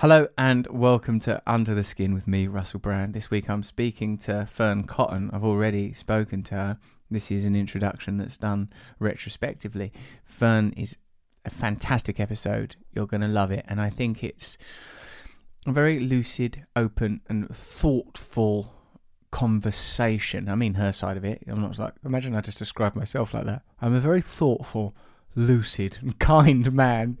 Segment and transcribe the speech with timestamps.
[0.00, 3.14] Hello and welcome to Under the Skin with me, Russell Brand.
[3.14, 5.30] This week I'm speaking to Fearne Cotton.
[5.32, 6.78] I've already spoken to her.
[7.10, 9.94] This is an introduction that's done retrospectively.
[10.22, 10.98] Fearne is
[11.46, 12.76] a fantastic episode.
[12.92, 13.64] You're going to love it.
[13.68, 14.58] And I think it's
[15.66, 18.74] a very lucid, open, and thoughtful
[19.30, 20.50] conversation.
[20.50, 21.42] I mean, her side of it.
[21.48, 23.62] I'm not like, imagine I just describe myself like that.
[23.80, 24.94] I'm a very thoughtful,
[25.36, 27.18] lucid, and kind man.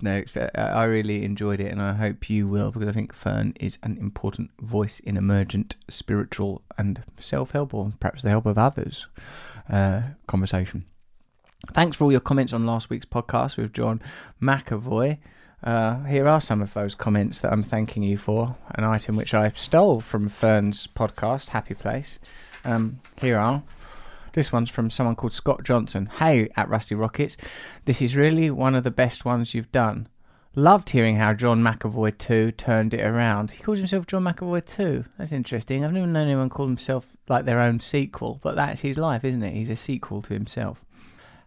[0.00, 0.24] no,
[0.54, 3.98] I really enjoyed it, and I hope you will because I think Fearne is an
[3.98, 9.06] important voice in emergent spiritual and self help, or perhaps the help of others,
[9.68, 10.86] uh, conversation.
[11.72, 14.00] Thanks for all your comments on last week's podcast with John
[14.42, 15.18] McAvoy.
[15.62, 18.56] Uh, here are some of those comments that I'm thanking you for.
[18.74, 22.18] An item which I stole from Fearne's podcast, Happy Place.
[22.64, 23.62] Um, here are.
[24.32, 26.06] This one's from someone called Scott Johnson.
[26.06, 27.36] Hey, at Rusty Rockets.
[27.84, 30.08] This is really one of the best ones you've done.
[30.56, 33.52] Loved hearing how John McAvoy 2 turned it around.
[33.52, 35.04] He calls himself John McAvoy 2.
[35.16, 35.84] That's interesting.
[35.84, 39.42] I've never known anyone call himself like their own sequel, but that's his life, isn't
[39.44, 39.54] it?
[39.54, 40.84] He's a sequel to himself.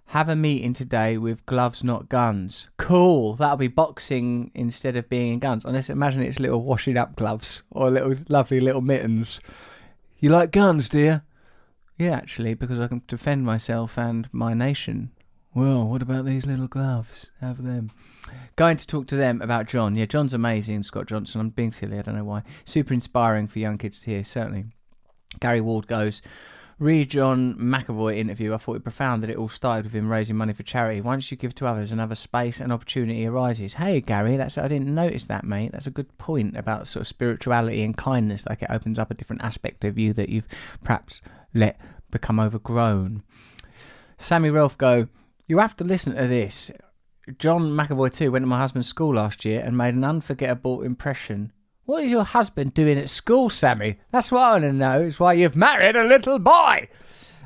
[0.08, 2.70] Have a meeting today with gloves, not guns.
[2.78, 3.36] Cool.
[3.36, 5.66] That'll be boxing instead of being in guns.
[5.66, 9.42] Unless imagine it's little washing up gloves or little lovely little mittens.
[10.20, 11.23] You like guns, dear?
[11.97, 15.11] Yeah, actually, because I can defend myself and my nation.
[15.55, 17.30] Well, what about these little gloves?
[17.39, 17.91] Have them.
[18.55, 19.95] Going to talk to them about John.
[19.95, 21.39] Yeah, John's amazing, Scott Johnson.
[21.39, 22.44] I'm being silly, I don't know why.
[22.66, 24.66] Super inspiring for young kids to hear, certainly.
[25.39, 26.22] Gary Ward goes,
[26.80, 30.35] Read John McAvoy interview, I thought it profound that it all started with him raising
[30.35, 31.02] money for charity.
[31.02, 33.75] Once you give to others, another space and opportunity arises.
[33.75, 35.72] Hey, Gary, that's I didn't notice that, mate.
[35.72, 38.47] That's a good point about sort of spirituality and kindness.
[38.47, 40.47] Like it opens up a different aspect of you that you've
[40.83, 41.22] perhaps
[41.54, 41.80] let
[42.12, 43.23] become overgrown.
[44.18, 45.08] Sammy Ralph go.
[45.48, 46.72] You have to listen to this.
[47.38, 51.52] John McAvoy too went to my husband's school last year and made an unforgettable impression
[51.86, 54.00] what is your husband doing at school, Sammy?
[54.12, 55.02] That's what I want to know.
[55.02, 56.88] Is why you've married a little boy.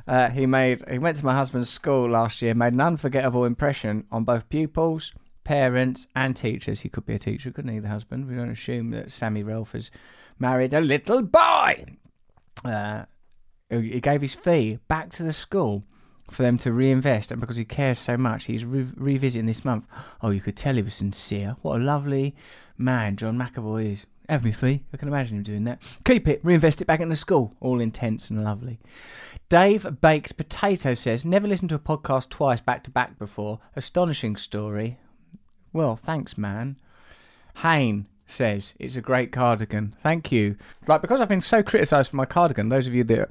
[0.07, 4.05] Uh, he made he went to my husband's school last year, made an unforgettable impression
[4.11, 5.13] on both pupils,
[5.43, 6.81] parents, and teachers.
[6.81, 7.79] He could be a teacher, couldn't he?
[7.79, 8.27] The husband.
[8.27, 9.91] We don't assume that Sammy Ralph has
[10.39, 11.83] married a little boy.
[12.63, 13.05] Uh,
[13.69, 15.83] he gave his fee back to the school
[16.29, 19.85] for them to reinvest, and because he cares so much, he's re- revisiting this month.
[20.21, 21.55] Oh, you could tell he was sincere.
[21.61, 22.35] What a lovely
[22.77, 24.05] man John McAvoy is.
[24.29, 24.83] Have me fee.
[24.93, 25.95] I can imagine him doing that.
[26.03, 27.55] Keep it, reinvest it back in the school.
[27.61, 28.79] All intense and lovely.
[29.47, 33.59] Dave Baked Potato says, Never listened to a podcast twice back to back before.
[33.77, 34.97] Astonishing story.
[35.71, 36.75] Well, thanks, man.
[37.57, 39.95] Hain says, It's a great cardigan.
[40.01, 40.57] Thank you.
[40.87, 43.29] Like, because I've been so criticised for my cardigan, those of you that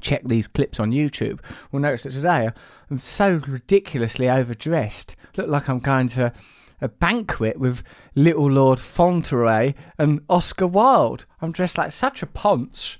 [0.00, 2.50] check these clips on YouTube will notice that today
[2.90, 5.16] I'm so ridiculously overdressed.
[5.36, 6.32] Look like I'm going to
[6.80, 7.82] a banquet with
[8.14, 11.26] Little Lord Fauntleroy and Oscar Wilde.
[11.40, 12.98] I'm dressed like such a ponce.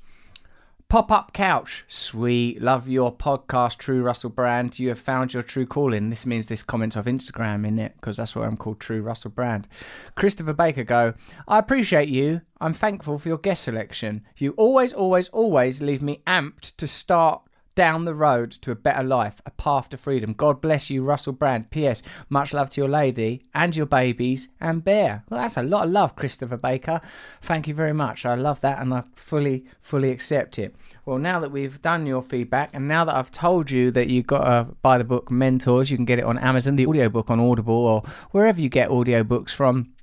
[0.89, 1.85] Pop up couch.
[1.87, 2.63] Sweet.
[2.63, 4.79] Love your podcast, True Russell Brand.
[4.79, 6.09] You have found your true calling.
[6.09, 9.31] This means this comment off Instagram in it because that's why I'm called True Russell
[9.31, 9.69] Brand.
[10.15, 11.13] Christopher Baker go.
[11.47, 12.41] I appreciate you.
[12.59, 14.25] I'm thankful for your guest selection.
[14.39, 17.43] You always, always, always leave me amped to start
[17.79, 20.33] down the road to a better life, a path to freedom.
[20.33, 21.71] God bless you, Russell Brand.
[21.71, 22.03] P.S.
[22.29, 25.23] Much love to your lady and your babies and Bear.
[25.31, 27.01] Well, that's a lot of love, Christopher Baker.
[27.41, 28.27] Thank you very much.
[28.27, 30.75] I love that and I fully, fully accept it.
[31.07, 34.27] Well, now that we've done your feedback and now that I've told you that you've
[34.27, 37.39] got to buy the book Mentors, you can get it on Amazon, the audiobook on
[37.39, 38.03] Audible or
[38.33, 39.95] wherever you get audiobooks from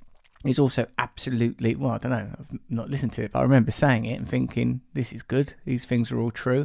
[0.46, 3.72] is also absolutely well i don't know i've not listened to it but i remember
[3.72, 6.64] saying it and thinking this is good these things are all true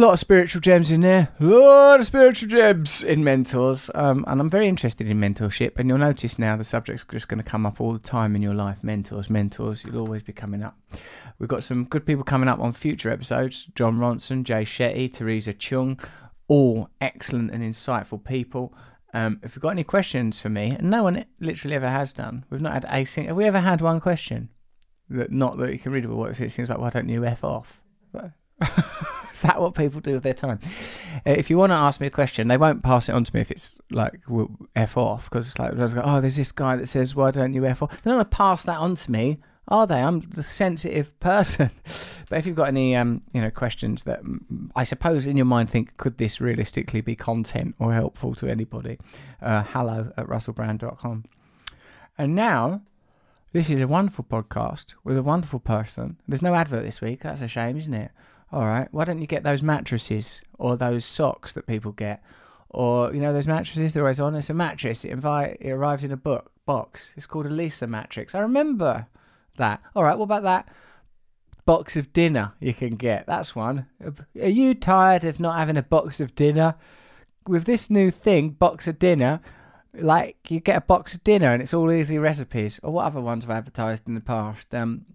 [0.00, 1.28] lot of spiritual gems in there.
[1.40, 3.90] A lot of spiritual gems in mentors.
[3.94, 5.78] Um, and I'm very interested in mentorship.
[5.78, 8.42] And you'll notice now the subject's just going to come up all the time in
[8.42, 8.82] your life.
[8.82, 9.84] Mentors, mentors.
[9.84, 10.76] You'll always be coming up.
[11.38, 13.66] We've got some good people coming up on future episodes.
[13.74, 16.00] Jon Ronson, Jay Shetty, Teresa Chung.
[16.48, 18.74] All excellent and insightful people.
[19.14, 22.44] Um, if you've got any questions for me, and no one literally ever has done,
[22.50, 23.28] we've not had a single.
[23.28, 24.48] Have we ever had one question?
[25.08, 26.78] That not that you can read about what it seems like.
[26.78, 27.80] Why don't you f off?
[29.34, 30.60] Is that what people do with their time?
[31.26, 33.34] Uh, if you want to ask me a question, they won't pass it on to
[33.34, 34.20] me if it's like
[34.76, 37.82] f off because it's like oh, there's this guy that says why don't you f
[37.82, 37.90] off?
[38.02, 40.00] They're not going to pass that on to me, are they?
[40.00, 41.70] I'm the sensitive person.
[42.28, 45.46] but if you've got any um, you know questions that mm, I suppose in your
[45.46, 48.98] mind think could this realistically be content or helpful to anybody,
[49.42, 51.24] uh, hello at russellbrand.com.
[52.16, 52.82] And now
[53.52, 56.18] this is a wonderful podcast with a wonderful person.
[56.28, 57.22] There's no advert this week.
[57.22, 58.12] That's a shame, isn't it?
[58.54, 62.22] All right, why don't you get those mattresses or those socks that people get?
[62.70, 64.36] Or, you know, those mattresses they're always on?
[64.36, 65.04] It's a mattress.
[65.04, 66.52] It, invite, it arrives in a book.
[66.64, 67.12] box.
[67.16, 68.32] It's called a Leesa matrix.
[68.32, 69.08] I remember
[69.56, 69.82] that.
[69.96, 70.68] All right, what about that
[71.66, 73.26] box of dinner you can get?
[73.26, 73.86] That's one.
[74.40, 76.76] Are you tired of not having a box of dinner?
[77.48, 79.40] With this new thing, box of dinner,
[79.92, 82.78] like you get a box of dinner and it's all easy recipes.
[82.84, 84.72] Or what other ones have advertised in the past?
[84.72, 85.06] Um,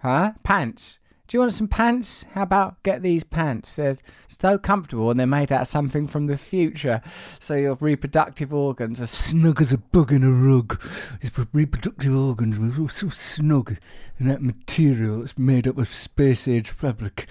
[0.00, 0.32] huh?
[0.42, 1.00] Pants.
[1.32, 2.26] Do you want some pants?
[2.34, 3.76] How about get these pants?
[3.76, 3.96] They're
[4.28, 7.00] so comfortable and they're made out of something from the future.
[7.40, 10.78] So your reproductive organs are snug as a bug in a rug.
[11.22, 13.78] These reproductive organs are so snug
[14.18, 17.26] in that material that's made up of space age fabric.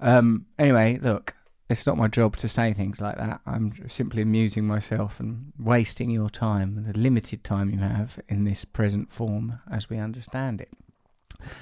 [0.00, 1.36] Um, anyway, look,
[1.70, 3.40] it's not my job to say things like that.
[3.46, 8.64] I'm simply amusing myself and wasting your time, the limited time you have in this
[8.64, 10.70] present form as we understand it.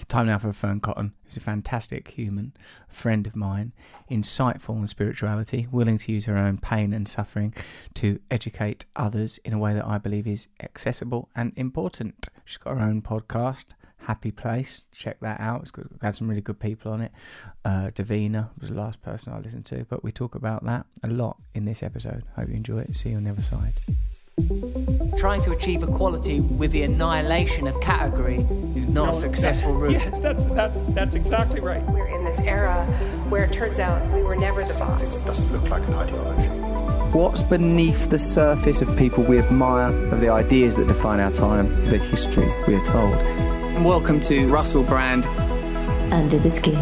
[0.08, 2.52] Time now for Fearne Cotton, who's a fantastic human,
[2.88, 3.73] friend of mine,
[4.11, 7.52] insightful in spirituality, willing to use her own pain and suffering
[7.94, 12.28] to educate others in a way that I believe is accessible and important.
[12.44, 13.67] She's got her own podcast,
[13.99, 14.87] Happy Place.
[14.93, 15.62] Check that out.
[15.62, 17.12] It's got, some really good people on it.
[17.64, 21.08] Uh, Davina was the last person I listened to, but we talk about that a
[21.08, 22.25] lot in this episode.
[22.37, 22.96] Hope you enjoy it.
[22.96, 23.75] See you on the other side.
[25.19, 28.37] Trying to achieve equality with the annihilation of category
[28.75, 29.93] is not no, a successful that, route.
[29.93, 31.83] Yes, that's, that, that's exactly right.
[31.85, 32.85] We're in this era
[33.31, 35.23] where it turns out we were never the boss.
[35.23, 36.49] It doesn't look like an ideology.
[37.17, 41.75] What's beneath the surface of people we admire, of the ideas that define our time,
[41.87, 43.15] the history we are told?
[43.15, 45.25] And welcome to Russell Brand.
[46.12, 46.77] Under the Skin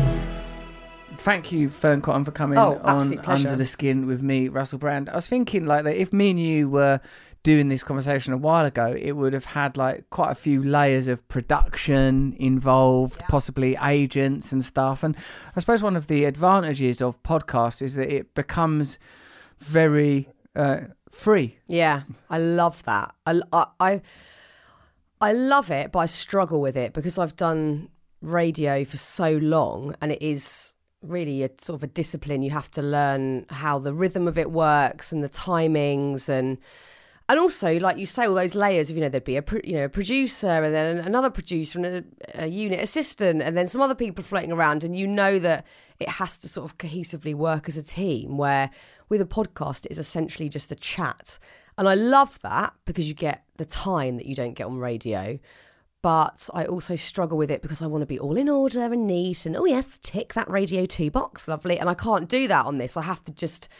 [1.24, 5.08] thank you, Fearne Cotton, for coming oh, on Under the Skin with me, Russell Brand.
[5.08, 7.00] I was thinking like that if me and you were
[7.44, 11.06] doing this conversation a while ago, it would have had like quite a few layers
[11.06, 13.26] of production involved, yeah.
[13.28, 15.04] possibly agents and stuff.
[15.04, 15.14] And
[15.54, 18.98] I suppose one of the advantages of podcasts is that it becomes
[19.60, 20.80] very uh,
[21.10, 21.58] free.
[21.68, 23.14] Yeah, I love that.
[23.26, 23.40] I,
[23.78, 24.02] I,
[25.20, 27.90] I love it, but I struggle with it because I've done
[28.22, 32.42] radio for so long, and it is really a sort of a discipline.
[32.42, 36.56] You have to learn how the rhythm of it works and the timings and
[37.28, 39.74] and also like you say all those layers of you know there'd be a you
[39.74, 43.80] know a producer and then another producer and a, a, unit assistant and then some
[43.80, 44.84] other people floating around.
[44.84, 45.66] And you know that
[46.00, 48.70] it has to sort of cohesively work as a team where
[49.08, 51.38] with a podcast it is essentially just a chat.
[51.76, 55.38] And i love that because you get the time that you don't get on radio.
[56.02, 59.06] But I also struggle with it because I want to be all in order and
[59.06, 61.78] neat and oh yes tick that radio 2 box lovely.
[61.78, 62.98] And I can't do that on this.
[62.98, 63.70] I have to just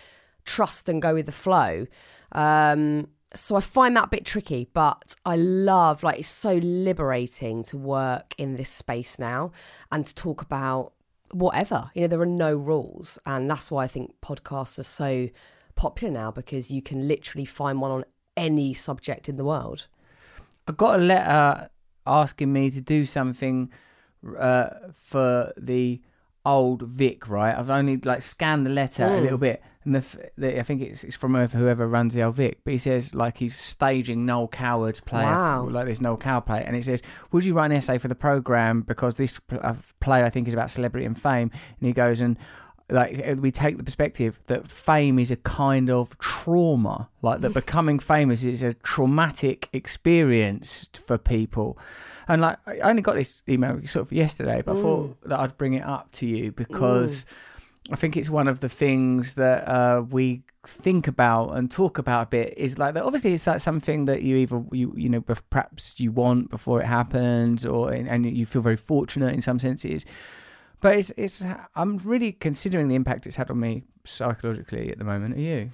[0.47, 1.87] trust and go with the flow.
[2.32, 7.63] Um, so I find that a bit tricky, but I love like it's so liberating
[7.65, 9.53] to work in this space now
[9.91, 10.93] and to talk about
[11.31, 11.91] whatever.
[11.95, 15.29] You know, there are no rules, and that's why I think podcasts are so
[15.75, 18.05] popular now because you can literally find one on
[18.37, 19.87] any subject in the world.
[20.67, 21.71] I got a letter
[22.07, 23.71] asking me to do something
[24.39, 26.01] uh, for the
[26.45, 27.57] old Vic, right?
[27.57, 29.19] I've only like scanned the letter mm.
[29.19, 32.37] a little bit, and the, the, I think it's, it's from whoever runs the old
[32.37, 35.69] Vic, but he says like he's staging Noel Coward's play, wow.
[35.69, 37.03] like this Noel Coward play, and it says,
[37.33, 40.55] "Would you write an essay for the program because this uh, play I think is
[40.55, 42.39] about celebrity and fame?" And he goes and
[42.91, 47.55] like uh, we take the perspective that fame is a kind of trauma like that
[47.55, 51.79] becoming famous is a traumatic experience for people
[52.29, 54.79] and like i only got this email sort of yesterday but mm.
[54.79, 57.26] i thought that i'd bring it up to you because mm.
[57.93, 62.23] I think it's one of the things that uh, we think about and talk about
[62.23, 65.21] a bit is like that obviously it's like something that you either you you know
[65.21, 70.07] perhaps you want before it happens or and you feel very fortunate in some senses
[70.85, 71.43] but it's it's
[71.75, 75.35] I'm really considering the impact it's had on me psychologically at the moment.
[75.35, 75.71] Are you?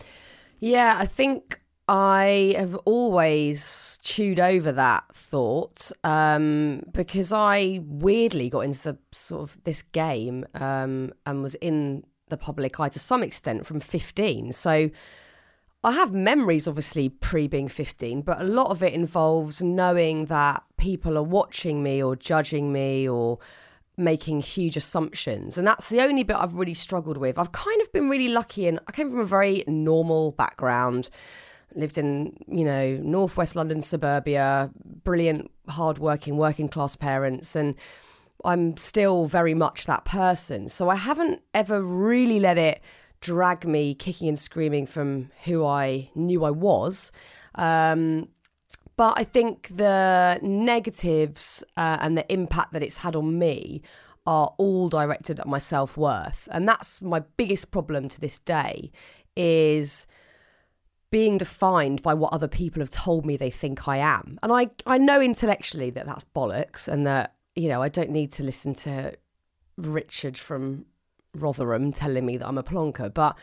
[0.61, 1.60] Yeah, I think
[1.93, 9.43] I have always chewed over that thought um, because I weirdly got into the sort
[9.43, 14.53] of this game um, and was in the public eye to some extent from 15.
[14.53, 14.89] So
[15.83, 20.63] I have memories, obviously, pre being 15, but a lot of it involves knowing that
[20.77, 23.41] people are watching me or judging me or
[23.97, 25.59] making huge assumptions.
[25.59, 27.37] And that's the only bit I've really struggled with.
[27.37, 31.11] I've kind of been really lucky and I came from a very normal background.
[31.75, 34.71] Lived in, you know, northwest London suburbia,
[35.05, 37.75] brilliant, hardworking, working class parents, and
[38.45, 40.69] I'm still very much that person.
[40.69, 42.81] So I haven't ever really let it
[43.21, 47.13] drag me kicking and screaming from who I knew I was.
[47.55, 48.29] Um,
[48.97, 53.83] but I think the negatives uh, and the impact that it's had on me
[54.27, 56.49] are all directed at my self worth.
[56.51, 58.91] And that's my biggest problem to this day
[59.37, 60.07] is
[61.11, 64.39] being defined by what other people have told me they think I am.
[64.43, 68.31] And I, I know intellectually that that's bollocks and that, you know, I don't need
[68.33, 69.15] to listen to
[69.77, 70.87] Richard from
[71.35, 73.13] Rotherham telling me that I'm a plonker.
[73.13, 73.37] But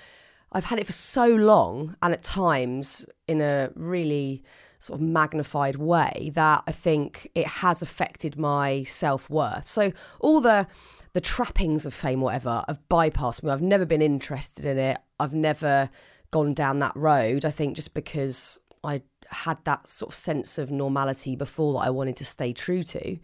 [0.51, 4.43] I've had it for so long and at times in a really
[4.79, 9.67] sort of magnified way that I think it has affected my self worth.
[9.67, 10.67] So all the
[11.13, 13.49] the trappings of fame, whatever, have bypassed me.
[13.49, 14.99] I've never been interested in it.
[15.19, 15.89] I've never
[16.31, 17.45] gone down that road.
[17.45, 21.89] I think just because I had that sort of sense of normality before that I
[21.89, 23.17] wanted to stay true to.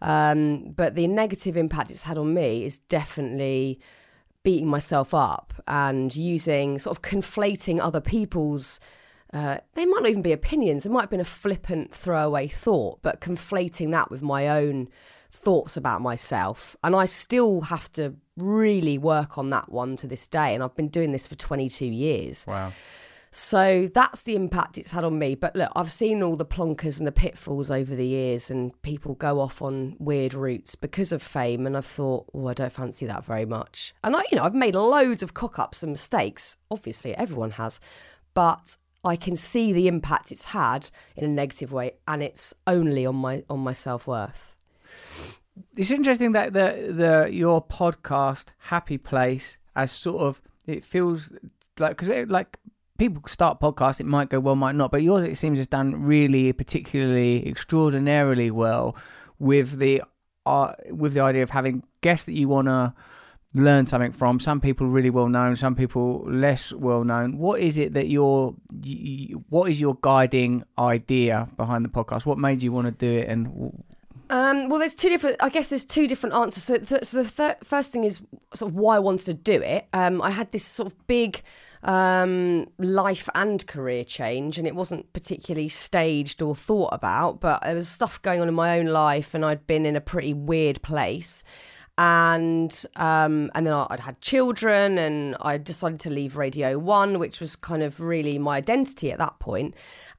[0.00, 3.80] Um, but the negative impact it's had on me is definitely
[4.42, 8.80] beating myself up and using sort of conflating other people's
[9.32, 10.84] uh, they might not even be opinions.
[10.84, 14.88] It might have been a flippant throwaway thought, but conflating that with my own
[15.30, 16.76] thoughts about myself.
[16.84, 20.54] And I still have to really work on that one to this day.
[20.54, 22.44] And I've been doing this for 22 years.
[22.46, 22.72] Wow.
[23.34, 25.34] So that's the impact it's had on me.
[25.34, 29.14] But look, I've seen all the plonkers and the pitfalls over the years, and people
[29.14, 31.66] go off on weird routes because of fame.
[31.66, 33.94] And I've thought, oh, I don't fancy that very much.
[34.04, 36.58] And I, you know, I've made loads of cock ups and mistakes.
[36.70, 37.80] Obviously, everyone has.
[38.34, 43.06] But I can see the impact it's had in a negative way, and it's only
[43.06, 44.56] on my on my self worth.
[45.76, 51.32] It's interesting that the the your podcast Happy Place as sort of it feels
[51.78, 52.58] like because like
[52.98, 56.04] people start podcasts, it might go well, might not, but yours it seems has done
[56.04, 58.96] really particularly extraordinarily well
[59.38, 60.02] with the
[60.46, 62.94] uh, with the idea of having guests that you want to
[63.54, 64.40] learn something from.
[64.40, 67.38] Some people really well known, some people less well known.
[67.38, 68.54] What is it that your
[69.48, 72.24] what is your guiding idea behind the podcast?
[72.26, 73.84] What made you want to do it, and
[74.32, 75.36] um, well, there's two different.
[75.40, 76.64] I guess there's two different answers.
[76.64, 78.22] So, th- so the first thing is
[78.54, 79.86] sort of why I wanted to do it.
[79.92, 81.42] Um, I had this sort of big
[81.82, 87.40] um, life and career change, and it wasn't particularly staged or thought about.
[87.40, 90.00] But there was stuff going on in my own life, and I'd been in a
[90.00, 91.44] pretty weird place
[91.98, 97.38] and um, and then I'd had children, and I decided to leave Radio One, which
[97.38, 99.74] was kind of really my identity at that point.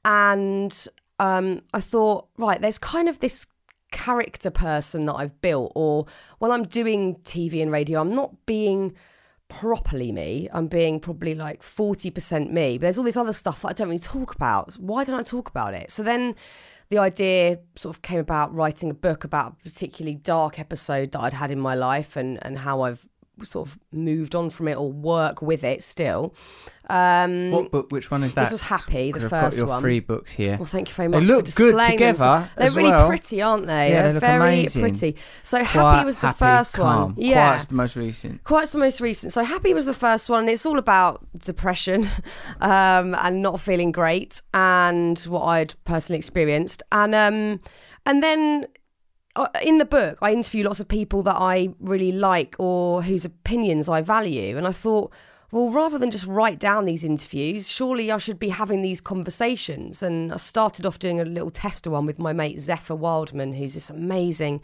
[0.05, 3.47] And um, I thought, right, there's kind of this
[3.93, 6.05] character person that I've built, or
[6.39, 8.93] when I'm doing TV and radio, I'm not being
[9.47, 10.49] properly me.
[10.51, 12.77] I'm being probably like 40% me.
[12.77, 14.73] But there's all this other stuff that I don't really talk about.
[14.75, 15.91] Why don't I talk about it?
[15.91, 16.35] So then
[16.89, 21.21] the idea sort of came about writing a book about a particularly dark episode that
[21.21, 23.07] I'd had in my life and, and how I've
[23.45, 26.33] sort of moved on from it or work with it still.
[26.89, 27.91] Um, what book?
[27.91, 28.41] Which one is that?
[28.41, 29.81] This was Happy, the first I've got your one.
[29.81, 30.57] three books here.
[30.57, 31.29] Well, thank you very They much.
[31.29, 32.15] look for good displaying them.
[32.15, 33.07] together They're really well.
[33.07, 33.89] pretty, aren't they?
[33.91, 34.81] Yeah, they They're look very amazing.
[34.81, 35.15] pretty.
[35.43, 37.01] So Happy Quiet, was the happy, first calm.
[37.01, 37.15] one.
[37.17, 37.47] Yeah.
[37.47, 38.43] Quiet's the most recent.
[38.43, 39.31] Quiet's the most recent.
[39.31, 42.05] So Happy was the first one, it's all about depression
[42.61, 47.61] um, and not feeling great, and what I'd personally experienced, and um,
[48.05, 48.67] and then
[49.63, 53.89] in the book, I interview lots of people that I really like or whose opinions
[53.89, 55.13] I value, and I thought.
[55.51, 60.01] Well, rather than just write down these interviews, surely I should be having these conversations.
[60.01, 63.75] And I started off doing a little tester one with my mate Zephyr Wildman, who's
[63.75, 64.61] this amazing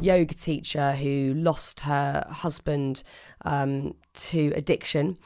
[0.00, 3.02] yoga teacher who lost her husband
[3.44, 5.18] um, to addiction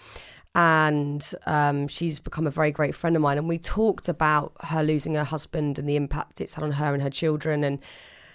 [0.54, 3.38] and um, she's become a very great friend of mine.
[3.38, 6.94] And we talked about her losing her husband and the impact it's had on her
[6.94, 7.80] and her children, and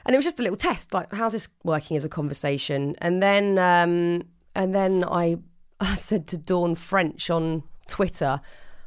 [0.06, 2.96] and it was just a little test, like how's this working as a conversation?
[3.00, 4.24] And then um,
[4.56, 5.38] and then I,
[5.79, 8.41] I said to Dawn French on Twitter.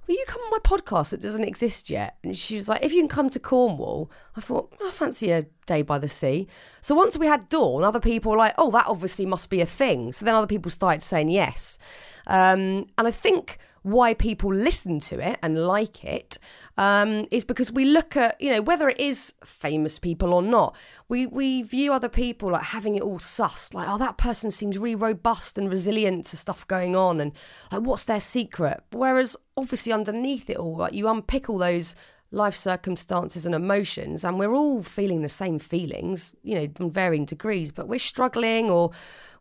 [0.08, 2.16] Will you come on my podcast that doesn't exist yet?
[2.24, 4.10] And she was like, if you can come to Cornwall.
[4.36, 6.48] I thought, I fancy a day by the sea.
[6.80, 9.66] So once we had Dawn, other people were like, oh, that obviously must be a
[9.66, 10.12] thing.
[10.12, 11.78] So then other people started saying yes.
[12.26, 16.38] Um, and I think why people listen to it and like it
[16.78, 20.76] um, is because we look at, you know, whether it is famous people or not,
[21.08, 24.78] we, we view other people like having it all sussed, like, oh, that person seems
[24.78, 27.32] really robust and resilient to stuff going on, and
[27.70, 28.82] like, what's their secret?
[28.92, 31.94] Whereas obviously underneath it all, like, you unpick all those
[32.32, 37.24] life circumstances and emotions and we're all feeling the same feelings you know in varying
[37.24, 38.90] degrees but we're struggling or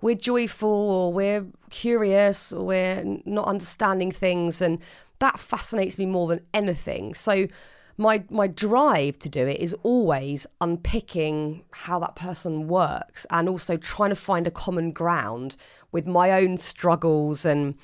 [0.02, 4.80] we're joyful or we're curious or we're not understanding things and
[5.22, 7.14] that fascinates me more than anything.
[7.14, 7.48] So
[7.98, 13.78] my my drive to do it is always unpicking how that person works and also
[13.78, 15.56] trying to find a common ground
[15.92, 17.76] with my own struggles and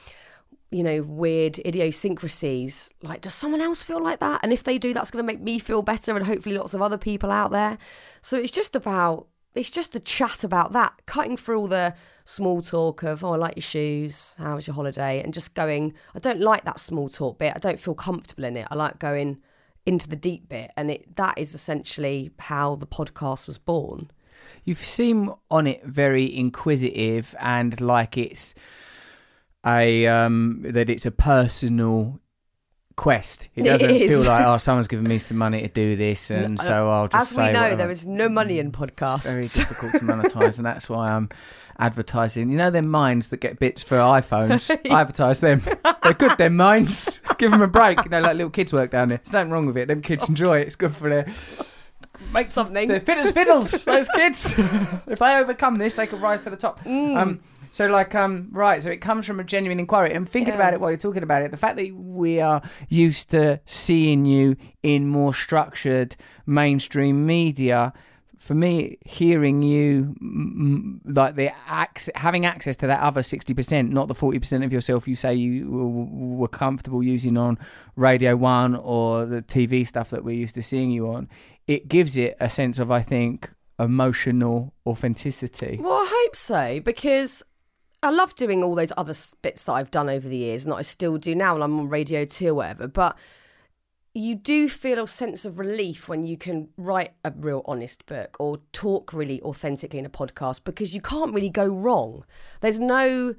[0.71, 2.91] you know, weird idiosyncrasies.
[3.01, 4.41] Like, does someone else feel like that?
[4.43, 6.81] And if they do, that's going to make me feel better and hopefully lots of
[6.81, 7.77] other people out there.
[8.21, 11.95] So it's just about it's just a chat about that, cutting through all the
[12.25, 15.95] small talk of, oh, I like your shoes, how was your holiday, and just going,
[16.13, 17.53] I don't like that small talk bit.
[17.55, 18.67] I don't feel comfortable in it.
[18.69, 19.39] I like going
[19.87, 24.11] into the deep bit, and it that is essentially how the podcast was born.
[24.63, 28.53] You seem on it very inquisitive and like it's
[29.67, 32.19] a um that it's a personal
[32.95, 33.49] quest.
[33.55, 34.11] It It doesn't is.
[34.11, 37.33] feel like oh someone's given me some money to do this and so I'll just
[37.33, 37.75] As we know, whatever.
[37.75, 39.25] there is no money in podcasts.
[39.31, 41.29] very difficult to monetize and that's why I'm
[41.79, 42.49] advertising.
[42.49, 44.75] You know them minds that get bits for iPhones?
[44.91, 45.61] I advertise them.
[46.01, 47.21] They're good them minds.
[47.37, 48.03] Give them a break.
[48.03, 49.19] You know like little kids work down there.
[49.19, 49.87] There's nothing wrong with it.
[49.87, 50.67] Them kids enjoy it.
[50.67, 51.27] It's good for their
[52.33, 52.87] make Something.
[52.87, 53.85] They're fit as fiddles.
[53.85, 54.55] Those kids.
[54.57, 56.83] if they overcome this, they could rise to the top.
[56.83, 57.15] Mm.
[57.15, 57.39] Um,
[57.77, 60.11] so like um right, so it comes from a genuine inquiry.
[60.13, 60.59] And thinking Yeah.
[60.61, 64.25] about it while you're talking about it, the fact that we are used to seeing
[64.25, 66.15] you in more structured
[66.45, 67.93] mainstream media.
[68.47, 70.15] For me, hearing you
[71.05, 74.71] like the ac- having access to that other sixty percent, not the forty percent of
[74.71, 77.57] yourself you say you were comfortable using on
[77.95, 81.27] Radio One or the TV stuff that we're used to seeing you on,
[81.67, 85.79] it gives it a sense of, I think, emotional authenticity.
[85.81, 87.43] Well, I hope so because
[88.03, 90.77] I love doing all those other bits that I've done over the years and that
[90.77, 92.87] I still do now, and I'm on Radio Two or whatever.
[92.87, 93.17] But
[94.13, 98.35] you do feel a sense of relief when you can write a real honest book
[98.39, 102.25] or talk really authentically in a podcast because you can't really go wrong.
[102.61, 103.35] There's no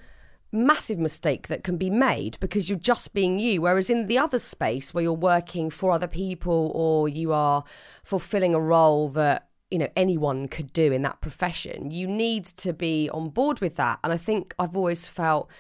[0.52, 3.60] massive mistake that can be made because you're just being you.
[3.62, 7.64] Whereas in the other space where you're working for other people or you are
[8.04, 12.72] fulfilling a role that you know anyone could do in that profession, you need to
[12.72, 13.98] be on board with that.
[14.02, 15.50] And I think I've always felt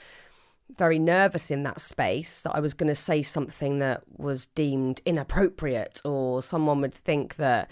[0.76, 5.00] very nervous in that space that I was going to say something that was deemed
[5.06, 7.70] inappropriate or someone would think that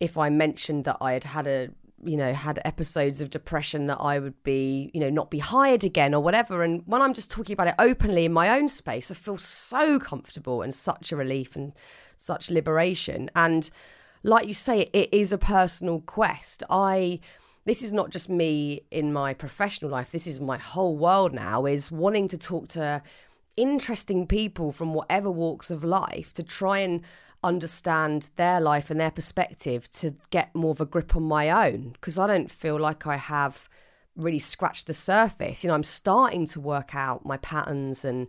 [0.00, 1.68] if I mentioned that I had had a
[2.04, 5.84] you know had episodes of depression that I would be you know not be hired
[5.84, 6.62] again or whatever.
[6.62, 9.98] And when I'm just talking about it openly in my own space I feel so
[9.98, 11.72] comfortable and such a relief and
[12.16, 13.30] such liberation.
[13.36, 13.70] And
[14.22, 17.20] like you say it is a personal quest I
[17.64, 21.66] this is not just me in my professional life this is my whole world now
[21.66, 23.02] is wanting to talk to
[23.56, 27.02] interesting people from whatever walks of life to try and
[27.44, 31.90] understand their life and their perspective to get more of a grip on my own
[31.90, 33.68] because I don't feel like I have
[34.16, 35.64] really scratched the surface.
[35.64, 38.28] You know, I'm starting to work out my patterns and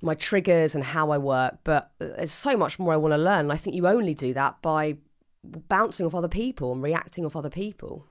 [0.00, 3.18] my triggers and how I work, but uh, there's so much more I want to
[3.18, 3.50] learn.
[3.50, 4.98] I think you only do that by
[5.44, 8.06] bouncing off other people and reacting off other people.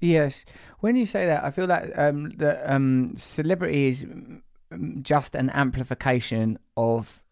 [0.00, 0.44] Yes,
[0.80, 4.42] when you say that, I feel that um, that um, celebrity is mm,
[5.02, 7.24] just an amplification of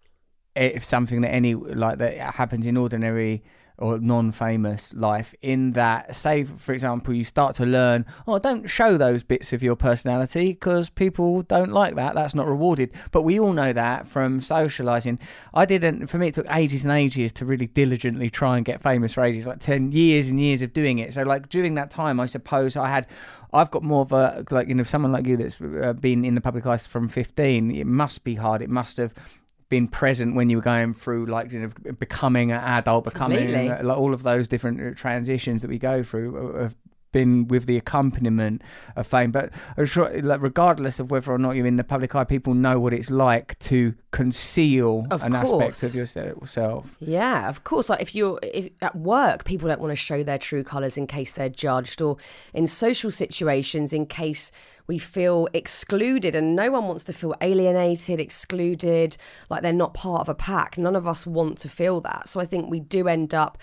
[0.57, 3.45] if something that any like that happens in ordinary
[3.79, 8.97] or non-famous life in that say for example you start to learn oh don't show
[8.97, 12.15] those bits of your personality because people don't like that.
[12.15, 12.93] That's not rewarded.
[13.12, 15.19] But we all know that from socializing.
[15.55, 18.83] I didn't for me it took ages and ages to really diligently try and get
[18.83, 21.15] famous for ages like 10 years and years of doing it.
[21.15, 23.07] So like during that time i suppose i had
[23.53, 26.35] I've got more of a like you know someone like you that's uh, been in
[26.35, 28.61] the public eye from 15 it must be hard.
[28.61, 29.15] It must have
[29.69, 33.69] been present when you were going through like you know becoming an adult becoming Completely.
[33.71, 36.77] uh, like all of those different uh, transitions that we go through uh, have
[37.12, 38.62] been with the accompaniment
[38.97, 39.85] of fame but uh,
[40.23, 43.11] like, regardless of whether or not you're in the public eye people know what it's
[43.11, 47.88] like to conceal Of an aspect of yourself Yeah, of course.
[47.88, 51.07] Like if you're if at work, people don't want to show their true colours in
[51.07, 52.16] case they're judged, or
[52.55, 54.51] in social situations in case
[54.87, 59.16] we feel excluded, and no one wants to feel alienated, excluded,
[59.51, 60.79] like they're not part of a pack.
[60.79, 62.29] None of us want to feel that.
[62.29, 63.59] So I think we do end up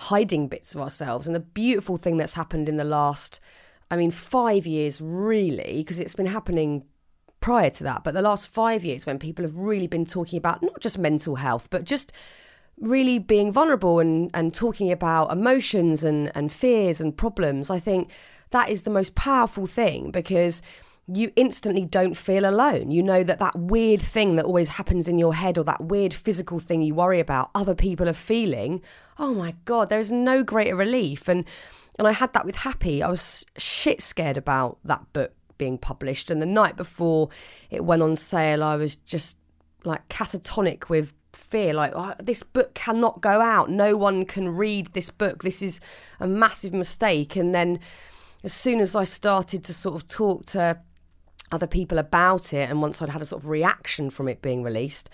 [0.00, 1.26] hiding bits of ourselves.
[1.26, 3.38] And the beautiful thing that's happened in the last,
[3.90, 6.84] I mean, five years really, because it's been happening
[7.40, 10.62] prior to that, but the last five years when people have really been talking about
[10.62, 12.12] not just mental health, but just
[12.78, 18.10] really being vulnerable and, and talking about emotions and, and fears and problems, I think
[18.52, 20.62] that is the most powerful thing because
[21.12, 22.90] you instantly don't feel alone.
[22.90, 26.14] You know that that weird thing that always happens in your head or that weird
[26.14, 28.82] physical thing you worry about, other people are feeling.
[29.18, 31.28] Oh my God, there's no greater relief.
[31.28, 31.44] And
[31.98, 33.02] and I had that with Happy.
[33.02, 36.30] I was shit scared about that book being published.
[36.30, 37.28] And the night before
[37.70, 39.36] it went on sale, I was just
[39.84, 44.88] like catatonic with fear like oh, this book cannot go out no one can read
[44.88, 45.80] this book this is
[46.18, 47.78] a massive mistake and then
[48.42, 50.76] as soon as i started to sort of talk to
[51.52, 54.62] other people about it and once i'd had a sort of reaction from it being
[54.62, 55.10] released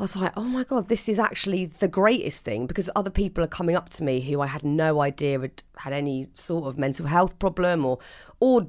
[0.00, 3.44] I was like, oh my God, this is actually the greatest thing because other people
[3.44, 6.78] are coming up to me who I had no idea had had any sort of
[6.78, 7.98] mental health problem or,
[8.40, 8.66] or,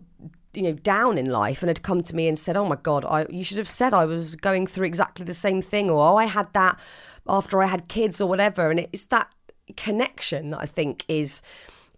[0.53, 3.05] you know, down in life and had come to me and said, oh my God,
[3.05, 6.17] I, you should have said I was going through exactly the same thing or, oh,
[6.17, 6.77] I had that
[7.25, 8.69] after I had kids or whatever.
[8.69, 9.31] And it's that
[9.77, 11.41] connection that I think is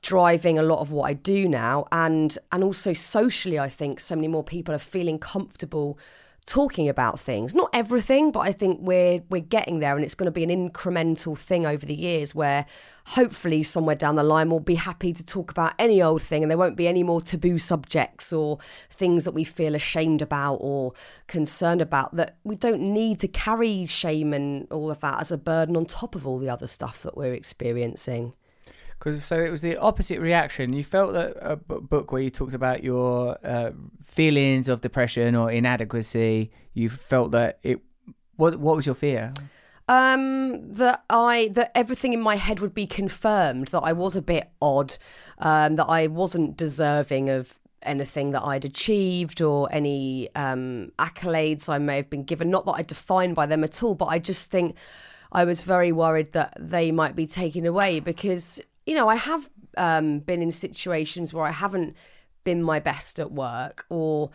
[0.04, 1.88] driving a lot of what I do now.
[1.92, 5.98] And and also socially I think so many more people are feeling comfortable
[6.46, 7.56] talking about things.
[7.56, 9.96] Not everything but i think we're we're getting there.
[9.96, 12.66] And it's going to be an incremental thing over the years where
[13.06, 16.52] hopefully somewhere down the line we'll be happy to talk about any old thing and
[16.52, 20.94] there won't be any more taboo subjects or things that we feel ashamed about or
[21.28, 25.38] concerned about that we don't need to carry shame and all of that as a
[25.38, 28.34] burden on top of all the other stuff that we're experiencing
[29.04, 30.72] Because so it was the opposite reaction.
[30.72, 35.36] You felt that a b- book where you talked about your uh, feelings of depression
[35.36, 36.52] or inadequacy.
[36.74, 37.82] You felt that it.
[38.38, 39.34] What What was your fear?
[39.90, 44.22] Um, that I that everything in my head would be confirmed that I was a
[44.22, 44.96] bit odd,
[45.40, 51.78] um, that I wasn't deserving of anything that I'd achieved or any um, accolades I
[51.78, 52.50] may have been given.
[52.50, 54.78] Not that I defined by them at all, but I just think
[55.34, 59.50] I was very worried that they might be taken away because you know I have
[59.78, 61.96] um, been in situations where I haven't
[62.44, 64.30] been my best at work or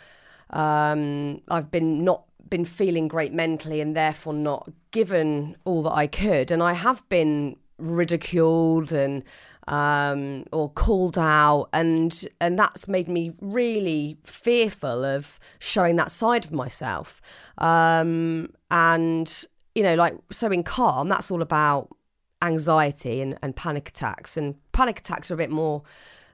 [0.50, 6.06] um, I've been not been feeling great mentally and therefore not given all that I
[6.06, 6.50] could.
[6.50, 9.22] And I have been ridiculed and
[9.68, 16.46] um, or called out, and and that's made me really fearful of showing that side
[16.46, 17.20] of myself.
[17.58, 21.94] Um, and you know, like so in calm, that's all about
[22.42, 24.36] anxiety and, and panic attacks.
[24.36, 25.82] And panic attacks are a bit more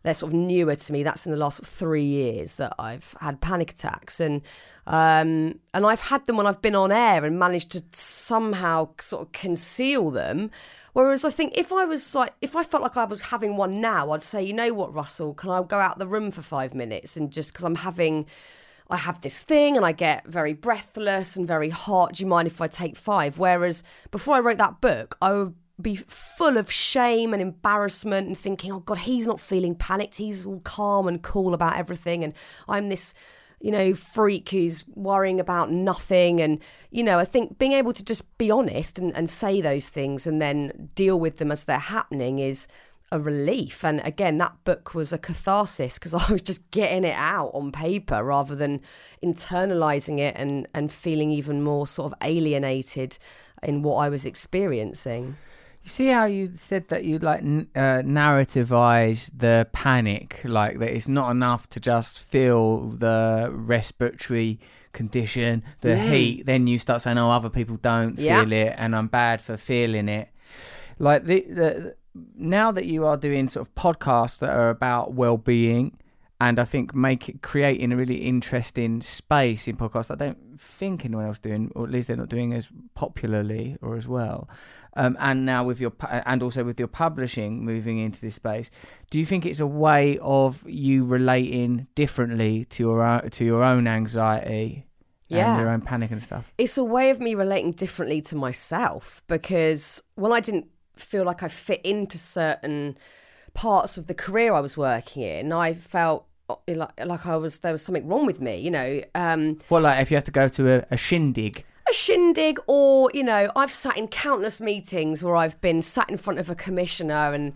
[0.05, 1.03] they're sort of newer to me.
[1.03, 4.43] That's in the last three years that I've had panic attacks, and
[4.87, 9.23] um, and I've had them when I've been on air and managed to somehow sort
[9.23, 10.51] of conceal them.
[10.93, 13.81] Whereas I think if I was like, if I felt like I was having one
[13.81, 16.75] now, I'd say, you know what, Russell, can I go out the room for five
[16.75, 18.27] minutes and just because I'm having.
[18.91, 22.13] I have this thing and I get very breathless and very hot.
[22.13, 23.39] Do you mind if I take five?
[23.39, 28.39] Whereas before I wrote that book, I would be full of shame and embarrassment and
[28.39, 30.17] thinking, oh God, he's not feeling panicked.
[30.17, 32.23] He's all calm and cool about everything.
[32.23, 32.33] And
[32.69, 33.13] I'm this,
[33.61, 36.41] you know, freak who's worrying about nothing.
[36.41, 36.61] And,
[36.91, 40.27] you know, I think being able to just be honest and, and say those things
[40.27, 42.69] and then deal with them as they're happening is
[43.11, 43.85] a relief.
[43.85, 47.73] And again, that book was a catharsis because I was just getting it out on
[47.73, 48.81] paper rather than
[49.25, 53.19] internalizing it and, and feeling even more sort of alienated
[53.63, 55.37] in what I was experiencing.
[55.85, 61.09] You see how you said that you like uh, narrativize the panic, like that it's
[61.09, 64.59] not enough to just feel the respiratory
[64.93, 65.99] condition, the Mm.
[66.09, 66.47] heat.
[66.47, 68.43] Then you start saying, "Oh, other people don't Yeah.
[68.43, 70.29] feel it, and I'm bad for feeling it."
[70.99, 71.97] Like the, the
[72.37, 75.99] now that you are doing sort of podcasts that are about well-being,
[76.41, 80.11] and I think make it, creating a really interesting space in podcasts.
[80.11, 83.77] I don't think anyone else is doing, or at least they're not doing as popularly
[83.83, 84.49] or as well.
[84.97, 85.93] Um, and now with your
[86.27, 88.71] and also with your publishing moving into this space,
[89.11, 93.63] do you think it's a way of you relating differently to your own, to your
[93.65, 94.85] own anxiety
[95.29, 95.53] Yeah.
[95.53, 96.53] and your own panic and stuff?
[96.59, 100.67] it's a way of me relating differently to myself because when I didn't
[100.97, 102.97] feel like I fit into certain
[103.55, 107.61] parts of the career I was working in, I felt uh, like, like I was
[107.61, 108.57] there was something wrong with me.
[108.57, 111.93] You know, um, Well, like if you have to go to a, a shindig, a
[111.95, 116.39] shindig, or you know, I've sat in countless meetings where I've been sat in front
[116.39, 117.55] of a commissioner and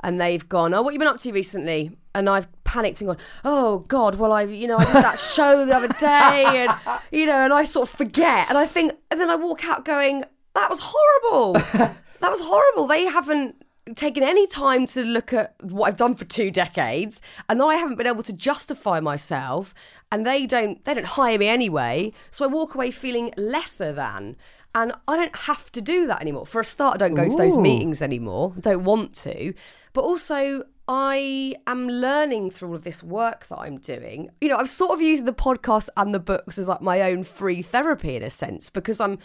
[0.00, 3.08] and they've gone, "Oh, what have you been up to recently?" And I've panicked and
[3.08, 6.72] gone, "Oh God, well, I you know I did that show the other day, and
[7.10, 9.84] you know, and I sort of forget, and I think, and then I walk out
[9.84, 12.86] going, that was horrible, that was horrible.
[12.86, 13.56] They haven't."
[13.94, 17.96] Taken any time to look at what I've done for two decades, and I haven't
[17.96, 19.74] been able to justify myself,
[20.10, 22.12] and they don't they don't hire me anyway.
[22.30, 24.36] So I walk away feeling lesser than,
[24.74, 26.46] and I don't have to do that anymore.
[26.46, 28.54] For a start, I don't go to those meetings anymore.
[28.56, 29.54] I don't want to.
[29.92, 34.30] But also, I am learning through all of this work that I'm doing.
[34.40, 37.24] You know, I'm sort of using the podcast and the books as like my own
[37.24, 39.18] free therapy in a sense because I'm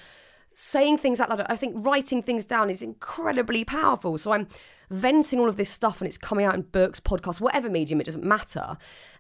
[0.53, 1.45] saying things out loud.
[1.49, 4.17] I think writing things down is incredibly powerful.
[4.17, 4.47] So I'm
[4.89, 8.05] venting all of this stuff and it's coming out in books, podcasts, whatever medium, it
[8.05, 8.77] doesn't matter.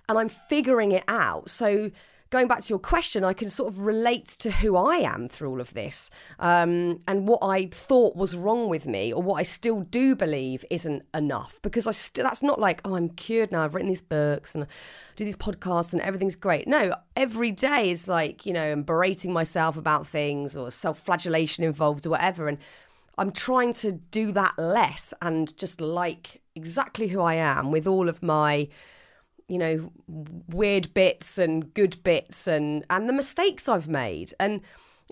[0.07, 1.49] And I'm figuring it out.
[1.49, 1.91] So
[2.33, 5.51] going back to your question, I can sort of relate to who I am through
[5.51, 9.43] all of this um, and what I thought was wrong with me or what I
[9.43, 13.63] still do believe isn't enough because I st- that's not like, oh, I'm cured now.
[13.63, 14.67] I've written these books and I
[15.15, 16.67] do these podcasts and everything's great.
[16.67, 21.63] No, every day is like, you know, I'm berating myself about things or self flagellation
[21.63, 22.47] involved or whatever.
[22.47, 22.57] And
[23.15, 28.09] I'm trying to do that less and just like exactly who I am with all
[28.09, 28.69] of my
[29.53, 29.91] you know
[30.49, 34.33] weird bits and good bits and and the mistakes I've made.
[34.39, 34.61] And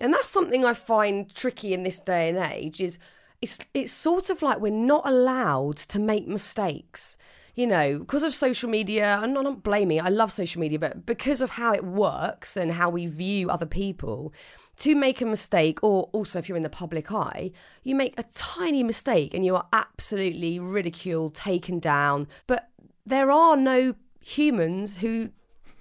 [0.00, 2.98] and that's something I find tricky in this day and age is
[3.40, 7.16] it's it's sort of like we're not allowed to make mistakes
[7.54, 9.20] you know because of social media.
[9.22, 12.56] I'm not, I'm not blaming I love social media but because of how it works
[12.56, 14.32] and how we view other people
[14.78, 17.52] to make a mistake or also if you're in the public eye
[17.84, 22.26] you make a tiny mistake and you are absolutely ridiculed taken down.
[22.48, 22.68] But
[23.04, 25.30] there are no humans who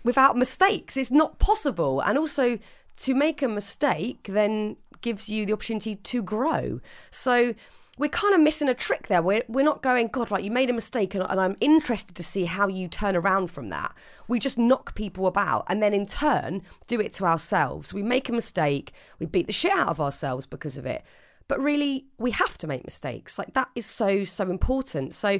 [0.04, 2.02] without mistakes it's not possible.
[2.02, 2.60] And also
[2.98, 6.80] to make a mistake then gives you the opportunity to grow.
[7.10, 7.56] So
[7.98, 9.22] we're kind of missing a trick there.
[9.22, 12.24] We're, we're not going god right you made a mistake and, and i'm interested to
[12.24, 13.94] see how you turn around from that.
[14.28, 17.94] We just knock people about and then in turn do it to ourselves.
[17.94, 21.04] We make a mistake we beat the shit out of ourselves because of it.
[21.48, 23.38] But really we have to make mistakes.
[23.38, 25.14] Like that is so so important.
[25.14, 25.40] So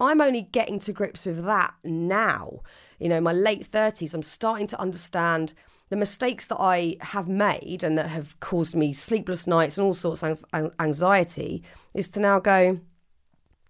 [0.00, 2.60] I'm only getting to grips with that now.
[2.98, 5.52] You know, my late 30s, I'm starting to understand
[5.90, 9.94] the mistakes that I have made and that have caused me sleepless nights and all
[9.94, 10.44] sorts of
[10.78, 11.62] anxiety
[11.94, 12.80] is to now go,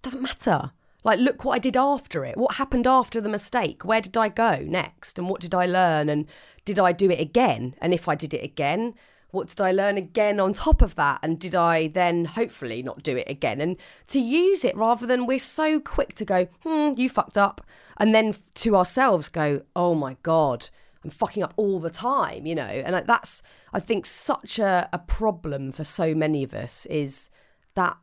[0.02, 0.72] doesn't matter.
[1.02, 2.36] Like, look what I did after it.
[2.36, 3.86] What happened after the mistake?
[3.86, 5.18] Where did I go next?
[5.18, 6.10] And what did I learn?
[6.10, 6.26] And
[6.66, 7.74] did I do it again?
[7.80, 8.94] And if I did it again,
[9.30, 11.20] what did I learn again on top of that?
[11.22, 13.60] And did I then hopefully not do it again?
[13.60, 13.76] And
[14.08, 17.60] to use it rather than we're so quick to go, hmm, you fucked up.
[17.98, 20.68] And then to ourselves go, oh my God,
[21.04, 22.62] I'm fucking up all the time, you know?
[22.62, 27.30] And that's, I think, such a, a problem for so many of us is
[27.74, 27.96] that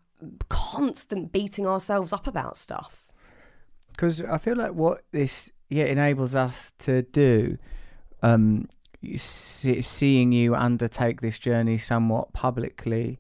[0.50, 3.12] constant beating ourselves up about stuff.
[3.92, 7.58] Because I feel like what this yeah enables us to do
[8.24, 8.68] um,
[9.16, 13.20] seeing you undertake this journey somewhat publicly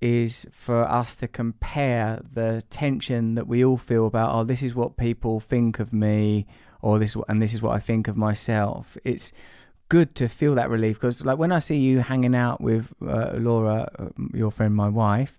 [0.00, 4.74] is for us to compare the tension that we all feel about oh this is
[4.74, 6.46] what people think of me
[6.82, 9.32] or this and this is what I think of myself it's
[9.88, 13.32] good to feel that relief because like when I see you hanging out with uh,
[13.34, 15.38] Laura uh, your friend my wife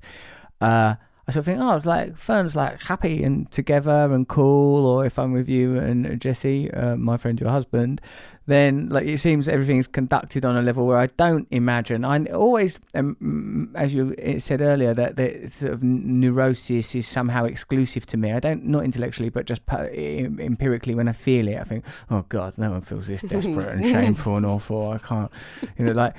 [0.59, 0.95] uh,
[1.27, 4.85] I sort of think, oh, it's like Fearne's like happy and together and cool.
[4.85, 7.99] Or if I'm with you and Jesse, uh, my friend, your husband,
[8.47, 12.05] then like it seems everything's conducted on a level where I don't imagine.
[12.05, 18.05] I always, um, as you said earlier, that the sort of neurosis is somehow exclusive
[18.07, 18.31] to me.
[18.31, 22.53] I don't, not intellectually, but just empirically when I feel it, I think, oh God,
[22.57, 24.91] no one feels this desperate and shameful and awful.
[24.91, 25.31] I can't,
[25.77, 26.15] you know, like,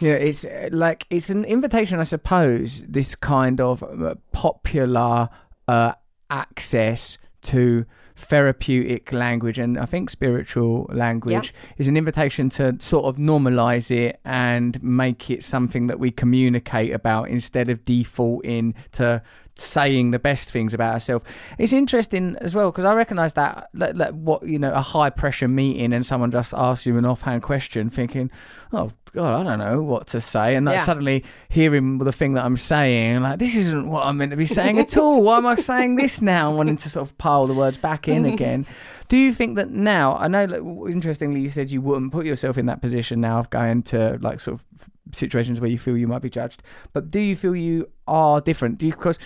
[0.00, 2.82] you know, it's like it's an invitation, I suppose.
[2.88, 5.28] This kind of uh, popular
[5.68, 5.92] uh,
[6.28, 7.86] access to
[8.18, 11.74] therapeutic language and I think spiritual language yeah.
[11.78, 16.92] is an invitation to sort of normalize it and make it something that we communicate
[16.92, 19.22] about instead of defaulting to
[19.54, 21.24] saying the best things about ourselves.
[21.58, 25.10] It's interesting as well because I recognise that, that, that, what you know a high
[25.10, 28.30] pressure meeting and someone just asks you an offhand question, thinking,
[28.72, 30.84] "Oh God, I don't know what to say," and yeah.
[30.84, 34.46] suddenly hearing the thing that I'm saying, like this isn't what I'm meant to be
[34.46, 35.22] saying at all.
[35.22, 36.54] Why am I saying this now?
[36.54, 38.66] Wanting to sort of pile the words back in again.
[39.08, 40.16] Do you think that now?
[40.16, 43.48] I know, like, interestingly, you said you wouldn't put yourself in that position now of
[43.50, 44.66] going to like sort of
[45.12, 46.62] situations where you feel you might be judged.
[46.92, 48.78] But do you feel you are different?
[48.78, 49.18] Do you because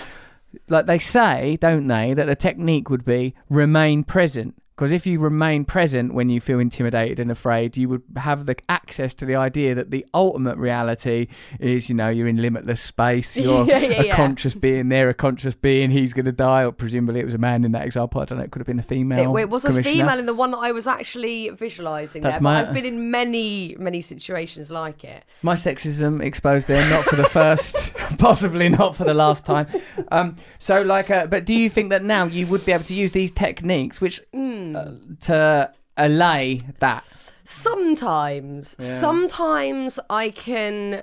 [0.68, 4.61] like they say, don't they, that the technique would be remain present.
[4.74, 8.56] Because if you remain present when you feel intimidated and afraid, you would have the
[8.70, 11.28] access to the idea that the ultimate reality
[11.60, 13.36] is, you know, you're in limitless space.
[13.42, 14.16] You're yeah, yeah, a yeah.
[14.16, 14.88] conscious being.
[14.88, 15.90] They're a conscious being.
[15.90, 16.64] He's going to die.
[16.64, 18.20] Or presumably, it was a man in that example.
[18.20, 18.44] I don't know.
[18.44, 19.36] It could have been a female.
[19.36, 22.22] It, it was a female in the one that I was actually visualising.
[22.22, 22.66] That's there, my.
[22.66, 25.24] I've been in many, many situations like it.
[25.42, 29.66] My sexism exposed there, not for the first, possibly not for the last time.
[30.10, 32.94] Um, so, like, uh, but do you think that now you would be able to
[32.94, 34.20] use these techniques, which?
[34.32, 34.76] Mm, Hmm.
[34.76, 37.04] Uh, to allay that?
[37.44, 38.76] Sometimes.
[38.82, 41.02] Sometimes I can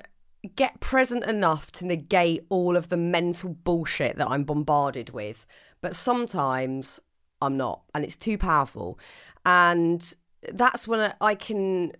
[0.55, 5.45] get present enough to negate all of the mental bullshit that I'm bombarded with.
[5.81, 6.99] But sometimes
[7.41, 8.99] I'm not, and it's too powerful.
[9.45, 10.13] And
[10.53, 11.93] that's when I can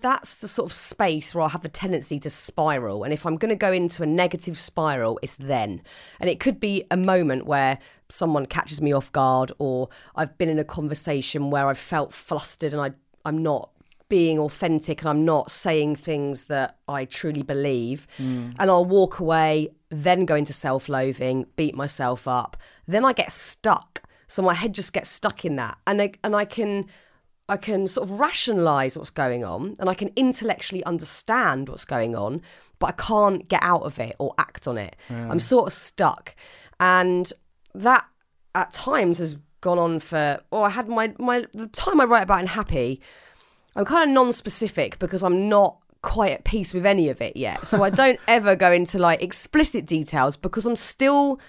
[0.00, 3.04] that's the sort of space where I have the tendency to spiral.
[3.04, 5.82] And if I'm going to go into a negative spiral, it's then.
[6.20, 10.48] And it could be a moment where someone catches me off guard, or I've been
[10.48, 12.92] in a conversation where I've felt flustered and I,
[13.24, 13.70] I'm not
[14.08, 18.06] being authentic and I'm not saying things that I truly believe.
[18.16, 18.50] Hmm.
[18.58, 22.56] And I'll walk away, then go into self loathing, beat myself up.
[22.86, 24.02] Then I get stuck.
[24.26, 25.78] So my head just gets stuck in that.
[25.86, 26.86] And I, and I can.
[27.48, 32.14] I can sort of rationalize what's going on and I can intellectually understand what's going
[32.14, 32.42] on,
[32.78, 34.96] but I can't get out of it or act on it.
[35.10, 36.34] I'm sort of stuck.
[36.78, 37.32] And
[37.74, 38.06] that
[38.54, 42.22] at times has gone on for oh I had my my the time I write
[42.22, 43.00] about in happy
[43.74, 47.66] I'm kind of non-specific because I'm not quite at peace with any of it yet
[47.66, 51.40] so I don't ever go into like explicit details because I'm still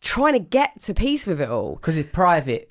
[0.00, 2.70] trying to get to peace with it all Because it's private.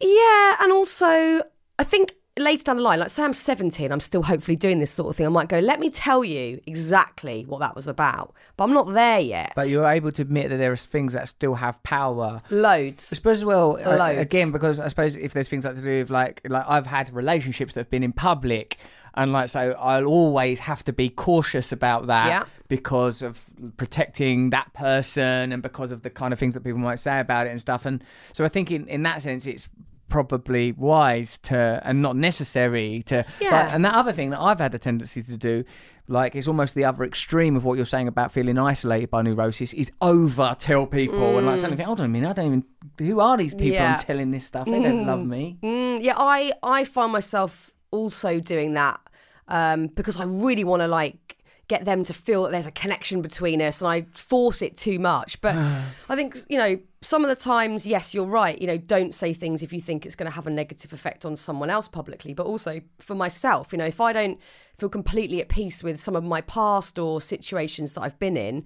[0.00, 1.42] yeah and also
[1.78, 4.90] I think later down the line like say I'm 17 I'm still hopefully doing this
[4.90, 8.34] sort of thing I might go let me tell you exactly what that was about
[8.58, 11.28] but I'm not there yet But you're able to admit that there are things that
[11.30, 12.42] still have power.
[12.50, 14.20] loads I suppose as well uh, Loads.
[14.20, 17.10] again because I suppose if there's things like to do with like like I've had
[17.14, 18.76] relationships that have been in public
[19.14, 22.44] and like so I'll always have to be cautious about that Yeah.
[22.68, 23.42] because of
[23.78, 27.46] protecting that person and because of the kind of things that people might say about
[27.46, 29.68] it and stuff and so I think in in that sense it's
[30.08, 33.50] probably wise to and not necessary to Yeah.
[33.50, 35.64] but, and that other thing that I've had a tendency to do
[36.08, 39.72] like it's almost the other extreme of what you're saying about feeling isolated by neurosis
[39.74, 42.64] is over tell people and like suddenly think hold on a minute I don't even
[42.98, 43.94] who are these people Yeah.
[43.94, 48.38] I'm telling this stuff they don't love me Mm, yeah, I I find myself also
[48.38, 49.00] doing that
[49.48, 51.38] um, because I really want to like
[51.68, 54.98] get them to feel that there's a connection between us, and I force it too
[55.00, 55.40] much.
[55.40, 55.54] But
[56.08, 58.60] I think you know some of the times, yes, you're right.
[58.60, 61.24] You know, don't say things if you think it's going to have a negative effect
[61.24, 63.70] on someone else publicly, but also for myself.
[63.70, 64.40] You know, if I don't
[64.76, 68.64] feel completely at peace with some of my past or situations that I've been in.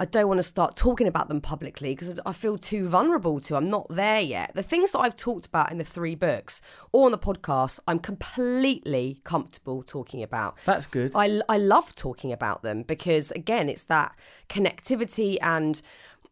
[0.00, 3.56] I don't want to start talking about them publicly because I feel too vulnerable to.
[3.56, 4.52] I'm not there yet.
[4.54, 6.60] The things that I've talked about in the three books
[6.92, 10.56] or on the podcast, I'm completely comfortable talking about.
[10.66, 14.14] that's good I, I love talking about them because again, it's that
[14.48, 15.82] connectivity and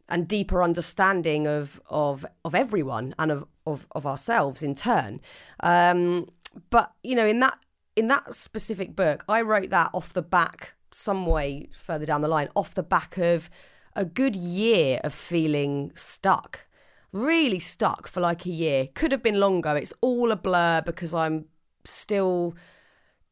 [0.09, 5.21] and deeper understanding of of of everyone and of of, of ourselves in turn.
[5.61, 6.29] Um,
[6.71, 7.59] but you know, in that
[7.97, 12.29] in that specific book, I wrote that off the back some way further down the
[12.29, 13.51] line, off the back of
[13.95, 16.67] a good year of feeling stuck.
[17.13, 18.89] Really stuck for like a year.
[18.95, 19.77] Could have been longer.
[19.77, 21.47] It's all a blur because I'm
[21.85, 22.55] still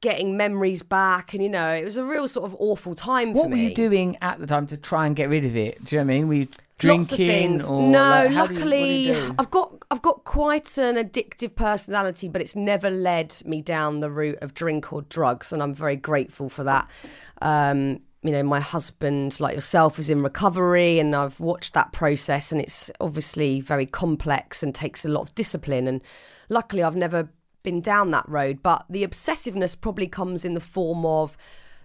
[0.00, 3.38] getting memories back and you know it was a real sort of awful time for
[3.38, 5.82] what were me you doing at the time to try and get rid of it
[5.82, 7.70] do you know what I mean were you drinking things.
[7.70, 9.34] or no like, how do luckily you do?
[9.38, 14.10] i've got i've got quite an addictive personality but it's never led me down the
[14.10, 16.90] route of drink or drugs and i'm very grateful for that
[17.42, 22.50] um you know my husband like yourself is in recovery and i've watched that process
[22.50, 26.00] and it's obviously very complex and takes a lot of discipline and
[26.48, 27.28] luckily i've never
[27.62, 31.36] been down that road but the obsessiveness probably comes in the form of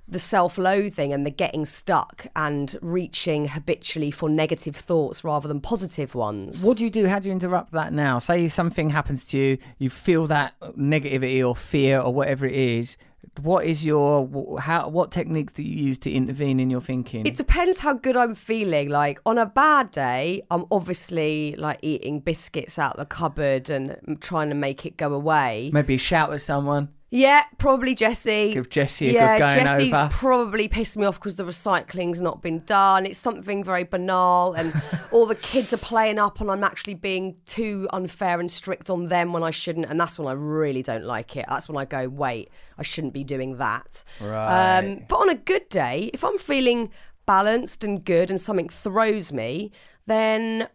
[0.10, 5.62] the self loathing and the getting stuck and reaching habitually for negative thoughts rather than
[5.62, 6.64] positive ones.
[6.64, 7.08] What do you do?
[7.08, 8.20] How do you interrupt that now?
[8.20, 12.98] Say something happens to you, you feel that negativity or fear or whatever it is.
[13.42, 14.90] What is your how?
[14.90, 17.26] What techniques do you use to intervene in your thinking?
[17.26, 18.90] It depends how good I'm feeling.
[18.90, 24.50] Like on a bad day, I'm obviously like eating biscuits out the cupboard and trying
[24.50, 25.70] to make it go away.
[25.72, 26.90] Maybe shout at someone.
[27.12, 28.54] Yeah, probably Jesse.
[28.54, 30.10] Give Jesse a yeah, good going Jesse's over.
[30.12, 33.08] probably pissed me off because the recycling's not been done.
[33.08, 34.80] It's something very banal, and
[35.12, 39.08] all the kids are playing up, and I'm actually being too unfair and strict on
[39.08, 39.88] them when I shouldn't.
[39.88, 41.46] And that's when I really don't like it.
[41.50, 44.04] That's when I go, wait, I shouldn't be doing that.
[44.22, 44.78] Right.
[44.78, 46.92] Um, but on a good day, if I'm feeling
[47.26, 49.72] balanced and good, and something throws me,
[50.06, 50.68] then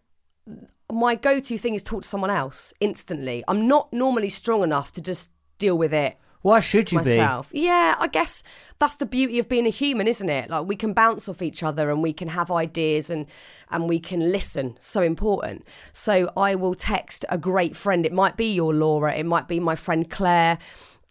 [0.91, 3.45] my go-to thing is talk to someone else instantly.
[3.47, 7.49] I'm not normally strong enough to just deal with it Why should you myself.
[7.53, 8.43] Yeah, I guess
[8.79, 10.51] that's the beauty of being a human, isn't it?
[10.51, 13.25] Like we can bounce off each other and we can have ideas and
[13.71, 14.77] and we can listen.
[14.79, 15.67] So important.
[15.95, 18.05] So I will text a great friend.
[18.05, 19.15] It might be your Laura.
[19.15, 20.59] It might be my friend Claire.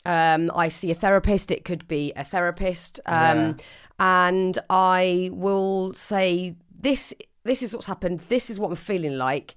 [0.06, 1.50] Um, I see a therapist.
[1.50, 3.00] It could be a therapist.
[3.08, 3.58] Um,
[3.98, 7.12] And I will say this.
[7.44, 8.20] This is what's happened.
[8.30, 9.56] This is what I'm feeling like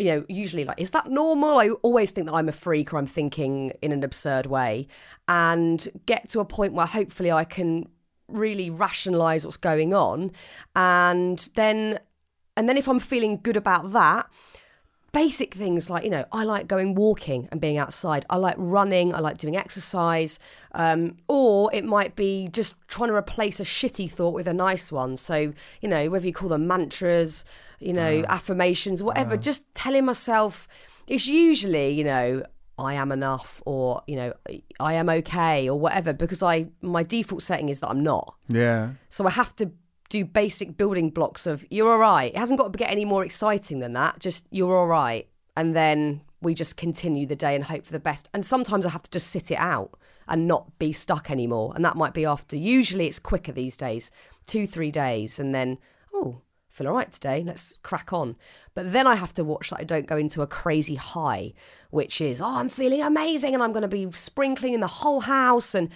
[0.00, 1.58] you know, usually like, is that normal?
[1.58, 4.86] I always think that I'm a freak or I'm thinking in an absurd way
[5.28, 7.86] and get to a point where hopefully I can
[8.26, 10.32] really rationalize what's going on.
[10.74, 12.00] And then,
[12.56, 14.30] and then if I'm feeling good about that,
[15.12, 18.24] basic things like you know i like going walking and being outside.
[18.30, 19.14] I like running.
[19.14, 20.38] I like doing exercise.
[20.72, 24.92] Um, or it might be just trying to replace a shitty thought with a nice
[24.92, 25.16] one.
[25.16, 27.44] So you know whether you call them mantras
[27.78, 30.68] you know affirmations whatever just telling myself
[31.06, 32.42] it's usually you know
[32.78, 34.32] I am enough or you know
[34.78, 38.34] I am okay or whatever because I my default setting is that I'm not.
[38.48, 38.90] Yeah.
[39.08, 39.70] So I have to
[40.10, 42.34] do basic building blocks of you're all right.
[42.34, 44.18] It hasn't got to get any more exciting than that.
[44.18, 45.26] Just you're all right.
[45.56, 48.28] And then we just continue the day and hope for the best.
[48.34, 49.98] And sometimes I have to just sit it out
[50.28, 51.72] and not be stuck anymore.
[51.74, 54.10] And that might be after, usually it's quicker these days,
[54.46, 55.38] two, three days.
[55.38, 55.78] And then,
[56.12, 57.42] oh, feel all right today.
[57.46, 58.36] Let's crack on.
[58.74, 61.52] But then I have to watch that I don't go into a crazy high,
[61.90, 65.20] which is, oh, I'm feeling amazing and I'm going to be sprinkling in the whole
[65.20, 65.90] house and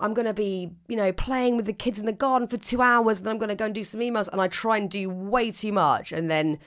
[0.00, 2.80] I'm going to be, you know, playing with the kids in the garden for two
[2.80, 4.28] hours and then I'm going to go and do some emails.
[4.28, 6.58] And I try and do way too much and then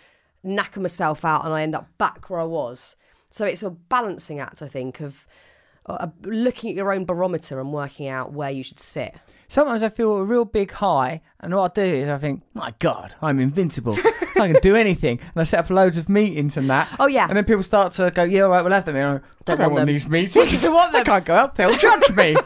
[0.46, 2.96] knacker myself out and I end up back where I was.
[3.30, 5.26] So it's a balancing act, I think, of
[5.88, 9.16] uh, looking at your own barometer and working out where you should sit.
[9.48, 12.74] Sometimes I feel a real big high, and what I do is I think, my
[12.80, 13.96] God, I'm invincible.
[14.36, 15.20] I can do anything.
[15.20, 16.88] And I set up loads of meetings and that.
[17.00, 17.28] Oh, yeah.
[17.28, 18.96] And then people start to go, yeah, all right, we'll have them.
[18.96, 20.64] And I go, I don't, want want, these meetings.
[20.66, 21.02] I want them.
[21.02, 21.56] I can't go up.
[21.56, 22.36] They'll judge me.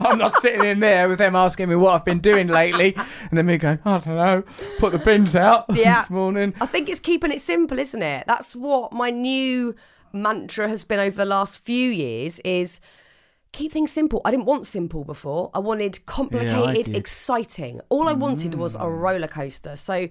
[0.00, 2.94] Oh, I'm not sitting in there with them asking me what I've been doing lately.
[2.96, 4.42] And then me going, I don't know,
[4.78, 6.00] put the bins out Yeah.
[6.00, 6.54] this morning.
[6.60, 8.24] I think it's keeping it simple, isn't it?
[8.26, 9.76] That's what my new
[10.12, 12.80] mantra has been over the last few years is
[13.54, 14.20] keep things simple.
[14.24, 15.50] I didn't want simple before.
[15.54, 16.96] I wanted complicated, did.
[16.96, 17.80] exciting.
[17.88, 19.00] All I wanted was a mm.
[19.00, 19.76] roller coaster.
[19.76, 20.08] So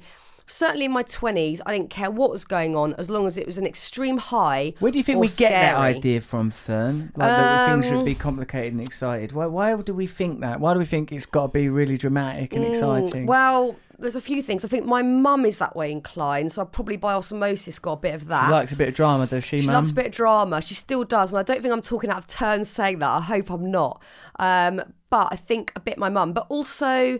[0.47, 3.45] certainly in my 20s, I didn't care what was going on as long as it
[3.47, 4.73] was an extreme high.
[4.79, 7.11] Where do you think we get that idea from, Fearne?
[7.15, 9.31] Like that things should Um, be complicated and excited.
[9.31, 10.59] Why, why do we think that?
[10.59, 13.23] Why do we think it's got to be really dramatic and exciting?
[13.23, 14.65] Mm, Well, there's a few things.
[14.65, 17.97] I think my mum is that way inclined, so I probably by osmosis got a
[17.97, 18.47] bit of that.
[18.47, 19.61] she likes a bit of drama, does she, mum?
[19.61, 19.75] She Mum?
[19.75, 20.61] loves a bit of drama.
[20.61, 23.09] She still does, and I don't think I'm talking out of turn saying that.
[23.09, 24.01] I hope I'm not.
[24.39, 27.19] Um, but I think a bit my mum, but also.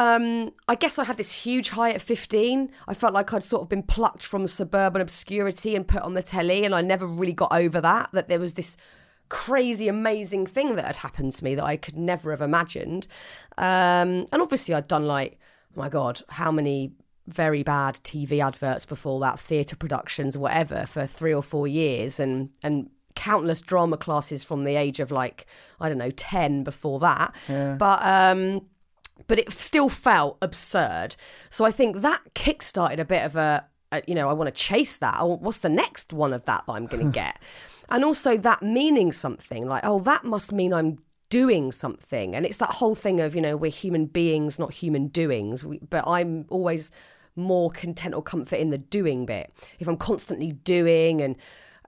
[0.00, 2.70] Um, I guess I had this huge high at 15.
[2.88, 6.22] I felt like I'd sort of been plucked from suburban obscurity and put on the
[6.22, 8.08] telly, and I never really got over that.
[8.14, 8.78] That there was this
[9.28, 13.08] crazy, amazing thing that had happened to me that I could never have imagined.
[13.58, 15.38] Um, and obviously, I'd done like,
[15.76, 16.92] my God, how many
[17.26, 22.48] very bad TV adverts before that, theatre productions, whatever, for three or four years, and
[22.62, 25.44] and countless drama classes from the age of like
[25.78, 27.34] I don't know ten before that.
[27.76, 28.62] But um,
[29.26, 31.16] but it still felt absurd.
[31.48, 34.60] So I think that kickstarted a bit of a, a you know, I want to
[34.60, 35.26] chase that.
[35.26, 37.40] What's the next one of that that I'm going to get?
[37.88, 40.98] And also that meaning something like, oh, that must mean I'm
[41.28, 42.34] doing something.
[42.34, 45.64] And it's that whole thing of, you know, we're human beings, not human doings.
[45.64, 46.90] We, but I'm always
[47.36, 49.52] more content or comfort in the doing bit.
[49.78, 51.36] If I'm constantly doing and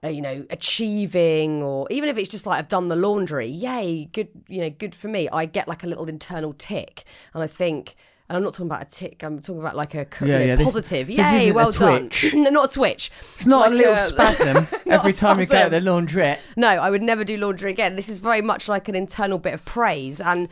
[0.03, 4.05] uh, you know, achieving, or even if it's just like I've done the laundry, yay,
[4.11, 5.29] good, you know, good for me.
[5.29, 7.95] I get like a little internal tick, and I think,
[8.29, 9.23] and I'm not talking about a tick.
[9.23, 11.07] I'm talking about like a Yeah, yeah, positive.
[11.07, 12.09] this yay, a well done.
[12.33, 13.11] no, not a twitch.
[13.35, 15.83] It's not a little a- spasm every time you go to the spasm.
[16.07, 16.39] laundrette.
[16.57, 17.95] No, I would never do laundry again.
[17.95, 20.19] This is very much like an internal bit of praise.
[20.19, 20.49] And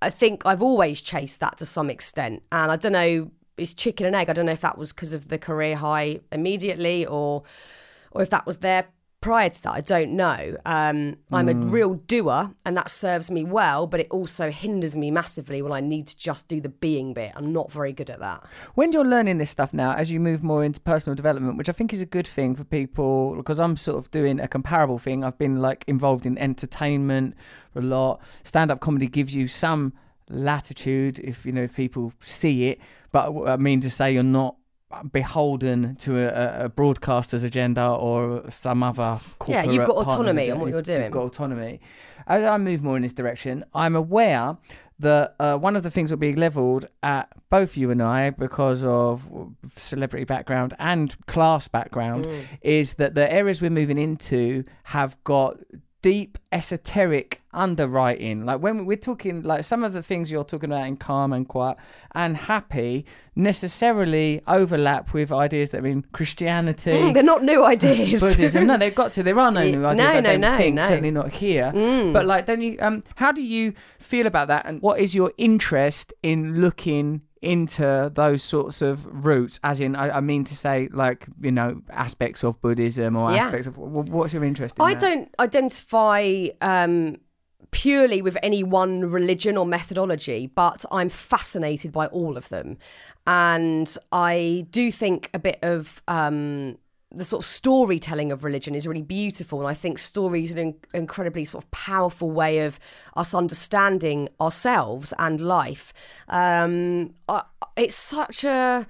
[0.00, 2.42] I think I've always chased that to some extent.
[2.52, 4.28] And I don't know, it's chicken and egg.
[4.30, 7.44] I don't know if that was because of the career high immediately or
[8.12, 8.86] or if that was there
[9.22, 9.72] prior to that.
[9.72, 10.56] I don't know.
[10.66, 15.10] Um, I'm a real doer and that serves me well, but it also hinders me
[15.10, 17.32] massively when I need to just do the being bit.
[17.36, 18.44] I'm not very good at that.
[18.74, 21.72] When you're learning this stuff now, as you move more into personal development, which I
[21.72, 25.24] think is a good thing for people, because I'm sort of doing a comparable thing.
[25.24, 27.36] I've been like involved in entertainment
[27.76, 28.20] a lot.
[28.42, 29.92] Stand up comedy gives you some
[30.28, 32.80] latitude if you know if people see it,
[33.12, 34.56] but I mean to say you're not
[35.12, 40.54] beholden to a, a broadcaster's agenda or some other Yeah, you've got autonomy agenda.
[40.54, 41.02] on what you're doing.
[41.04, 41.80] You've got autonomy.
[42.26, 44.56] As I move more in this direction, I'm aware
[45.00, 48.30] that uh, one of the things that will be levelled at both you and I
[48.30, 49.28] because of
[49.74, 52.42] celebrity background and class background Mm.
[52.60, 55.56] is that the areas we're moving into have got
[56.02, 60.86] deep esoteric underwriting like when we're talking like some of the things you're talking about
[60.86, 61.76] in calm and quiet
[62.14, 63.04] and happy
[63.36, 68.20] necessarily overlap with ideas that are in christianity Mm, they're not new ideas.
[68.26, 68.66] Buddhism.
[68.66, 69.22] No, they've got to.
[69.22, 69.98] There are no new ideas.
[70.04, 70.82] no, I no, don't no, think, no.
[70.82, 70.88] Mm.
[70.88, 71.70] Certainly not here.
[72.12, 72.76] But like, don't you?
[72.80, 74.66] Um, how do you feel about that?
[74.66, 79.60] And what is your interest in looking into those sorts of roots?
[79.62, 83.44] As in, I, I mean to say, like you know, aspects of Buddhism or Yeah.
[83.46, 84.76] aspects of what's your interest?
[84.78, 85.00] in I that?
[85.00, 87.18] don't identify um,
[87.72, 92.78] purely with any one religion or methodology, but I'm fascinated by all of them.
[93.26, 96.02] And I do think a bit of.
[96.08, 96.78] Um,
[97.14, 100.74] the sort of storytelling of religion is really beautiful, and I think stories are an
[100.94, 102.78] incredibly sort of powerful way of
[103.16, 105.92] us understanding ourselves and life.
[106.28, 107.42] Um, I,
[107.76, 108.86] it's such a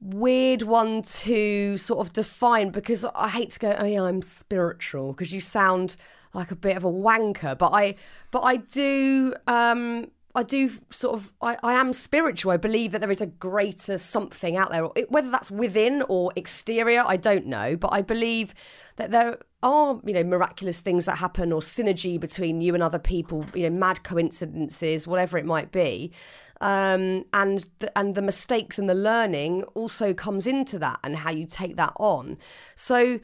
[0.00, 5.12] weird one to sort of define because I hate to go, oh yeah, I'm spiritual
[5.12, 5.96] because you sound
[6.34, 7.96] like a bit of a wanker, but I,
[8.30, 12.52] but I do, um, I do sort of, I, I am spiritual.
[12.52, 17.02] I believe that there is a greater something out there, whether that's within or exterior,
[17.04, 18.54] I don't know, but I believe
[18.96, 22.98] that there are, you know, miraculous things that happen or synergy between you and other
[22.98, 26.12] people, you know, mad coincidences, whatever it might be
[26.60, 31.30] um, and the, and the mistakes and the learning also comes into that and how
[31.30, 32.38] you take that on.
[32.74, 33.20] So,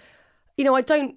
[0.57, 1.17] you know, I don't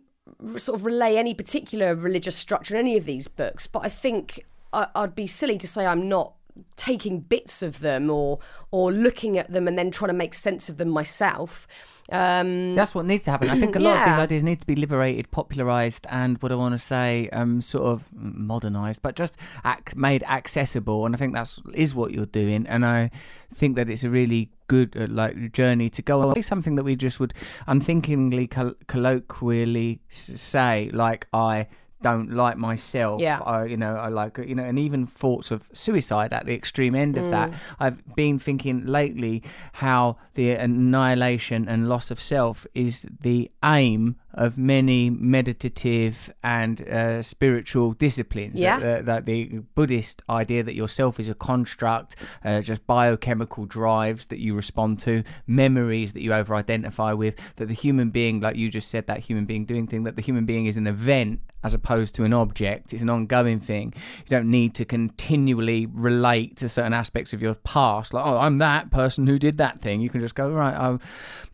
[0.57, 4.45] sort of relay any particular religious structure in any of these books, but I think
[4.73, 6.33] I, I'd be silly to say I'm not
[6.75, 8.39] taking bits of them or
[8.71, 11.67] or looking at them and then trying to make sense of them myself.
[12.09, 13.49] Um, That's what needs to happen.
[13.49, 16.55] I think a lot of these ideas need to be liberated, popularized, and what I
[16.55, 21.05] want to say, um, sort of modernized, but just ac- made accessible.
[21.05, 22.65] And I think that's is what you're doing.
[22.65, 23.11] And I
[23.53, 26.41] think that it's a really good uh, like journey to go on.
[26.41, 27.33] Something that we just would
[27.67, 31.67] unthinkingly col- colloquially say, like I
[32.01, 33.21] don't like myself.
[33.21, 33.39] Yeah.
[33.39, 36.95] I, you know, I like, you know, and even thoughts of suicide at the extreme
[36.95, 37.51] end of that.
[37.51, 37.55] Mm.
[37.79, 39.43] I've been thinking lately
[39.73, 47.21] how the annihilation and loss of self is the aim of many meditative and uh,
[47.21, 48.61] spiritual disciplines.
[48.61, 48.79] Yeah.
[48.79, 52.15] That, that the Buddhist idea that yourself is a construct,
[52.45, 57.67] uh, just biochemical drives that you respond to, memories that you over identify with, that
[57.67, 60.45] the human being, like you just said, that human being doing thing, that the human
[60.45, 62.93] being is an event as opposed to an object.
[62.93, 63.93] It's an ongoing thing.
[63.95, 68.13] You don't need to continually relate to certain aspects of your past.
[68.13, 69.99] Like, oh, I'm that person who did that thing.
[69.99, 70.99] You can just go, right, I'm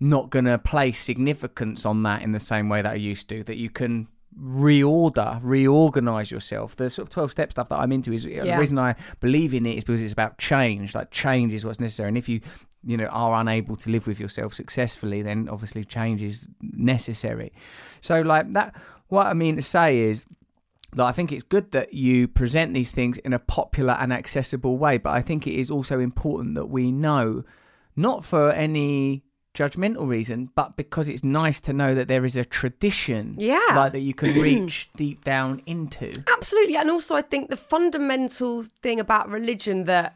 [0.02, 3.44] not going to place significance on that in the same way that I used to.
[3.44, 4.08] That you can
[4.40, 6.76] reorder, reorganize yourself.
[6.76, 8.56] The sort of 12 step stuff that I'm into is uh, Yeah.
[8.56, 10.96] the reason I believe in it is because it's about change.
[10.96, 12.10] Like, change is what's necessary.
[12.10, 12.42] And if you
[12.86, 17.54] you know are unable to live with yourself successfully then obviously change is necessary
[18.02, 18.76] so like that
[19.08, 20.26] what i mean to say is
[20.92, 24.78] that I think it's good that you present these things in a popular and accessible
[24.78, 27.44] way, but I think it is also important that we know,
[27.96, 29.24] not for any
[29.54, 33.60] judgmental reason, but because it's nice to know that there is a tradition, Yeah.
[33.76, 36.12] like that you can reach deep down into.
[36.32, 40.16] Absolutely, and also I think the fundamental thing about religion that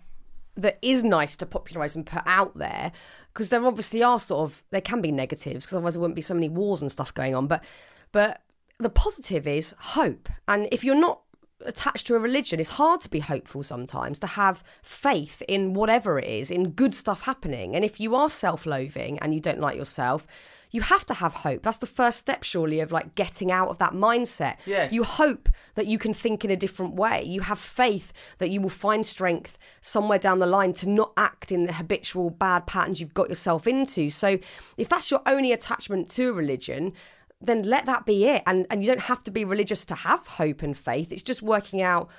[0.56, 2.92] that is nice to popularize and put out there,
[3.32, 6.22] because there obviously are sort of there can be negatives, because otherwise there wouldn't be
[6.22, 7.46] so many wars and stuff going on.
[7.48, 7.64] But
[8.12, 8.42] but
[8.80, 11.22] the positive is hope, and if you're not
[11.66, 16.20] attached to a religion, it's hard to be hopeful sometimes, to have faith in whatever
[16.20, 17.76] it is, in good stuff happening.
[17.76, 20.28] And if you are self loathing and you don't like yourself,
[20.72, 21.64] you have to have hope.
[21.64, 24.58] That's the first step, surely, of like getting out of that mindset.
[24.66, 24.92] Yes.
[24.92, 27.24] You hope that you can think in a different way.
[27.24, 31.52] You have faith that you will find strength somewhere down the line to not act
[31.52, 34.10] in the habitual bad patterns you've got yourself into.
[34.10, 34.40] So
[34.76, 36.94] if that's your only attachment to a religion,
[37.42, 38.44] then let that be it.
[38.46, 41.12] And and you don't have to be religious to have hope and faith.
[41.12, 42.10] It's just working out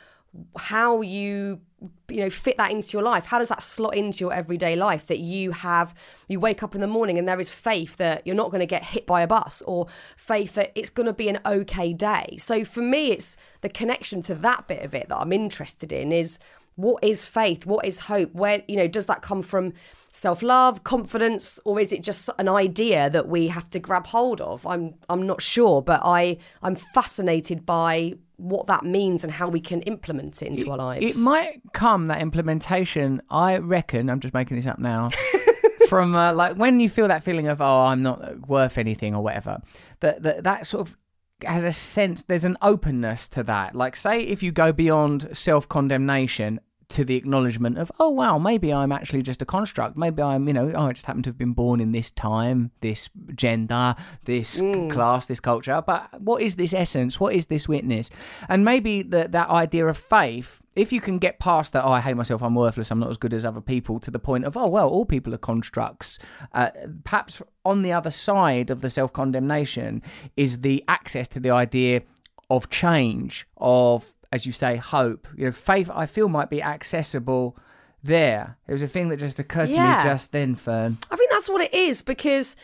[0.57, 1.61] how you
[2.09, 5.07] you know fit that into your life how does that slot into your everyday life
[5.07, 5.95] that you have
[6.29, 8.67] you wake up in the morning and there is faith that you're not going to
[8.67, 12.37] get hit by a bus or faith that it's going to be an okay day
[12.39, 16.13] so for me it's the connection to that bit of it that i'm interested in
[16.13, 16.39] is
[16.75, 19.73] what is faith what is hope where you know does that come from
[20.11, 24.67] self-love confidence or is it just an idea that we have to grab hold of
[24.67, 29.61] i'm i'm not sure but i i'm fascinated by what that means and how we
[29.61, 33.21] can implement it into our lives It might come that implementation.
[33.29, 34.09] I reckon.
[34.09, 35.11] I'm just making this up now.
[35.89, 39.23] from uh, like when you feel that feeling of oh I'm not worth anything or
[39.23, 39.61] whatever.
[40.01, 40.97] That that that sort of
[41.45, 42.23] has a sense.
[42.23, 43.75] There's an openness to that.
[43.75, 48.73] Like say if you go beyond self condemnation to the acknowledgement of oh wow maybe
[48.73, 49.97] i'm actually just a construct.
[49.97, 52.71] Maybe i'm you know oh i just happen to have been born in this time
[52.81, 54.61] this gender this
[54.91, 55.83] class this culture.
[55.87, 57.21] But what is this essence?
[57.21, 58.11] What is this witness?
[58.49, 62.01] And maybe that that idea of faith if you can get past that oh i
[62.01, 64.57] hate myself i'm worthless i'm not as good as other people to the point of
[64.57, 66.19] oh well all people are constructs
[66.53, 66.71] uh,
[67.05, 70.01] perhaps on the other side of the self-condemnation
[70.37, 72.01] is the access to the idea
[72.49, 75.29] of change of as you say, hope.
[75.37, 75.91] You know, faith.
[75.93, 77.57] I feel might be accessible
[78.03, 78.57] there.
[78.67, 80.99] It was a thing that just occurred to me just then, Fearne.
[81.11, 82.57] I think that's what it is because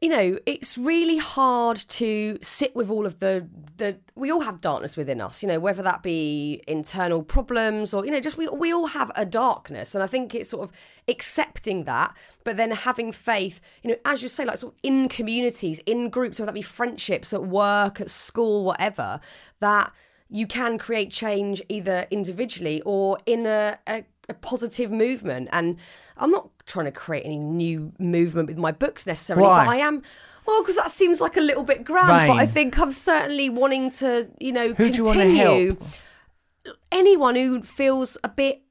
[0.00, 4.60] you know it's really hard to sit with all of the the we all have
[4.60, 8.46] darkness within us you know whether that be internal problems or you know just we
[8.48, 10.72] we all have a darkness and i think it's sort of
[11.08, 15.08] accepting that but then having faith you know as you say like sort of in
[15.08, 19.20] communities in groups whether that be friendships at work at school whatever
[19.60, 19.92] that
[20.28, 25.48] you can create change either individually or in a, a a positive movement.
[25.52, 25.76] And
[26.16, 29.64] I'm not trying to create any new movement with my books necessarily, Why?
[29.64, 30.02] but I am.
[30.46, 33.90] Well, because that seems like a little bit grand, but I think I'm certainly wanting
[33.90, 35.84] to, you know, Who do you want to continue help?
[36.92, 38.62] anyone who feels a bit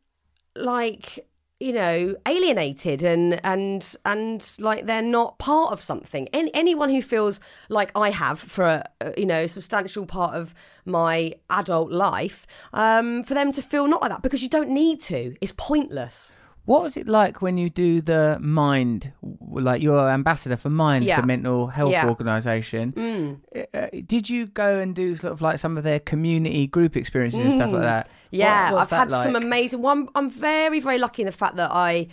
[0.56, 1.28] like
[1.64, 6.28] you know alienated and and and like they're not part of something.
[6.34, 7.40] Any, anyone who feels
[7.70, 10.54] like i have for a, you know a substantial part of
[10.86, 15.00] my adult life um for them to feel not like that because you don't need
[15.00, 15.36] to.
[15.40, 20.70] It's pointless What was it like when you do the Mind, like you're ambassador for
[20.70, 21.20] Mind, Yeah.
[21.20, 22.08] the mental health Yeah.
[22.08, 22.94] organisation?
[22.94, 23.40] Mm.
[23.54, 26.96] Uh, uh, did you go and do sort of like some of their community group
[26.96, 27.86] experiences and stuff like mm.
[27.86, 28.10] that?
[28.32, 29.44] Yeah, What- I've that had some like?
[29.44, 29.82] amazing.
[29.82, 32.08] Well, I'm, I'm very, very lucky in the fact that I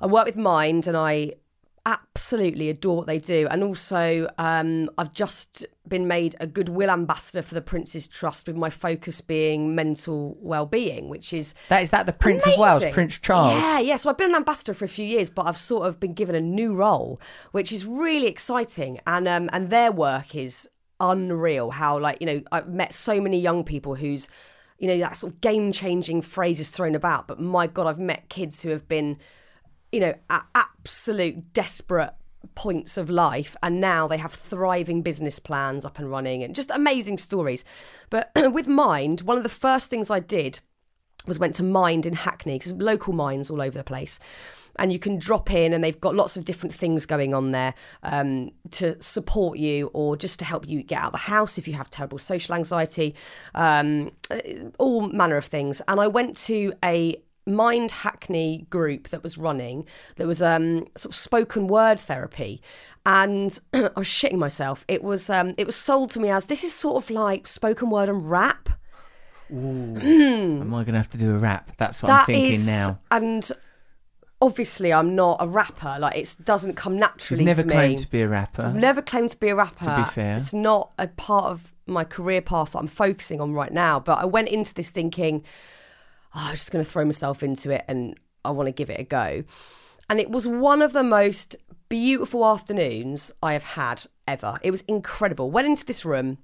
[0.00, 1.32] I work with Mind and I
[1.88, 7.40] absolutely adore what they do, and also um, I've just been made a goodwill ambassador
[7.42, 12.04] for the Prince's Trust, with my focus being mental well-being, which is That is that
[12.04, 13.62] the Prince of Wales, Prince Charles.
[13.62, 13.96] Yeah, yeah.
[13.96, 16.34] So I've been an ambassador for a few years, but I've sort of been given
[16.34, 17.20] a new role,
[17.52, 19.00] which is really exciting.
[19.06, 20.68] And um, and their work is
[21.00, 21.70] unreal.
[21.70, 24.28] How like you know I've met so many young people whose
[24.78, 27.98] you know that sort of game changing phrase is thrown about, but my God, I've
[27.98, 29.18] met kids who have been
[29.92, 32.12] you know at absolute desperate
[32.54, 36.70] points of life and now they have thriving business plans up and running and just
[36.70, 37.64] amazing stories
[38.10, 40.60] but with Mind one of the first things i did
[41.28, 44.18] was went to Mind in Hackney because local Minds all over the place.
[44.76, 47.74] And you can drop in, and they've got lots of different things going on there
[48.04, 51.66] um, to support you or just to help you get out of the house if
[51.66, 53.14] you have terrible social anxiety,
[53.56, 54.12] um,
[54.78, 55.82] all manner of things.
[55.88, 59.86] And I went to a Mind Hackney group that was running
[60.16, 62.60] There was um, sort of spoken word therapy,
[63.06, 64.84] and I was shitting myself.
[64.88, 67.90] It was um, it was sold to me as this is sort of like spoken
[67.90, 68.68] word and rap.
[69.50, 71.72] Am I going to have to do a rap?
[71.78, 72.98] That's what I'm thinking is- now.
[73.10, 73.50] And
[74.40, 75.96] obviously, I'm not a rapper.
[75.98, 77.74] Like it doesn't come naturally You've never to me.
[77.74, 78.62] claimed to be a rapper.
[78.66, 79.84] I've never claimed to be a rapper.
[79.84, 80.36] To be fair.
[80.36, 83.98] it's not a part of my career path that I'm focusing on right now.
[83.98, 85.44] But I went into this thinking,
[86.38, 89.00] oh, I'm just going to throw myself into it, and I want to give it
[89.00, 89.44] a go.
[90.08, 91.56] And it was one of the most
[91.88, 94.58] beautiful afternoons I have had ever.
[94.62, 95.50] It was incredible.
[95.50, 96.38] Went into this room.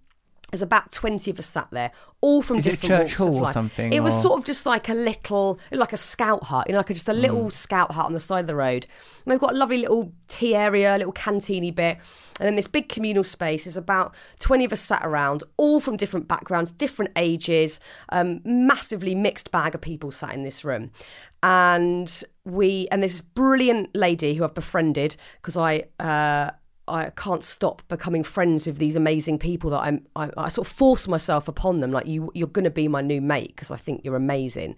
[0.51, 1.90] There's about 20 of us sat there,
[2.20, 3.55] all from Is it a different church walks hall of or life.
[3.55, 6.72] something, It was or- sort of just like a little, like a scout hut, you
[6.74, 7.20] know, like a, just a Mm.
[7.22, 8.86] little scout hut on the side of the road.
[9.24, 11.99] And they've got a lovely little tea area, a little canteeny bit.
[12.38, 15.97] And then this big communal space is about 20 of us sat around, all from
[15.97, 17.80] different backgrounds, different ages,
[18.11, 20.92] um, massively mixed bag of people sat in this room.
[21.42, 26.51] And we, and this brilliant lady who I've befriended because I, uh,
[26.87, 30.07] I can't stop becoming friends with these amazing people that I'm.
[30.14, 31.91] I, I sort of force myself upon them.
[31.91, 34.76] Like you, you're going to be my new mate because I think you're amazing.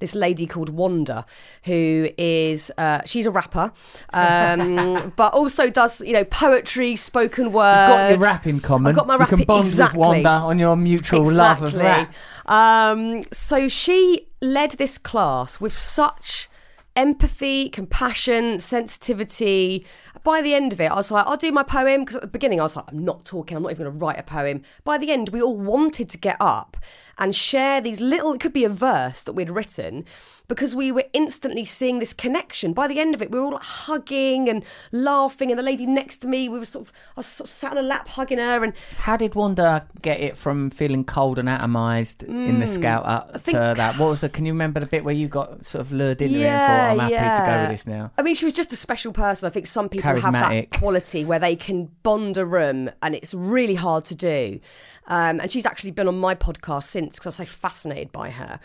[0.00, 1.24] This lady called Wanda,
[1.64, 3.72] who is uh, she's a rapper,
[4.12, 7.88] um, but also does you know poetry, spoken word.
[7.88, 8.90] You've got your rap in common.
[8.90, 9.98] I've got my you can bond exactly.
[9.98, 12.12] with Wanda on your mutual love of rap.
[12.46, 16.48] Um, so she led this class with such
[16.96, 19.86] empathy, compassion, sensitivity.
[20.22, 22.28] By the end of it, I was like, I'll do my poem because at the
[22.28, 24.62] beginning I was like, I'm not talking, I'm not even going to write a poem.
[24.84, 26.76] By the end, we all wanted to get up
[27.18, 30.04] and share these little, it could be a verse that we'd written
[30.46, 32.74] because we were instantly seeing this connection.
[32.74, 34.62] By the end of it, we were all like hugging and
[34.92, 37.54] laughing, and the lady next to me, we were sort of, I was sort of
[37.54, 41.38] sat on a lap hugging her, and How did Wanda get it from feeling cold
[41.38, 43.40] and atomized in the scout up Mm.
[43.40, 43.98] think- to that?
[43.98, 44.28] What was the?
[44.28, 46.66] Can you remember the bit where you got sort of lured in there and Yeah,
[46.66, 48.10] thought, "I'm happy to go with this now"?
[48.18, 49.46] I mean, she was just a special person.
[49.46, 53.32] I think some people have that quality where they can bond a room, and it's
[53.32, 54.60] really hard to do.
[55.06, 58.58] Um, and she's actually been on my podcast since because I'm so fascinated by her.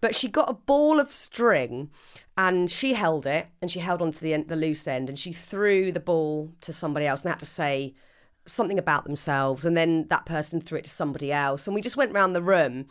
[0.00, 1.90] But she got a ball of string,
[2.36, 5.32] and she held it, and she held onto the end, the loose end, and she
[5.32, 7.94] threw the ball to somebody else, and had to say
[8.46, 11.96] something about themselves, and then that person threw it to somebody else, and we just
[11.96, 12.86] went round the room.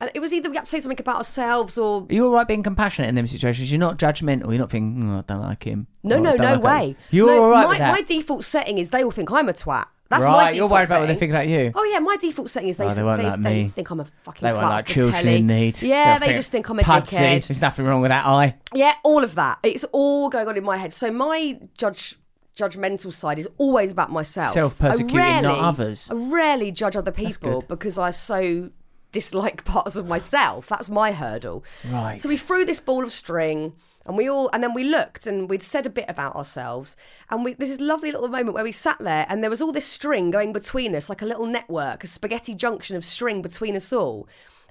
[0.00, 2.32] And it was either we had to say something about ourselves or Are you all
[2.32, 3.72] right being compassionate in them situations?
[3.72, 4.48] You're not judgmental.
[4.50, 6.60] You're not thinking, oh, "I don't like him." No, oh, or, no, no like her."
[6.60, 6.96] way.
[7.10, 7.92] You're no, all right my, with that.
[7.92, 9.86] my default setting is they all think I'm a twat.
[10.10, 11.18] That's right, my default you're worried about what they setting.
[11.18, 11.72] think about you.
[11.74, 14.00] Oh yeah, my default setting is they, Oh, they won't they, like they think I'm
[14.00, 14.62] a fucking They twat.
[14.62, 15.36] like the children telly.
[15.36, 15.82] in need.
[15.82, 17.16] Yeah, They'll they just think I'm a Pudsey.
[17.16, 17.46] dickhead.
[17.48, 18.54] There's nothing wrong with that eye.
[18.72, 19.58] Yeah, all of that.
[19.64, 20.92] It's all going on in my head.
[20.94, 22.16] So my judge
[22.56, 24.52] judgmental side is always about myself.
[24.54, 26.08] Self-persecuting, I not others.
[26.10, 28.70] I rarely judge other people because I so
[29.12, 30.68] dislike parts of myself.
[30.68, 31.64] That's my hurdle.
[31.90, 32.20] Right.
[32.20, 33.74] So we threw this ball of string
[34.08, 36.96] and we all and then we looked and we'd said a bit about ourselves
[37.30, 39.70] and we this is lovely little moment where we sat there and there was all
[39.70, 43.76] this string going between us like a little network, a spaghetti junction of string between
[43.76, 44.26] us all.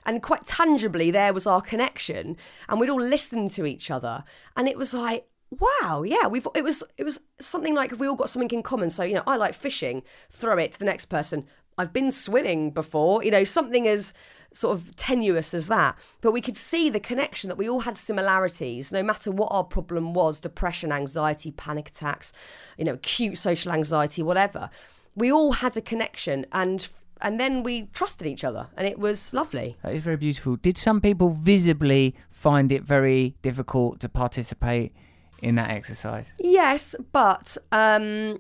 [0.06, 2.36] and quite tangibly there was our connection
[2.68, 4.24] and we'd all listen to each other
[4.56, 8.08] and it was like wow yeah we've it was it was something like if we
[8.08, 10.86] all got something in common so you know i like fishing throw it to the
[10.86, 11.46] next person
[11.78, 14.14] i've been swimming before you know something as
[14.54, 17.98] sort of tenuous as that but we could see the connection that we all had
[17.98, 22.34] similarities no matter what our problem was depression anxiety panic attacks
[22.78, 24.70] you know acute social anxiety whatever
[25.16, 26.90] we all had a connection and
[27.22, 30.56] and then we trusted each other and it was lovely That is very beautiful.
[30.56, 34.94] Did some people visibly find it very difficult to participate
[35.42, 36.34] in that exercise?
[36.40, 38.40] Yes, but um,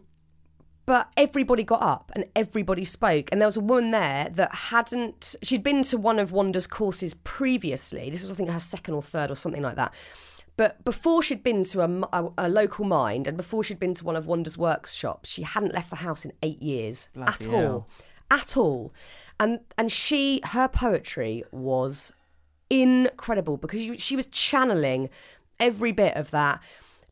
[0.88, 5.36] but everybody got up and everybody spoke, and there was a woman there that hadn't.
[5.44, 8.10] She'd been to one of Wanda's courses previously.
[8.10, 9.94] This was, I think, her second or third or something like that.
[10.56, 14.06] But before she'd been to a, a, a local Mind and before she'd been to
[14.06, 17.66] one of Wanda's workshops, she hadn't left the house in eight years Bloody at hell.
[17.66, 17.90] all,
[18.32, 18.94] at all.
[19.42, 22.14] And and she, her poetry was
[22.70, 25.10] incredible because you, she was channeling
[25.60, 26.62] every bit of that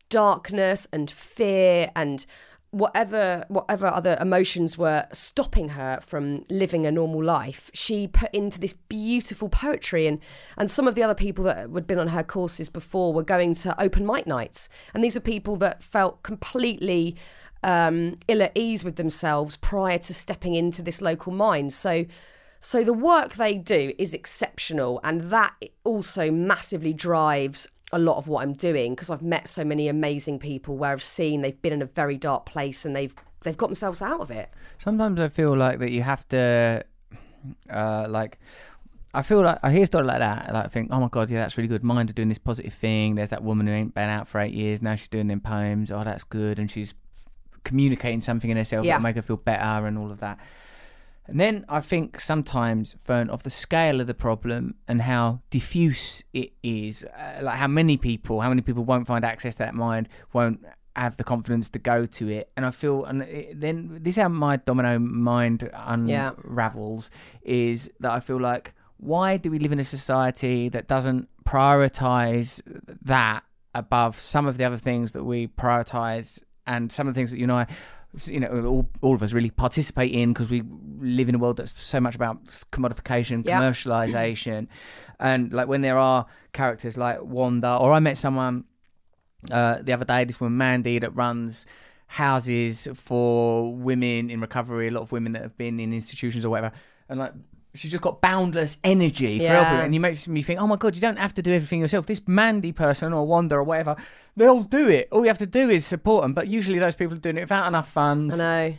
[0.08, 2.24] darkness and fear and
[2.76, 8.60] whatever whatever other emotions were stopping her from living a normal life she put into
[8.60, 10.06] this beautiful poetry.
[10.06, 10.20] And
[10.58, 13.54] and some of the other people that had been on her courses before were going
[13.54, 14.68] to open mic nights.
[14.92, 17.16] And these are people that felt completely
[17.62, 21.72] um, ill at ease with themselves prior to stepping into this local Mind.
[21.72, 22.04] so
[22.58, 25.54] so the work they do is exceptional, and that
[25.84, 30.38] also massively drives a lot of what I'm doing because I've met so many amazing
[30.40, 33.68] people where I've seen they've been in a very dark place and they've they've got
[33.68, 34.50] themselves out of it.
[34.78, 36.82] Sometimes I feel like that you have to,
[37.72, 38.38] uh, like,
[39.14, 40.52] I feel like I hear stories like that.
[40.52, 41.84] Like, I think, oh my god, yeah, that's really good.
[41.84, 43.14] Mind are doing this positive thing.
[43.14, 44.82] There's that woman who ain't been out for eight years.
[44.82, 45.92] Now she's doing them poems.
[45.92, 46.92] Oh, that's good, and she's
[47.64, 48.94] communicating something in herself Yeah.
[48.94, 50.38] that'll make her feel better and all of that.
[51.28, 56.22] And then I think sometimes, Fearne, of the scale of the problem and how diffuse
[56.32, 59.74] it is, uh, like how many people, how many people won't find access to that
[59.74, 60.64] Mind, won't
[60.94, 62.50] have the confidence to go to it.
[62.56, 66.30] And I feel, and it, then this is how my domino mind Yeah.
[66.44, 67.10] unravels,
[67.42, 72.62] is that I feel like, why do we live in a society that doesn't prioritize
[73.02, 73.42] that
[73.74, 77.38] above some of the other things that we prioritize and some of the things that
[77.38, 77.66] you know I
[78.26, 80.62] you know all, all of us really participate in because we
[80.98, 83.60] live in a world that's so much about commodification Yeah.
[83.60, 84.68] commercialization
[85.20, 88.64] and like when there are characters like Wanda or I met someone
[89.50, 91.66] uh, the other day this woman Mandy that runs
[92.06, 96.50] houses for women in recovery a lot of women that have been in institutions or
[96.50, 96.72] whatever
[97.08, 97.32] and like
[97.76, 99.64] she's just got boundless energy for Yeah.
[99.64, 101.80] helping and you make me think oh my god you don't have to do everything
[101.80, 103.96] yourself this Mandy person or Wanda or whatever
[104.36, 107.14] they'll do it all you have to do is support them but usually those people
[107.16, 108.76] are doing it without enough funds I know.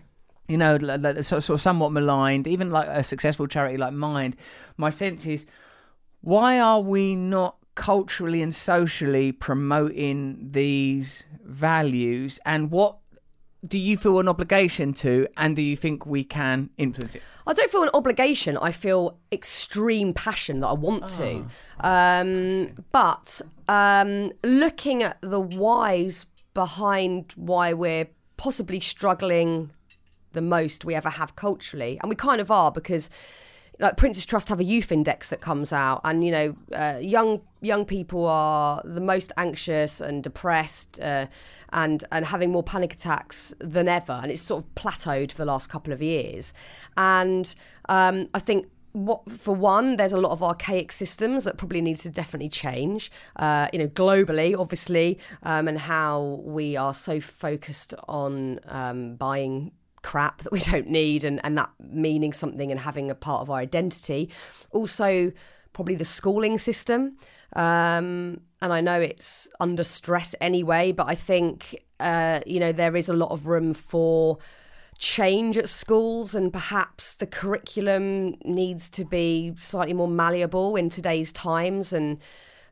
[0.49, 4.35] you know, like, sort of somewhat maligned, even like a successful charity like Mind.
[4.77, 5.45] My sense is,
[6.21, 12.39] why are we not culturally and socially promoting these values?
[12.45, 12.97] And what
[13.65, 15.27] do you feel an obligation to?
[15.37, 17.21] And do you think we can influence it?
[17.45, 18.57] I don't feel an obligation.
[18.57, 21.45] I feel extreme passion that I want to.
[21.79, 29.71] Um, but um, looking at the whys behind why we're possibly struggling
[30.33, 33.09] the most we ever have culturally, and we kind of are because.
[33.79, 37.41] Like Prince's Trust have a youth index that comes out, and you know, uh, young
[37.61, 41.27] young people are the most anxious and depressed, uh,
[41.73, 45.45] and and having more panic attacks than ever, and it's sort of plateaued for the
[45.45, 46.53] last couple of years.
[46.95, 47.53] And
[47.87, 51.97] um, I think what for one, there's a lot of archaic systems that probably need
[51.97, 53.11] to definitely change.
[53.35, 59.71] Uh, you know, globally, obviously, um, and how we are so focused on um, buying
[60.07, 63.49] crap that we don't need and, and that meaning something and having a part of
[63.49, 64.29] our identity.
[64.71, 65.31] Also,
[65.73, 67.17] probably the schooling system.
[67.55, 72.95] Um, and I know it's under stress anyway, but I think, uh, you know, there
[72.95, 74.39] is a lot of room for
[74.97, 81.31] change at schools and perhaps the curriculum needs to be slightly more malleable in today's
[81.31, 82.17] times and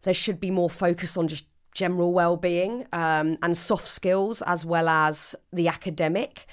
[0.03, 4.89] there should be more focus on just general well-being um, and soft skills as well
[4.89, 6.47] as the academic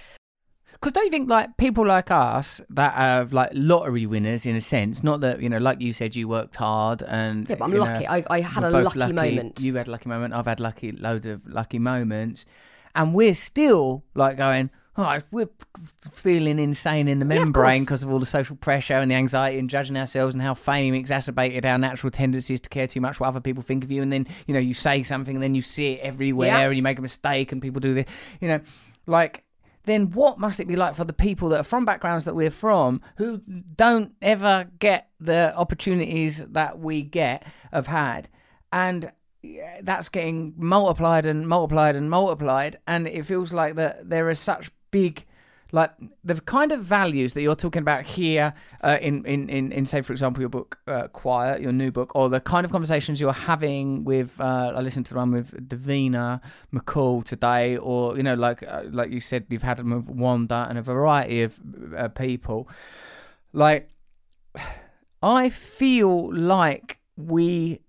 [0.82, 4.60] Because don't you think like people like us that are like lottery winners in a
[4.60, 5.04] sense?
[5.04, 8.08] Not that you know, like you said, you worked hard and Yeah, but I'm lucky.
[8.08, 9.60] I- I had a both lucky moment.
[9.60, 10.34] You had a lucky moment.
[10.34, 12.46] I've had lucky loads of lucky moments,
[12.96, 14.70] and we're still like going.
[14.94, 15.48] Oh, we're
[16.10, 17.80] feeling insane in the Yeah, of membrane course.
[17.86, 20.92] because of all the social pressure and the anxiety and judging ourselves and how fame
[20.92, 24.02] exacerbated our natural tendencies to care too much what other people think of you.
[24.02, 26.66] And then, you know, you say something and then you see it everywhere Yeah.
[26.66, 28.04] and you make a mistake and people do this.
[28.42, 28.60] You know,
[29.06, 29.41] like
[29.84, 32.50] then what must it be like for the people that are from backgrounds that we're
[32.50, 33.38] from who
[33.76, 38.28] don't ever get the opportunities that we get have had?
[38.72, 39.12] And
[39.82, 44.70] that's getting multiplied and multiplied and multiplied and it feels like that there are such
[44.92, 45.24] big
[45.72, 45.90] like
[46.22, 48.52] the kind of values that you're talking about here
[48.84, 52.12] uh, in, in, in, in, say, for example, your book, uh, Quiet, your new book,
[52.14, 55.68] or the kind of conversations you're having with, uh, I listened to the one with
[55.68, 56.40] Davina
[56.74, 60.66] McCall today, or, you know, like uh, like you said, you've had them with Wanda
[60.68, 61.58] and a variety of
[61.96, 62.68] uh, people.
[63.54, 63.88] Like,
[65.22, 67.81] I feel like we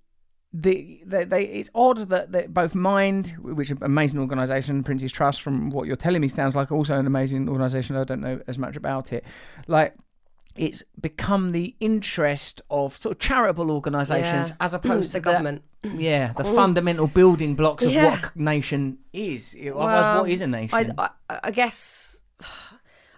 [0.54, 5.12] the, they, they, it's odd that, that both Mind, which is an amazing organisation, Prince's
[5.12, 7.95] Trust, from what you're telling me, sounds like also an amazing organisation.
[7.95, 9.24] I don't know as much about it.
[9.68, 9.95] Like,
[10.56, 14.56] it's become the interest of sort of charitable organisations Yeah.
[14.60, 15.64] as opposed the to government.
[15.95, 18.12] yeah, the fundamental building blocks of Yeah.
[18.12, 19.58] what nation is.
[19.60, 20.93] Well, what is a nation?
[20.97, 22.22] I, I, I guess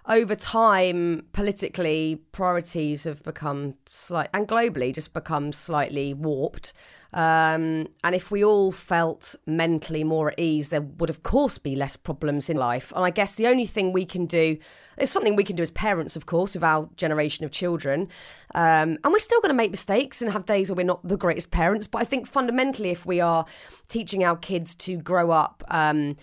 [0.07, 6.73] over time, politically, priorities have become slight, and globally, just become slightly warped.
[7.15, 11.73] Um, and if we all felt mentally more at ease, there would, of course, be
[11.73, 12.91] less problems in life.
[12.93, 14.57] And I guess the only thing we can do
[14.97, 18.09] is something we can do as parents, of course, with our generation of children.
[18.53, 21.15] Um, and we're still going to make mistakes and have days where we're not the
[21.15, 21.87] greatest parents.
[21.87, 23.45] But I think fundamentally, if we are
[23.87, 26.17] teaching our kids to grow up, um,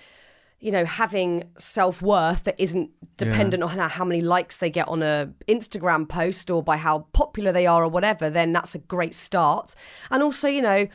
[0.62, 5.02] you know, having self worth that isn't dependent on how many likes they get on
[5.02, 9.12] a Instagram post or by how popular they are or whatever, then that's a great
[9.12, 9.74] start.
[10.12, 10.86] And also, you know,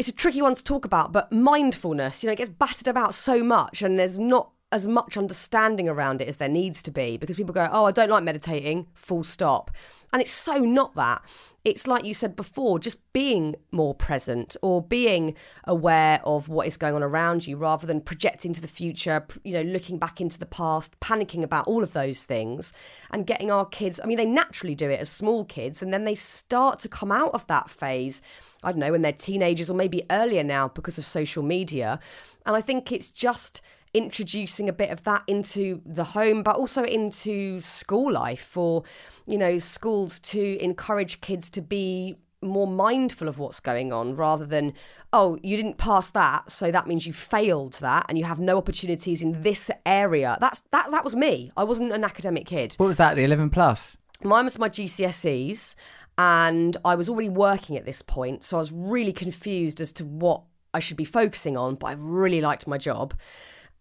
[0.00, 3.14] it's a tricky one to talk about, but mindfulness, you know, it gets battered about
[3.14, 7.16] so much and there's not as much understanding around it as there needs to be
[7.16, 9.70] because people go, oh, I don't like meditating, full stop.
[10.12, 11.22] And it's so not that.
[11.64, 16.76] It's like you said before, just being more present or being aware of what is
[16.76, 20.38] going on around you rather than projecting to the future, you know, looking back into
[20.38, 22.72] the past, panicking about all of those things
[23.10, 23.98] and getting our kids.
[23.98, 27.10] I mean, they naturally do it as small kids and then they start to come
[27.10, 28.22] out of that phase.
[28.62, 31.98] I don't know, when they're teenagers or maybe earlier now because of social media.
[32.44, 33.60] And I think it's just
[33.96, 38.84] introducing a bit of that into the home, but also into school life for,
[39.26, 44.44] you know, schools to encourage kids to be more mindful of what's going on rather
[44.44, 44.74] than,
[45.12, 48.58] oh, you didn't pass that, so that means you failed that and you have no
[48.58, 50.36] opportunities in this area.
[50.40, 51.50] That's that that was me.
[51.56, 52.74] I wasn't an academic kid.
[52.76, 53.16] what was that?
[53.16, 53.96] The eleven plus.
[54.22, 55.74] Mine was my GCSEs,
[56.18, 60.04] and I was already working at this point, so I was really confused as to
[60.04, 60.42] what
[60.72, 61.74] I should be focusing on.
[61.76, 63.14] But I really liked my job,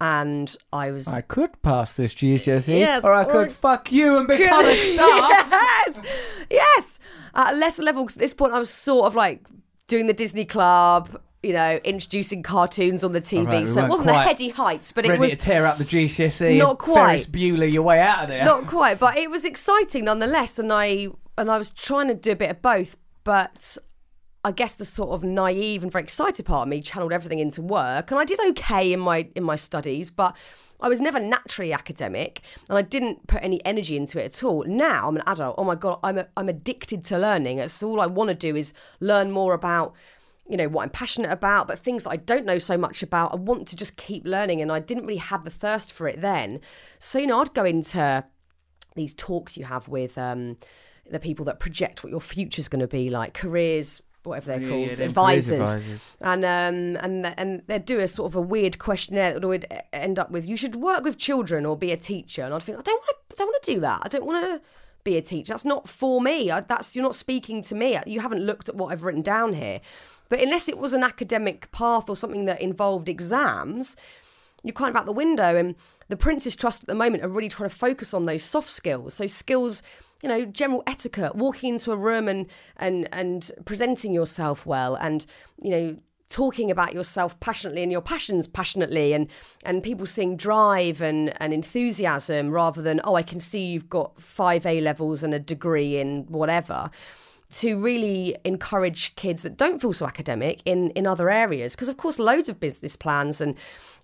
[0.01, 4.17] and I was I could pass this GCSE, Yes, or I or- could fuck you
[4.17, 5.29] and become a star.
[5.29, 5.99] yes,
[6.49, 6.99] yes.
[7.33, 9.41] At a lesser level, 'cause at this point, I was sort of like
[9.87, 11.21] doing the Disney Club.
[11.43, 14.91] You know, introducing cartoons on the TV, Alright, we so it wasn't the heady heights,
[14.91, 16.57] but it was to tear up the GCSE.
[16.57, 16.95] Not quite.
[16.95, 18.43] Ferris Bueller your way out of there.
[18.43, 20.57] not quite, but it was exciting nonetheless.
[20.57, 23.77] And I and I was trying to do a bit of both, but
[24.45, 27.63] I guess the sort of naive and very excited part of me channeled everything into
[27.63, 30.37] work, and I did okay in my in my studies, but.
[30.81, 34.65] I was never naturally academic, and I didn't put any energy into it at all.
[34.65, 35.55] Now I'm an adult.
[35.57, 37.59] Oh my god, I'm a, I'm addicted to learning.
[37.59, 39.93] It's all I want to do is learn more about
[40.49, 43.31] you know what I'm passionate about, but things that I don't know so much about,
[43.31, 46.19] I want to just keep learning, and I didn't really have the thirst for it
[46.19, 46.59] then.
[46.99, 48.25] So you know, I'd go into
[48.95, 50.57] these talks you have with um,
[51.09, 54.61] the people that project what your future is going to be like, careers, whatever they're
[54.61, 55.59] Yeah, called, yeah, advisors.
[55.75, 56.11] advisors.
[56.21, 60.19] and um, and and they'd do a sort of a weird questionnaire that would end
[60.19, 62.81] up with you should work with children or be a teacher, and I'd think I
[62.81, 64.01] don't want to, don't want to do that.
[64.03, 64.61] I don't want to
[65.03, 65.53] be a teacher.
[65.53, 66.49] That's not for me.
[66.49, 67.97] I, that's you're not speaking to me.
[68.07, 69.79] You haven't looked at what I've written down here.
[70.29, 73.95] But unless it was an academic path or something that involved exams,
[74.63, 75.55] you're kind of out the window.
[75.55, 75.75] And
[76.07, 79.13] the Prince's Trust at the moment are really trying to focus on those soft skills.
[79.13, 79.83] So skills,
[80.23, 82.47] you know, general etiquette, walking into a room and
[82.77, 85.25] and and presenting yourself well, and
[85.61, 85.97] you know,
[86.29, 89.27] talking about yourself passionately and your passions passionately, and
[89.65, 94.19] and people seeing drive and and enthusiasm rather than oh, I can see you've got
[94.21, 96.89] five A levels and a degree in whatever
[97.51, 101.75] to really encourage kids that don't feel so academic in in other areas.
[101.75, 103.55] Because of course loads of business plans and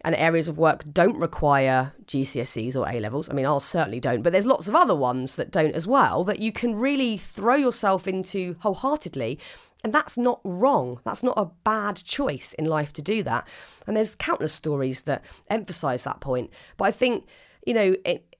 [0.03, 3.29] and areas of work don't require GCSEs or A levels.
[3.29, 6.23] I mean, ours certainly don't, but there's lots of other ones that don't as well
[6.23, 9.39] that you can really throw yourself into wholeheartedly.
[9.83, 10.99] And that's not wrong.
[11.05, 13.47] That's not a bad choice in life to do that.
[13.87, 16.51] And there's countless stories that emphasize that point.
[16.77, 17.25] But I think,
[17.65, 18.30] you know, it,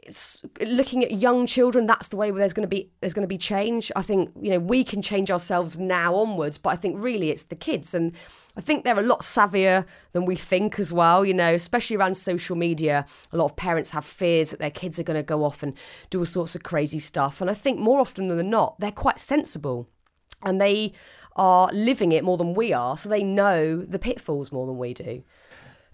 [0.62, 3.28] looking at young children that's the way where there's going to be there's going to
[3.28, 3.92] be change.
[3.96, 7.44] I think you know we can change ourselves now onwards but i think really it's
[7.44, 7.94] the kids.
[7.94, 8.14] And
[8.58, 12.16] i think they're a lot savvier than we think as well you know especially around
[12.16, 13.06] social media.
[13.32, 15.74] A lot of parents have fears that their kids are going to go off and
[16.10, 17.42] do all sorts of crazy stuff.
[17.42, 19.88] And i think more often than not they're quite sensible
[20.44, 20.94] and they
[21.36, 22.98] are living it more than we are.
[22.98, 25.24] So they know the pitfalls more than we do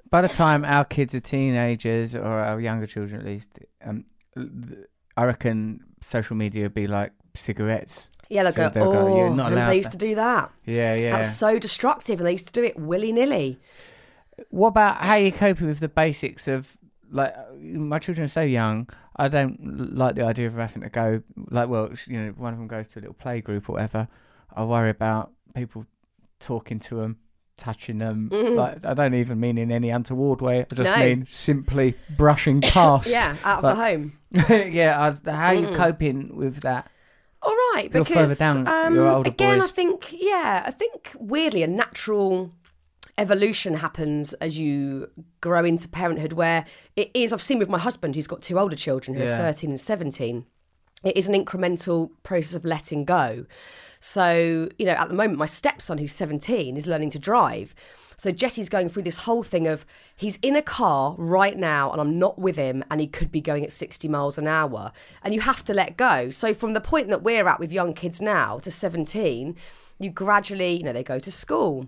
[0.09, 4.05] By the time our kids are teenagers or our younger children, at least, um,
[5.15, 8.09] I reckon social media would be like cigarettes.
[8.29, 10.15] yeah they'll So go they'll go, oh "You're not allowed they used to-" to do
[10.15, 11.11] that Yeah, yeah.
[11.11, 13.59] that's so destructive and they used to do it willy-nilly
[14.49, 16.77] What about how you coping with the basics of
[17.11, 18.89] like my children are so young?
[19.15, 22.59] I don't like the idea of having to go like well, you know, one of
[22.59, 24.07] them goes to a little play group or whatever.
[24.55, 25.85] I worry about people
[26.39, 27.17] talking to them,
[27.57, 28.29] touching them.
[28.31, 30.61] Like I don't even mean in any untoward way.
[30.61, 30.97] I just Mm.
[30.99, 31.05] No.
[31.05, 33.09] mean simply brushing past.
[33.09, 34.13] yeah out of Like- the home
[34.73, 35.13] yeah.
[35.25, 36.89] I, how are you coping with that?
[37.41, 39.69] All right, You're further because down, um, again, boys.
[39.69, 42.51] I think yeah, I think weirdly a natural
[43.17, 45.09] evolution happens as you
[45.41, 47.31] grow into parenthood, where it is.
[47.33, 49.35] I've seen with my husband, who's got two older children who Yeah.
[49.35, 50.45] are thirteen and seventeen.
[51.03, 53.45] It is an incremental process of letting go.
[54.07, 57.75] So you know, at the moment, my stepson, who's seventeen, is learning to drive.
[58.19, 59.85] So Jesse's going through this whole thing of
[60.15, 63.41] he's in a car right now and I'm not with him and he could be
[63.41, 64.91] going at 60 miles an hour
[65.21, 66.31] and you have to let go.
[66.31, 69.55] So from the point that we're at with young kids now to 17,
[69.99, 71.87] you gradually, you know, they go to school.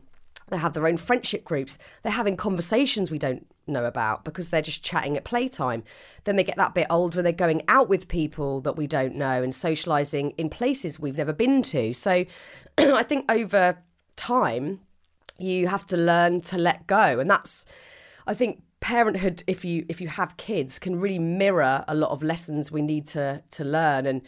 [0.50, 1.78] They have their own friendship groups.
[2.04, 5.84] They're having conversations we don't know about because they're just chatting at playtime.
[6.24, 9.16] Then they get that bit older and they're going out with people that we don't
[9.16, 11.94] know and socializing in places we've never been to.
[11.94, 12.26] So
[12.78, 13.78] I think over
[14.16, 14.82] time,
[15.40, 17.66] you have to learn to let go and that's
[18.28, 22.24] i think parenthood if you if you have kids can really mirror a lot of
[22.24, 24.22] lessons we need to to learn and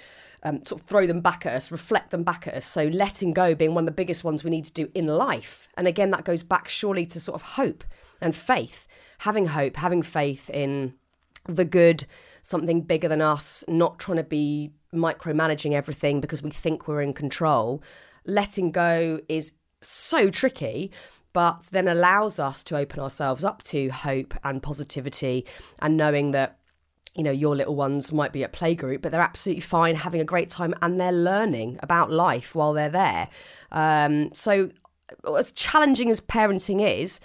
[0.44, 2.66] um, sort of throw them back at us reflect them back at us.
[2.66, 5.68] So letting go being one of the biggest ones we need to do in life.
[5.78, 7.84] And again that goes back surely to sort of hope
[8.20, 8.88] and faith.
[9.20, 10.94] Having hope having faith in
[11.48, 12.06] the good,
[12.42, 17.14] something bigger than us, not trying to be micromanaging everything because we think we're in
[17.14, 17.82] control.
[18.26, 20.92] Letting go is so tricky,
[21.34, 25.46] but then allows us to open ourselves up to hope and positivity
[25.82, 26.60] and knowing that
[27.16, 30.26] you know your little ones might be at playgroup but they're absolutely fine having a
[30.26, 33.28] great time and they're learning about life while they're there
[33.72, 34.70] um, so
[35.38, 37.20] as challenging as parenting is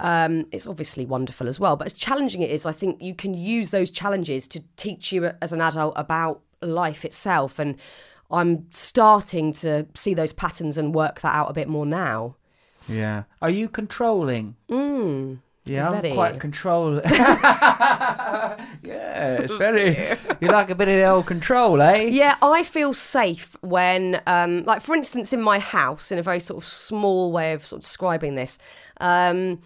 [0.00, 3.34] um, it's obviously wonderful as well but as challenging it is i think you can
[3.34, 7.76] use those challenges to teach you as an adult about life itself and
[8.30, 12.36] i'm starting to see those patterns and work that out a bit more now
[12.88, 13.24] Yeah.
[13.40, 14.56] Are you controlling?
[14.68, 16.14] mm, Yeah, I'm Very.
[16.14, 17.00] quite control.
[17.04, 19.96] yeah, it's very.
[20.40, 22.08] you like a bit of the old control, eh?
[22.10, 26.40] Yeah, I feel safe when, um, like, for instance, in my house, in a very
[26.40, 28.58] sort of small way of sort of describing this,
[29.00, 29.60] um,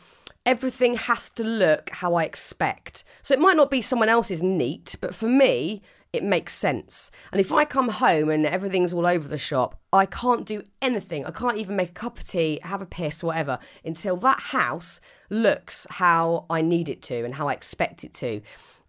[0.44, 3.02] everything has to look how I expect.
[3.22, 5.80] So it might not be someone else's neat, but for me,
[6.16, 7.10] it makes sense.
[7.30, 11.24] And if I come home and everything's all over the shop, I can't do anything.
[11.24, 15.00] I can't even make a cup of tea, have a piss, whatever, until that house
[15.30, 18.40] looks how I need it to and how I expect it to.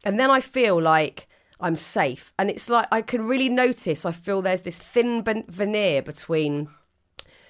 [0.06, 1.28] And then I feel like
[1.60, 2.34] I'm safe.
[2.40, 6.70] And it's like I can really notice, I feel there's this thin veneer between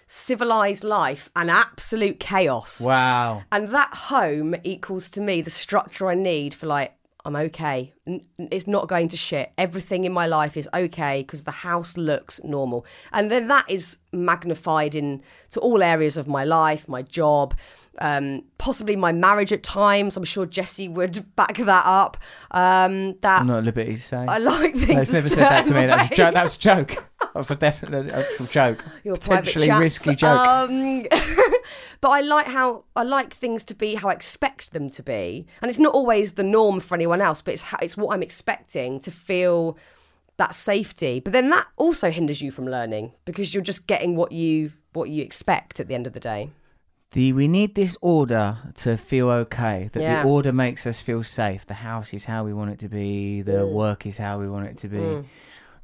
[0.08, 2.80] civilized life and absolute chaos.
[2.80, 3.44] Wow.
[3.52, 6.94] And that home equals to me the structure I need for like,
[7.28, 7.94] I'm okay.
[8.40, 9.52] It's not going to shit.
[9.58, 12.86] Everything in my life is okay because the house looks normal.
[13.12, 17.54] And then that is magnified in to all areas of my life, my job,
[18.00, 20.18] um, possibly my marriage at times.
[20.18, 22.18] I'm sure Jesse would back that up.
[22.52, 24.18] Um, that I'm not at liberty to say.
[24.18, 25.00] I like No, things.
[25.10, 25.86] he's never a said that to me.
[25.88, 26.34] That was a joke.
[26.34, 27.06] That was a joke.
[27.20, 28.86] That was a definite actual joke.
[29.04, 30.40] Your Potentially risky joke.
[30.40, 31.06] Um,
[32.02, 35.48] but I like how I like things to be how I expect them to be,
[35.62, 38.24] and it's not always the norm for anyone else, but it's how, it's what I'm
[38.24, 39.78] expecting to feel
[40.38, 41.20] that safety.
[41.20, 45.10] But then that also hinders you from learning because you're just getting what you what
[45.10, 46.50] you expect at the end of the day.
[47.12, 49.90] The we need this order to feel okay.
[49.94, 50.24] That Yeah.
[50.24, 51.66] the order makes us feel safe.
[51.66, 53.42] The house is how we want it to be.
[53.42, 53.72] The mm.
[53.72, 54.98] work is how we want it to be.
[54.98, 55.26] Mm.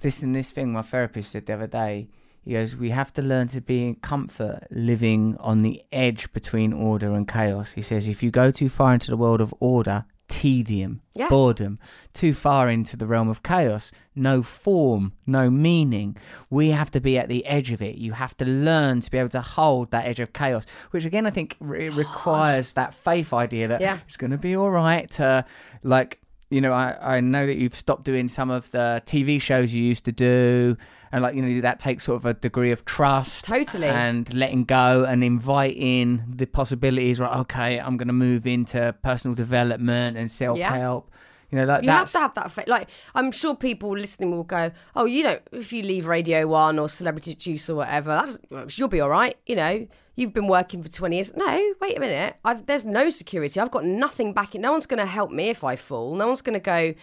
[0.03, 2.09] Listen, this thing my therapist said the other day.
[2.43, 6.73] He goes, we have to learn to be in comfort, living on the edge between
[6.73, 7.71] order and chaos.
[7.71, 11.27] He says, if you go too far into the world of order, tedium, Yeah.
[11.29, 11.79] boredom,
[12.13, 16.15] too far into the realm of chaos, no form, no meaning.
[16.49, 17.95] We have to be at the edge of it.
[17.95, 21.25] You have to learn to be able to hold that edge of chaos, which again,
[21.25, 23.99] I think re- requires that faith idea that Yeah.
[24.07, 25.45] it's going to be all right to,
[25.83, 26.19] like,
[26.49, 29.83] you know, I, I know that you've stopped doing some of the TV shows you
[29.83, 30.77] used to do,
[31.13, 33.87] and like you know that takes sort of a degree of trust, Totally.
[33.87, 37.19] and letting go and inviting the possibilities.
[37.19, 41.11] Right, okay, I'm going to move into personal development and self help.
[41.51, 42.51] You know, like You have to have that.
[42.51, 46.47] Fa- like, I'm sure people listening will go, "Oh, you know, if you leave Radio
[46.47, 48.09] One or Celebrity Juice or whatever,
[48.49, 51.35] that's, you'll be all right." You know, you've been working for 20 years.
[51.35, 52.37] No, wait a minute.
[52.43, 53.59] I've, there's no security.
[53.59, 54.55] I've got nothing back.
[54.55, 56.15] No one's going to help me if I fall.
[56.15, 56.95] No one's going to go,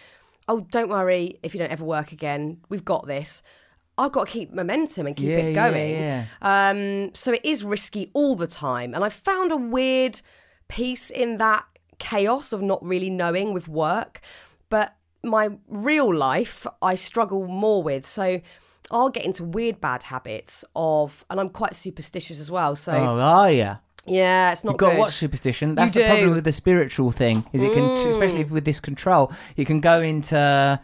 [0.49, 1.39] "Oh, don't worry.
[1.43, 3.41] If you don't ever work again, we've got this."
[4.01, 5.91] I've got to keep momentum and keep Yeah, it going.
[5.91, 6.25] yeah.
[6.41, 8.93] Um, so it is risky all the time.
[8.93, 10.21] And I found a weird
[10.67, 11.65] piece in that
[11.99, 14.21] chaos of not really knowing with work.
[14.69, 18.05] But my real life, I struggle more with.
[18.05, 18.41] So
[18.89, 22.75] I'll get into weird bad habits of, and I'm quite superstitious as well.
[22.75, 23.77] So oh, are you?
[24.07, 24.93] yeah, it's not You've got good.
[24.95, 25.75] to watch superstition.
[25.75, 26.01] That's the.
[26.01, 26.09] Mm.
[26.09, 27.45] problem with the spiritual thing.
[27.53, 30.79] Is it can, especially with this control, you can go into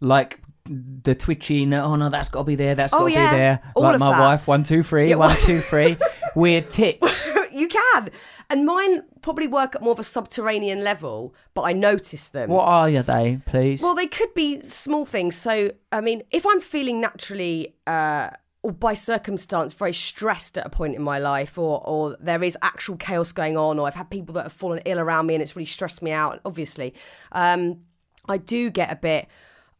[0.00, 1.66] like the twitchy.
[1.66, 2.74] No, oh no, that's got to be there.
[2.74, 3.30] That's got Oh, to yeah.
[3.30, 3.62] be there.
[3.74, 4.20] All like my that.
[4.20, 5.96] wife, one two three, Yeah, one two three.
[6.34, 7.30] Weird ticks.
[7.52, 8.10] you can.
[8.48, 12.48] And mine probably work at more of a subterranean level, but I notice them.
[12.48, 13.38] What are you, they?
[13.44, 13.82] Please.
[13.82, 15.36] Well, they could be small things.
[15.36, 18.30] So, I mean, if I'm feeling naturally uh,
[18.62, 22.56] or by circumstance very stressed at a point in my life, or or there is
[22.62, 25.42] actual chaos going on, or I've had people that have fallen ill around me and
[25.42, 26.40] it's really stressed me out.
[26.46, 26.94] Obviously,
[27.32, 27.80] um,
[28.28, 29.26] I do get a bit.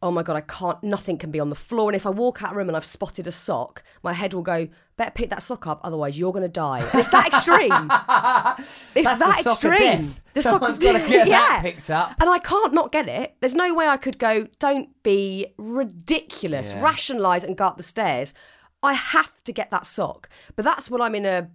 [0.03, 0.83] Oh my god, I can't.
[0.83, 1.89] Nothing can be on the floor.
[1.89, 4.41] And if I walk out a room and I've spotted a sock, my head will
[4.41, 4.67] go.
[4.97, 6.79] Better pick that sock up, otherwise you're going to die.
[6.81, 7.71] And it's that extreme.
[8.95, 10.01] it's That's the that sock of extreme.
[10.07, 10.21] death.
[10.33, 11.09] The sock of death.
[11.09, 11.25] yeah.
[11.25, 12.15] that picked up.
[12.21, 13.35] And I can't not get it.
[13.39, 18.33] There's no way I could go, don't be ridiculous, rationalise and go up the stairs.
[18.83, 20.29] I have to get that sock.
[20.55, 21.49] But that's when I'm in a,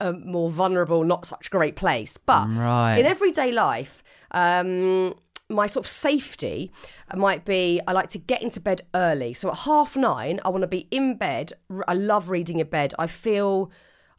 [0.00, 2.16] a more vulnerable, not such great place.
[2.16, 2.98] But Right.
[2.98, 5.14] in everyday life, um,
[5.52, 6.72] my sort of safety
[7.14, 9.34] might be I like to get into bed early.
[9.34, 11.52] So at half nine, I want to be in bed.
[11.86, 12.94] I love reading in bed.
[12.98, 13.70] I feel,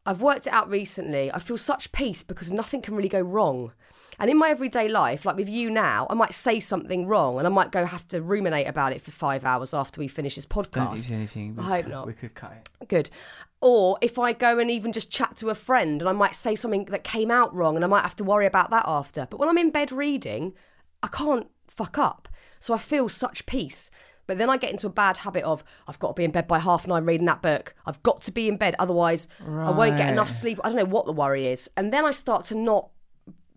[0.06, 3.72] I've worked it out recently, I feel such peace because nothing can really go wrong.
[4.20, 7.48] And in my everyday life, like with you now, I might say something wrong and
[7.48, 10.46] I might go have to ruminate about it for five hours after we finish this
[10.46, 11.10] Don't podcast.
[11.12, 11.58] anything.
[11.60, 12.06] I hope not.
[12.06, 12.88] We could cut it.
[12.88, 13.10] Good.
[13.60, 16.54] Or if I go and even just chat to a friend and I might say
[16.54, 19.26] something that came out wrong and I might have to worry about that after.
[19.30, 20.54] But when I'm in bed reading,
[21.04, 22.28] I can't fuck up.
[22.60, 23.91] So I feel such peace.
[24.26, 26.47] But then I get into a bad habit of I've got to be in bed
[26.47, 27.76] by half nine reading that book.
[27.86, 30.60] I've got to be in bed, otherwise I won't get enough sleep.
[30.64, 31.70] I don't know what the worry is.
[31.76, 32.89] And then I start to not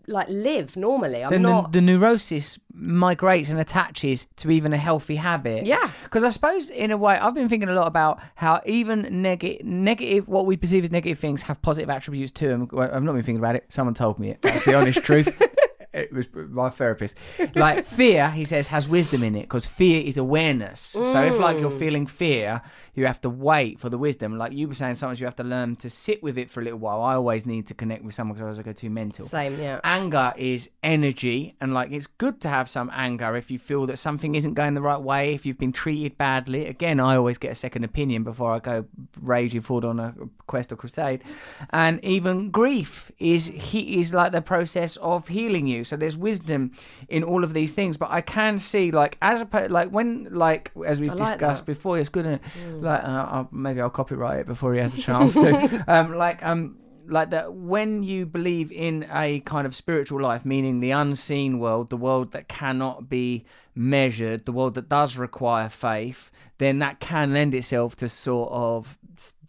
[0.08, 1.24] like live normally.
[1.24, 5.66] I'm Then not the, the neurosis migrates and attaches to even a healthy habit.
[5.66, 5.90] Yeah.
[6.04, 9.64] Because I suppose, in a way, I've been thinking a lot about how even negative,
[9.64, 12.68] negative, what we perceive as negative things have positive attributes to them.
[12.78, 13.66] I've not been thinking about it.
[13.68, 14.42] Someone told me it.
[14.42, 15.28] That's the honest truth.
[15.96, 17.16] It was my therapist.
[17.54, 20.80] Like fear, he says, has wisdom in it because fear is awareness.
[20.80, 21.60] So if like Mm.
[21.62, 22.60] you're feeling fear,
[22.94, 24.36] you have to wait for the wisdom.
[24.36, 26.64] Like you were saying, sometimes you have to learn to sit with it for a
[26.64, 27.00] little while.
[27.02, 29.58] I always need to connect with someone because I was a go too mental same,
[29.58, 29.80] yeah.
[29.84, 33.96] anger is energy and like it's good to have some anger if you feel that
[33.96, 37.50] something isn't going the right way if you've been treated badly again i always get
[37.52, 38.84] a second opinion before i go
[39.20, 40.14] raging forward on a
[40.46, 41.22] quest or crusade
[41.70, 46.72] and even grief is he is like the process of healing you so there's wisdom
[47.08, 50.70] in all of these things but i can see like as a like when like
[50.86, 51.72] as we've like discussed that.
[51.72, 52.42] before it's good it?
[52.80, 56.42] like uh, I'll, maybe i'll copyright it before he has a chance to um like
[56.44, 56.78] um
[57.08, 61.90] like that when you believe in a kind of spiritual life meaning the unseen world
[61.90, 67.32] the world that cannot be measured the world that does require faith then that can
[67.32, 68.98] lend itself to sort of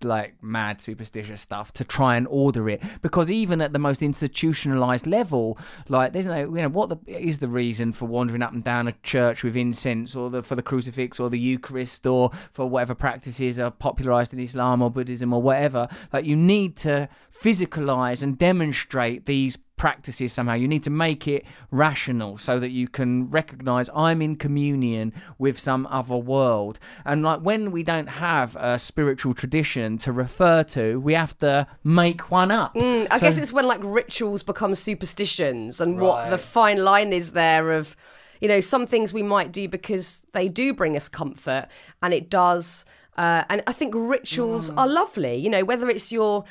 [0.03, 2.81] like mad superstitious stuff to try and order it.
[3.01, 5.57] Because even at the most institutionalized level
[5.89, 8.87] like there's no you know what the, is the reason for wandering up and down
[8.87, 12.95] a church with incense or the for the crucifix or the eucharist or for whatever
[12.95, 15.87] practices are popularized in islam or buddhism or whatever?
[16.11, 17.09] Like you need to
[17.41, 20.55] physicalize and demonstrate these practices somehow.
[20.55, 25.57] You need to make it rational so that you can recognize I'm in communion with
[25.59, 26.79] some other world.
[27.05, 31.67] And like when we don't have a spiritual tradition to refer to, we have to
[31.83, 32.73] make one up.
[32.75, 37.13] Mm, I So- guess it's when like rituals become superstitions and what the fine line
[37.13, 37.95] is there of,
[38.41, 41.67] you know, some things we might do because they do bring us comfort
[42.01, 42.83] and it does.
[43.17, 44.77] Uh, and I think rituals Mm.
[44.79, 46.45] are lovely, you know, whether it's your.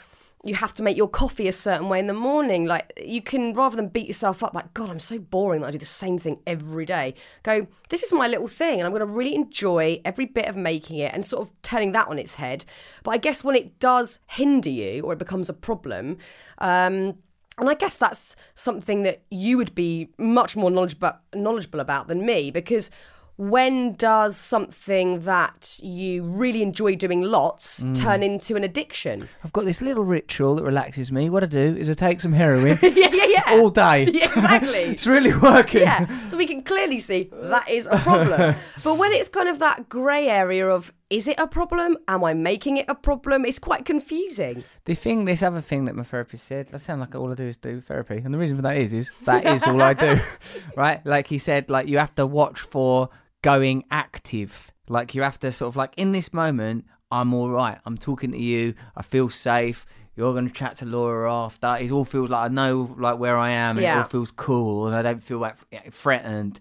[0.46, 2.66] You have to make your coffee a certain way in the morning.
[2.66, 5.70] Like you can, rather than beat yourself up, like God, I'm so boring that I
[5.72, 7.14] do the same thing every day.
[7.42, 10.98] Go, this is my little thing, and I'm to really enjoy every bit of making
[10.98, 12.64] it, and sort of turning that on its head.
[13.02, 16.18] But I guess when it does hinder you or it becomes a problem,
[16.58, 17.18] um,
[17.58, 22.24] and I guess that's something that you would be much more knowledgeable knowledgeable about than
[22.24, 22.90] me because
[23.36, 27.94] when does something that you really enjoy doing lots Mm.
[28.02, 29.28] turn into an addiction?
[29.44, 31.28] I've got this little ritual that relaxes me.
[31.28, 33.42] What I do is I take some heroin yeah, yeah, yeah.
[33.50, 34.04] all day.
[34.12, 34.70] Yeah, exactly.
[34.94, 35.82] it's really working.
[35.82, 38.54] yeah, so we can clearly see that is a problem.
[38.82, 41.96] but when it's kind of that grey area of is it a problem?
[42.08, 43.44] Am I making it a problem?
[43.44, 44.64] It's quite confusing.
[44.86, 47.46] The thing, this other thing that my therapist said, that sound like all I do
[47.46, 50.18] is do therapy, and the reason for that is, is that is all I do,
[50.76, 51.04] right?
[51.06, 53.08] Like he said, like you have to watch for
[53.42, 54.72] going active.
[54.88, 57.78] Like you have to sort of like in this moment, I'm all right.
[57.84, 58.74] I'm talking to you.
[58.96, 59.84] I feel safe.
[60.16, 61.76] You're going to chat to Laura after.
[61.76, 63.76] It all feels like I know like where I am.
[63.76, 65.56] And It all feels cool, and I don't feel like
[65.90, 66.58] threatened.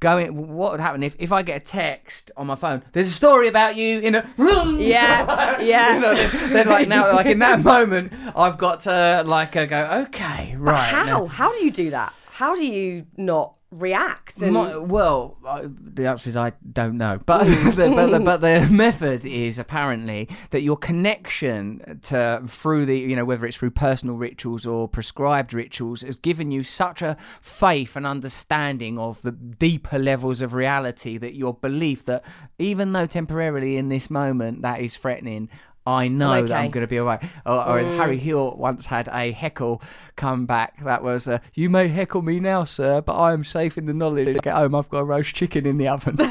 [0.00, 2.84] Going, what would happen if if I get a text on my phone?
[2.92, 4.78] There's a story about you in a room.
[4.78, 5.94] Yeah, yeah.
[5.94, 10.54] you know, like now, like in that moment, I've got to like uh, go, okay,
[10.56, 10.76] right.
[10.94, 11.04] How?
[11.04, 12.14] now- How do you do that?
[12.30, 14.40] How do you not react?
[14.40, 18.66] And My, well, the answer is I don't know, but the, but, the, but the
[18.70, 24.16] method is apparently that your connection to through the you know whether it's through personal
[24.16, 29.98] rituals or prescribed rituals has given you such a faith and understanding of the deeper
[29.98, 32.24] levels of reality that your belief that
[32.58, 35.48] even though temporarily in this moment that is threatening.
[35.88, 36.68] I know that I'm okay.
[36.68, 37.22] going to be all right.
[37.46, 39.80] Or, or Harry Hill once had a heckle
[40.16, 43.78] come back that was, uh, "You may heckle me now, sir, but I am safe
[43.78, 44.36] in the knowledge.
[44.42, 46.16] Get home, I've got a roast chicken in the oven."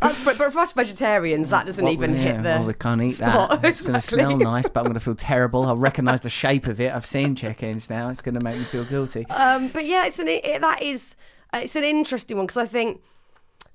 [0.00, 2.48] that's but, for us vegetarians, that doesn't What even we- hit yeah, the.
[2.58, 3.62] Well, we can't eat spot.
[3.62, 3.70] that.
[3.70, 5.64] It's going to smell nice, but I'm going to feel terrible.
[5.64, 6.92] I'll recognise the shape of it.
[6.92, 8.10] I've seen chickens now.
[8.10, 9.26] It's going to make me feel guilty.
[9.30, 11.16] Um, but yeah, it's an it, that is
[11.54, 13.00] uh, it's an interesting one because I think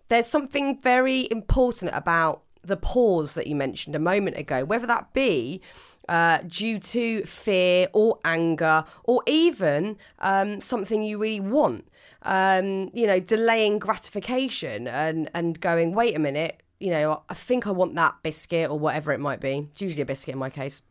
[0.09, 5.13] there's something very important about the pause that you mentioned a moment ago, whether that
[5.13, 5.61] be
[6.09, 11.87] uh, due to fear or anger or even um, something you really want.
[12.23, 17.65] Um, you know, delaying gratification and and going, wait a minute, you know, I think
[17.65, 19.67] I want that biscuit or whatever it might be.
[19.71, 20.83] It's usually a biscuit in my case.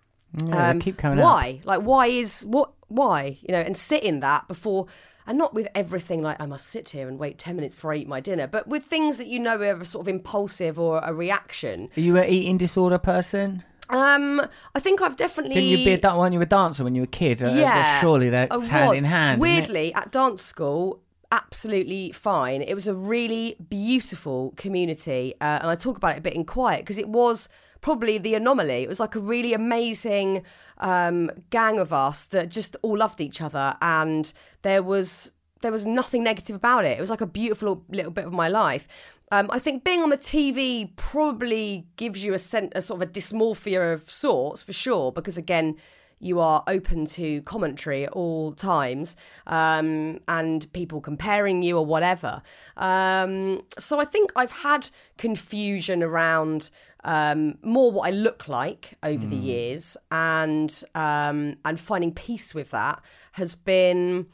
[0.44, 1.24] Yeah, they keep coming up.
[1.24, 1.60] Um, why?
[1.64, 2.72] Like, why is what?
[2.88, 3.38] Why?
[3.42, 4.86] You know, and sit in that before,
[5.26, 7.96] and not with everything like I must sit here and wait ten minutes before I
[7.96, 11.12] eat my dinner, but with things that you know are sort of impulsive or a
[11.12, 11.88] reaction.
[11.96, 13.64] Are you an eating disorder person?
[13.90, 14.40] Um,
[14.74, 15.54] I think I've definitely.
[15.54, 17.42] Didn't you be a weren't you a dancer when you were a kid?
[17.42, 19.40] Uh, Yeah, surely I that's hand in hand.
[19.40, 21.00] Weirdly, at dance school,
[21.32, 22.62] absolutely fine.
[22.62, 26.44] It was a really beautiful community, uh, and I talk about it a bit in
[26.44, 27.48] quiet because it was
[27.80, 28.82] probably the anomaly.
[28.82, 30.42] It was like a really amazing
[30.78, 34.32] um, gang of us that just all loved each other, and
[34.62, 35.32] there was
[35.62, 36.96] there was nothing negative about it.
[36.96, 38.88] It was like a beautiful little bit of my life.
[39.32, 42.36] Um, I think being on the TV probably gives you a,
[42.72, 45.76] a sort of a dysmorphia of sorts for sure, because again,
[46.20, 49.16] you are open to commentary at all times
[49.46, 52.42] um, and people comparing you or whatever.
[52.76, 56.70] Um, so I think I've had confusion around
[57.04, 62.70] um, more what I look like over the years, and um, and finding peace with
[62.70, 63.02] that
[63.32, 64.26] has been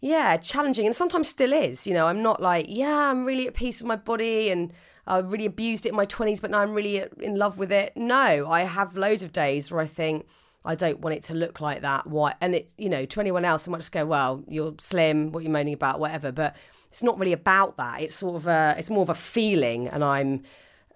[0.00, 1.86] yeah challenging and sometimes still is.
[1.86, 4.72] You know i'm not like yeah i'm really at peace with my body and
[5.06, 7.92] i really abused it in my 20s but now i'm really in love with it.
[7.96, 10.26] No i have loads of days where i think
[10.64, 12.06] i don't want it to look like that.
[12.06, 12.34] Why?
[12.40, 15.40] And it you know to anyone else i might just go well you're slim what
[15.40, 16.32] are you moaning about whatever.
[16.32, 16.56] But
[16.88, 18.00] it's not really about that.
[18.00, 20.42] It's sort of a it's more of a feeling and i'm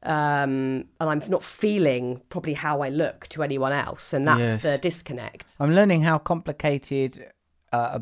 [0.05, 4.63] um and i'm not feeling probably how i look to anyone else and that's Yes.
[4.63, 7.31] the disconnect I'm learning how complicated
[7.73, 7.99] uh,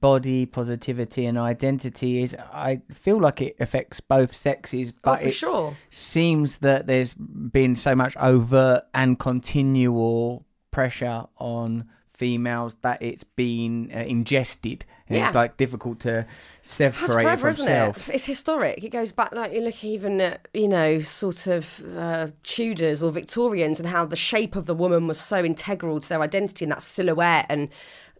[0.00, 2.36] body positivity and identity is.
[2.52, 5.76] I feel like it affects both sexes, but Oh, for it sure.
[5.90, 11.88] seems that there's been so much overt and continual pressure on
[12.20, 16.26] females that it's been uh, ingested, and it's like difficult to
[16.60, 18.08] separate it forever, from isn't self.
[18.10, 18.16] it?
[18.16, 18.84] It's historic.
[18.84, 23.10] It goes back like you look even at you know sort of uh, Tudors or
[23.10, 26.72] Victorians and how the shape of the woman was so integral to their identity and
[26.72, 27.70] that silhouette and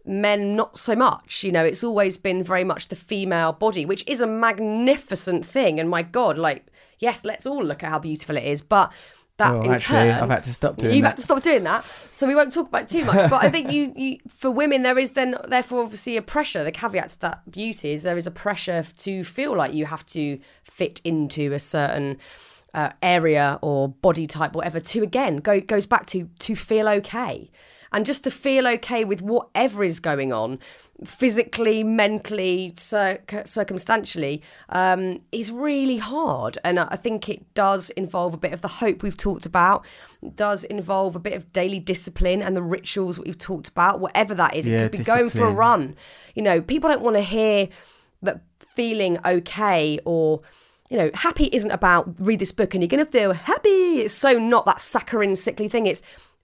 [0.03, 4.03] men not so much you know it's always been very much the female body which
[4.07, 6.65] is a magnificent thing and my god like
[6.97, 8.91] yes let's all look at how beautiful it is but
[9.41, 11.09] that Well, in actually, turn I've had to stop doing You've that.
[11.09, 13.29] had to stop doing that, so we won't talk about it too much.
[13.29, 16.63] But I think you, you, for women, there is then therefore obviously a pressure.
[16.63, 20.05] The caveat to that beauty is there is a pressure to feel like you have
[20.07, 22.17] to fit into a certain
[22.73, 24.79] uh, area or body type, whatever.
[24.79, 27.49] To again go goes back to to feel okay,
[27.91, 30.59] and just to feel okay with whatever is going on
[31.03, 36.57] physically mentally circ- circumstantially um, is really hard.
[36.63, 39.85] And i think it does involve a bit of the hope we've talked about.
[40.21, 44.35] It does involve a bit of daily discipline and the rituals we've talked about whatever
[44.35, 44.67] that is.
[44.67, 45.95] It could be going for a run.
[46.35, 47.69] You know people don't want to hear
[48.21, 48.41] that
[48.75, 50.41] feeling okay or
[50.89, 54.01] you know happy isn't about read this book and you're going to feel happy.
[54.01, 55.87] It's so not that saccharine sickly thing.
[55.87, 56.01] It's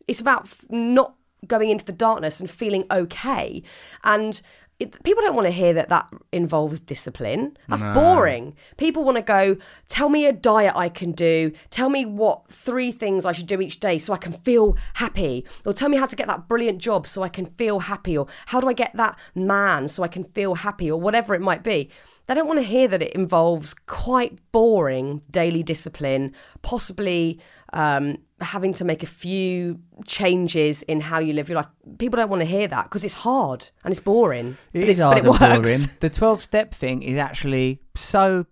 [0.08, 3.62] it's about f- not going into the darkness and feeling okay.
[4.04, 4.42] And
[4.80, 7.58] it, people don't want to hear that that involves discipline.
[7.68, 8.56] That's boring.
[8.78, 9.58] People want to go
[9.88, 11.52] tell me a diet i can do.
[11.72, 15.46] Tell me what three things i should do each day so i can feel happy.
[15.66, 18.16] Or tell me how to get that brilliant job so i can feel happy.
[18.16, 20.92] Or how do i get that man so i can feel happy?
[20.92, 21.90] Or whatever it might be.
[22.28, 27.40] They don't want to hear that it involves quite boring daily discipline, possibly
[27.74, 31.68] um, having to make a few changes in how you live your life.
[31.98, 34.58] People don't want to hear that because it's hard and it's boring.
[34.74, 35.78] It but is it's, hard but it and works.
[35.86, 35.92] boring.
[36.02, 38.46] The 12 step thing is actually so,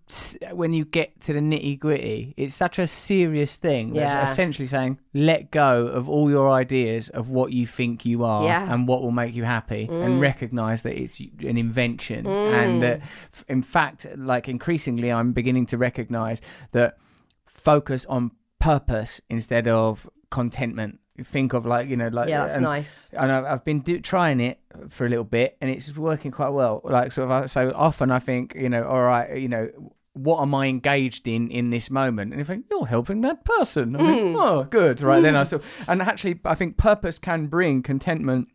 [0.54, 3.92] when you get to the nitty gritty, it's such a serious thing.
[3.92, 4.24] That's Yeah.
[4.32, 8.66] essentially saying, let go of all your ideas of what you think you are Yeah.
[8.68, 8.72] Mm.
[8.74, 12.26] and what will make you happy and recognize that it's an invention.
[12.26, 13.02] And that,
[13.48, 16.42] in fact, like increasingly, I'm beginning to recognize
[16.72, 16.98] that
[17.46, 18.32] focus on
[18.66, 21.00] purpose instead of contentment.
[21.24, 23.10] Think of like, you know, like, Yeah, that's and- nice.
[23.14, 24.60] and I've, I've been do, trying it
[24.90, 26.82] for a little bit, and it's working quite well.
[26.84, 29.70] Like sort of, I- so often I think, you know, all right, you know,
[30.14, 32.32] what am I engaged in in this moment?
[32.34, 33.96] And I think you're helping that person.
[33.98, 34.36] Think, mm.
[34.38, 35.36] oh, good, right then.
[35.36, 38.48] I so, and actually, I think purpose can bring contentment,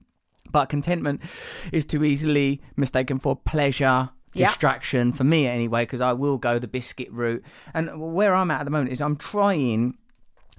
[0.50, 1.20] but contentment
[1.72, 4.10] is too easily mistaken for pleasure.
[4.32, 4.46] Yeah.
[4.46, 7.42] Distraction for me anyway, because I will go the biscuit route.
[7.74, 9.98] And where I'm at at the moment is I'm trying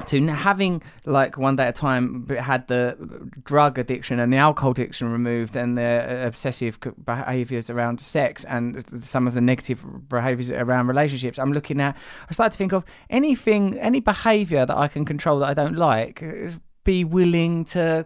[0.08, 2.98] to having like one day at a time had the
[3.44, 9.04] drug addiction and the alcohol addiction removed and the uh, obsessive behaviors around sex and
[9.04, 11.96] some of the negative behaviors around relationships i'm looking at
[12.30, 15.76] i start to think of anything any behavior that i can control that i don't
[15.76, 16.50] like uh,
[16.84, 18.06] be willing to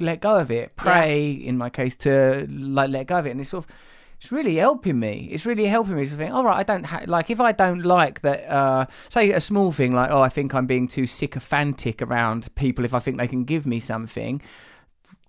[0.00, 3.30] let go of it pray in my case to like let go of it.
[3.30, 3.70] And it's sort of
[4.20, 5.28] it's really helping me.
[5.30, 7.82] It's really helping me to think, all right, I don't ha- like if I don't
[7.82, 8.50] like that.
[8.50, 12.84] Uh, say a small thing like, oh, I think I'm being too sycophantic around people.
[12.84, 14.40] If I think they can give me something,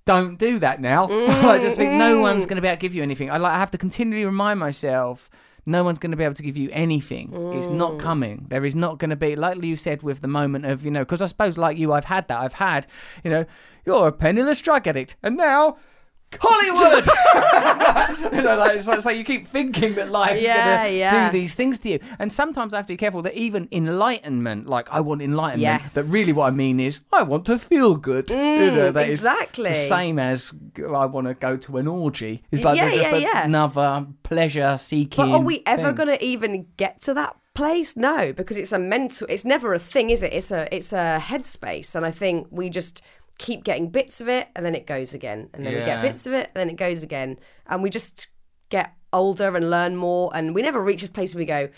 [0.06, 1.08] don't do that now.
[1.52, 3.30] I just think no one's going to be able to give you anything.
[3.30, 5.30] I like I have to continually remind myself.
[5.66, 7.34] No one's going to be able to give you anything.
[7.58, 8.46] It's not coming.
[8.48, 11.02] There is not going to be, like you said, with the moment of, you know,
[11.02, 12.40] because I suppose, like you, I've had that.
[12.40, 12.88] I've had,
[13.22, 13.46] you know,
[13.86, 15.76] you're a penniless drug addict, and now
[16.40, 17.08] Hollywood.
[18.38, 20.98] You know, like, it's, like, it's like you keep thinking that life's Yeah, going to
[20.98, 21.32] yeah.
[21.32, 24.68] do these things to you, and sometimes I have to be careful that even enlightenment,
[24.68, 25.94] like I want enlightenment, Yes.
[25.96, 28.30] that really what I mean is I want to feel good.
[28.30, 29.70] you know, mm, that is exactly.
[29.72, 32.44] the same as I want to go to an orgy.
[32.52, 33.44] It's like Yeah, just yeah, yeah.
[33.46, 35.26] another pleasure seeking.
[35.26, 37.96] But are we ever going to even get to that place?
[37.98, 39.28] No, because it's a mental.
[39.30, 40.34] It's never a thing, is it?
[40.34, 43.02] It's a it's a headspace, and I think we just
[43.38, 46.26] keep getting bits of it, and then it goes again, and then we get bits
[46.26, 48.28] of it, and then it goes again, and we just
[48.70, 51.70] get older and learn more, and we never reach this place where we go.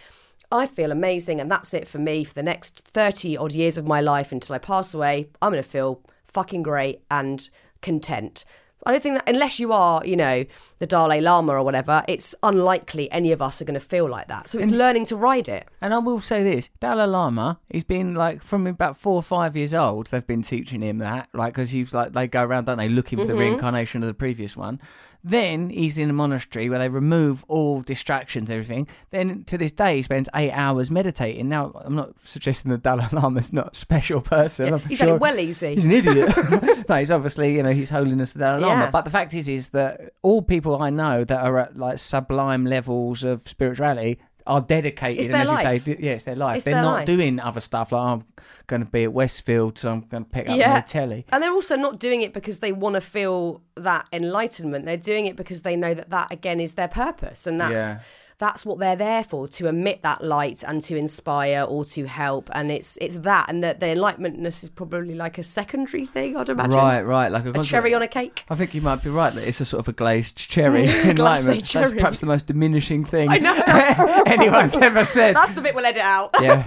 [0.52, 3.86] I feel amazing, and that's it for me for the next 30 odd years of
[3.86, 5.30] my life until I pass away.
[5.42, 7.48] I'm going to feel fucking great and
[7.82, 8.46] content.
[8.86, 10.46] I don't think that, unless you are, you know,
[10.80, 14.28] the Dalai Lama or whatever, it's unlikely any of us are going to feel like
[14.30, 14.48] that.
[14.48, 15.68] So it's learning to ride it.
[15.82, 19.58] And I will say this: Dalai Lama, he's been like from about four or five
[19.58, 20.08] years old.
[20.08, 23.20] They've been teaching him that, like, because he's like they go around, don't they, looking
[23.20, 23.42] for the mm-hmm.
[23.42, 24.80] reincarnation of the previous one.
[25.24, 28.88] Then he's in a monastery where they remove all distractions, everything.
[29.12, 31.50] Then to this day, he spends eight hours meditating.
[31.50, 34.76] Now, I'm not suggesting that Dalai Lama's not a special person.
[34.76, 35.74] I'm He's sure like, well easy.
[35.74, 36.34] He's an idiot.
[36.90, 38.84] no, he's obviously, you know, His Holiness the Dalai Lama.
[38.84, 38.92] Yeah.
[38.92, 42.66] But the fact is, is that all people I know that are at like sublime
[42.66, 44.20] levels of spirituality
[44.50, 45.20] are dedicated.
[45.20, 46.56] It's and their as you say, d- yeah, it's their life.
[46.58, 47.06] It's They're their not life.
[47.06, 48.26] doing other stuff like oh, I'm
[48.68, 50.74] going to be at Westfield, so I'm going to pick up Yeah.
[50.74, 51.26] my telly.
[51.32, 54.86] And they're also not doing it because they want to feel that enlightenment.
[54.86, 58.00] They're doing it because they know that that again is their purpose, and that's Yeah.
[58.40, 62.50] That's what they're there for to emit that light and to inspire or to help.
[62.54, 66.38] And it's it's that, and that the enlightenmentness is probably like a secondary thing.
[66.38, 68.46] I'd imagine, Right, right, like a, A cherry on a cake.
[68.50, 69.34] I think you might be right.
[69.34, 71.66] That it's a sort of a glazed cherry enlightenment.
[71.72, 74.24] That's perhaps the most diminishing thing I know.
[74.26, 75.36] anyone's ever said.
[75.36, 76.34] That's the bit we'll edit out.
[76.42, 76.64] yeah.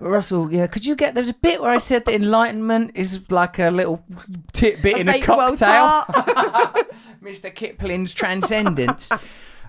[0.00, 3.60] Russell, yeah, could you get there's a bit where I said that enlightenment is like
[3.60, 4.04] a little
[4.52, 6.02] tidbit in a cocktail.
[7.22, 7.54] Mr.
[7.54, 9.12] Kipling's transcendence.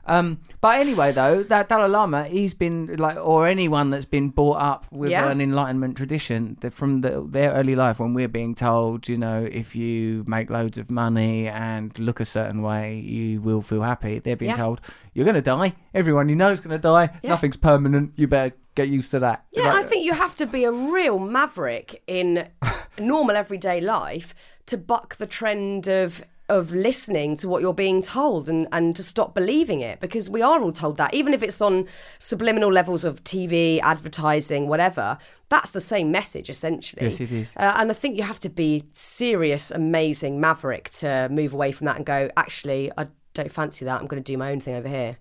[0.05, 4.61] Um, but anyway, though, that Dalai Lama, he's been like, or anyone that's been brought
[4.61, 5.29] up with Yeah.
[5.29, 9.47] an Enlightenment tradition, that from the, their early life, when we're being told, you know,
[9.49, 14.19] if you make loads of money and look a certain way, you will feel happy.
[14.19, 14.57] They're being Yeah.
[14.57, 14.81] told
[15.13, 15.75] you're going to die.
[15.93, 17.09] Everyone you know is going to die.
[17.21, 17.29] Yeah.
[17.29, 18.11] Nothing's permanent.
[18.17, 19.45] You better get used to that.
[19.51, 22.47] Yeah, Like- I think you have to be a real maverick in
[22.99, 24.33] normal everyday life
[24.65, 26.23] to buck the trend of
[26.53, 30.41] of listening to what you're being told and, and to stop believing it because we
[30.41, 31.85] are all told that even if it's on
[32.19, 35.17] subliminal levels of TV advertising whatever
[35.49, 37.53] that's the same message essentially Yes, it is.
[37.57, 41.85] uh, and I think you have to be serious amazing maverick to move away from
[41.85, 44.75] that and go actually I don't fancy that I'm going to do my own thing
[44.75, 45.17] over here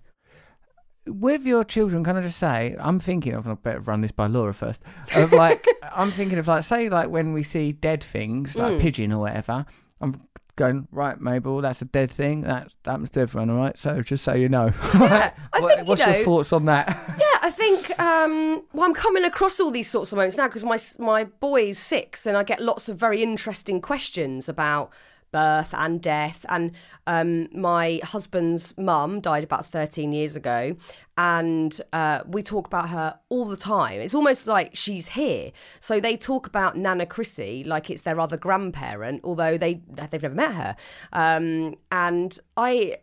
[1.05, 4.27] with your children, can I just say, I'm thinking of, I better run this by
[4.27, 4.81] Laura first,
[5.13, 5.61] of like,
[5.93, 8.59] I'm thinking of like, say, like when we see dead things, Mm.
[8.59, 9.65] like a pigeon or whatever,
[9.99, 10.21] I'm
[10.55, 12.41] going, right, Mabel, that's a dead thing.
[12.41, 13.77] That happens to everyone, all right?
[13.77, 14.71] So just so you know.
[14.83, 16.87] I What- think, you What's your thoughts on that?
[17.19, 20.63] Yeah, I think um, well, I'm coming across all these sorts of moments now because
[20.63, 24.91] my my boy's six, and I get lots of very interesting questions about
[25.33, 26.45] birth and death.
[26.47, 26.71] And
[27.05, 30.77] um, my husband's mum died about 13 years ago,
[31.17, 33.99] and uh, we talk about her all the time.
[33.99, 35.51] It's almost like she's here.
[35.81, 40.29] So they talk about Nana Chrissy like it's their other grandparent, although they they've never
[40.33, 40.75] met her.
[41.11, 42.99] Um, and I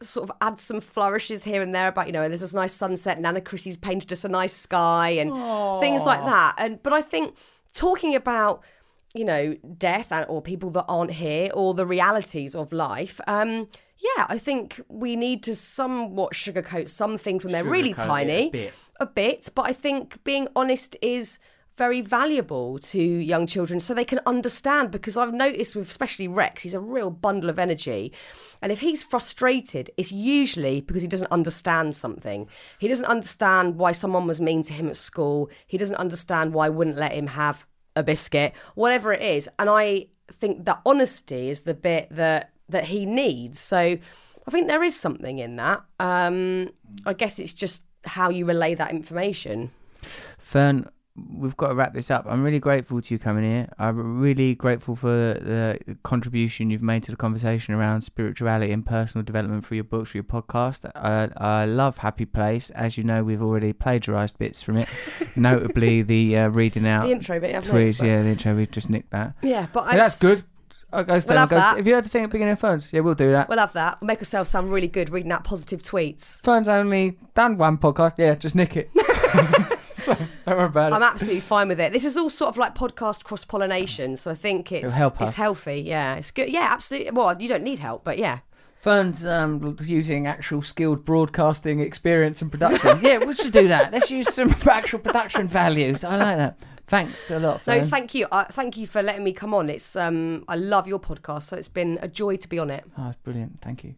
[0.00, 3.20] sort of add some flourishes here and there about you know there's this nice sunset
[3.20, 5.30] nana chrissy's painted us a nice sky and
[5.80, 7.36] things like that and but i think
[7.72, 8.64] talking about
[9.14, 13.68] you know death and, or people that aren't here or the realities of life um
[13.98, 18.02] yeah i think we need to somewhat sugarcoat some things when they're really it a
[18.02, 18.74] tiny bit.
[19.00, 21.38] a bit, but I think being honest is
[21.76, 26.62] very valuable to young children so they can understand because I've noticed with especially Rex,
[26.62, 28.12] he's a real bundle of energy.
[28.60, 32.48] And if he's frustrated, it's usually because he doesn't understand something.
[32.78, 35.50] He doesn't understand why someone was mean to him at school.
[35.66, 37.66] He doesn't understand why I wouldn't let him have
[37.96, 39.48] a biscuit, whatever it is.
[39.58, 43.58] And I think that honesty is the bit that that he needs.
[43.58, 45.82] So I think there is something in that.
[46.00, 46.70] Um,
[47.06, 49.70] I guess it's just how you relay that information.
[50.38, 52.24] Fearne, we've got to wrap this up.
[52.28, 53.68] I'm really grateful to you coming here.
[53.78, 59.22] I'm really grateful for the contribution you've made to the conversation around spirituality and personal
[59.24, 60.90] development through your books, through your podcast.
[60.94, 62.70] I, I love Happy Place.
[62.70, 64.88] As you know, we've already plagiarised bits from it,
[65.36, 67.98] notably the uh, reading out The intro bit, tweets.
[67.98, 68.06] that.
[68.06, 68.54] Yeah, the intro.
[68.54, 69.34] We've just nicked that.
[69.42, 70.44] Yeah, but Yeah, I that's good.
[70.94, 71.78] I goes We'll have goes, that.
[71.78, 73.48] If you had the thing at the beginning of Fearne's, yeah, we'll do that.
[73.48, 74.00] We'll have that.
[74.00, 76.42] We'll make ourselves sound really good reading out positive tweets.
[76.42, 78.14] Fearne's only done one podcast.
[78.18, 78.90] Yeah, just nick it.
[80.46, 80.96] Don't worry about it.
[80.96, 81.92] I'm absolutely fine with it.
[81.92, 85.80] This is all sort of like podcast cross pollination, so I think it's it's healthy.
[85.82, 86.48] Yeah, it's good.
[86.50, 87.10] Yeah, absolutely.
[87.12, 88.40] Well, you don't need help, but yeah.
[88.82, 92.98] Fearne's um, using actual skilled broadcasting experience and production.
[93.00, 93.92] yeah, we should do that.
[93.92, 96.02] Let's use some actual production values.
[96.02, 96.58] I like that.
[96.88, 98.26] Thanks a lot, No, thank you.
[98.30, 99.70] Uh, thank you for letting me come on.
[99.70, 102.84] It's um, I love your podcast, so it's been a joy to be on it.
[102.98, 103.60] Oh, that's brilliant.
[103.62, 103.94] Thank you.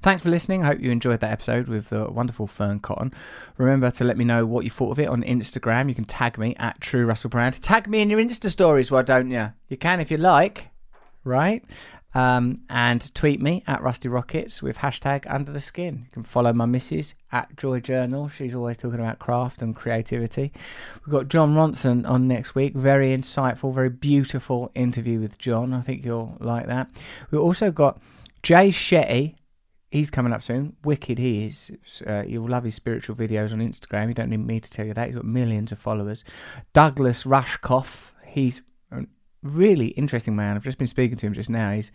[0.00, 0.62] Thanks for listening.
[0.62, 3.12] I hope you enjoyed that episode with the wonderful Fearne Cotton.
[3.58, 5.88] Remember to let me know what you thought of it on Instagram.
[5.88, 7.60] You can tag me at True Russell Brand.
[7.62, 9.52] Tag me in your Insta stories, why don't you?
[9.68, 10.68] You can if you like,
[11.24, 11.64] right?
[12.14, 16.04] Um, and tweet me at Rusty Rockets with hashtag Under the Skin.
[16.06, 18.28] You can follow my missus at Joy Journal.
[18.28, 20.52] She's always talking about craft and creativity.
[21.04, 22.74] We've got Jon Ronson on next week.
[22.74, 25.74] Very insightful, very beautiful interview with Jon.
[25.74, 26.88] I think you'll like that.
[27.32, 28.00] We've also got
[28.44, 29.34] Jay Shetty.
[29.94, 30.74] He's coming up soon.
[30.82, 31.70] Wicked he is.
[32.04, 34.08] Uh, you'll love his spiritual videos on Instagram.
[34.08, 35.06] You don't need me to tell you that.
[35.06, 36.24] He's got millions of followers.
[36.72, 38.10] Douglas Rushkoff.
[38.26, 38.60] He's
[38.90, 39.04] a
[39.44, 40.56] really interesting man.
[40.56, 41.70] I've just been speaking to him just now.
[41.70, 41.92] He's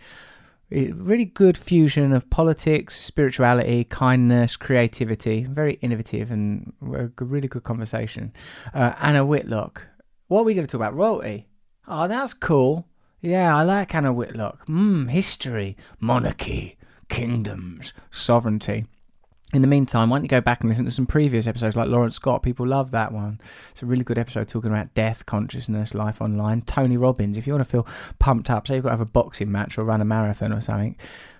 [0.71, 5.43] a really good fusion of politics, spirituality, kindness, creativity.
[5.43, 8.31] Very innovative and a really good conversation.
[8.73, 9.85] Uh, Anna Whitelock.
[10.29, 10.95] What are we going to talk about?
[10.95, 11.49] Royalty.
[11.85, 12.87] Oh, that's cool.
[13.19, 14.67] Yeah, I like Anna Whitelock.
[14.67, 16.77] Mmm, history, monarchy,
[17.09, 18.85] kingdoms, sovereignty.
[19.51, 21.87] In the meantime, why don't you go back and listen to some previous episodes like
[21.87, 22.43] Laurence Scott?
[22.43, 23.41] People love that one.
[23.71, 26.61] It's a really good episode talking about death, consciousness, life online.
[26.61, 27.87] Tony Robbins, if you want to feel
[28.19, 30.61] pumped up, say you've got to have a boxing match or run a marathon or
[30.61, 30.95] something,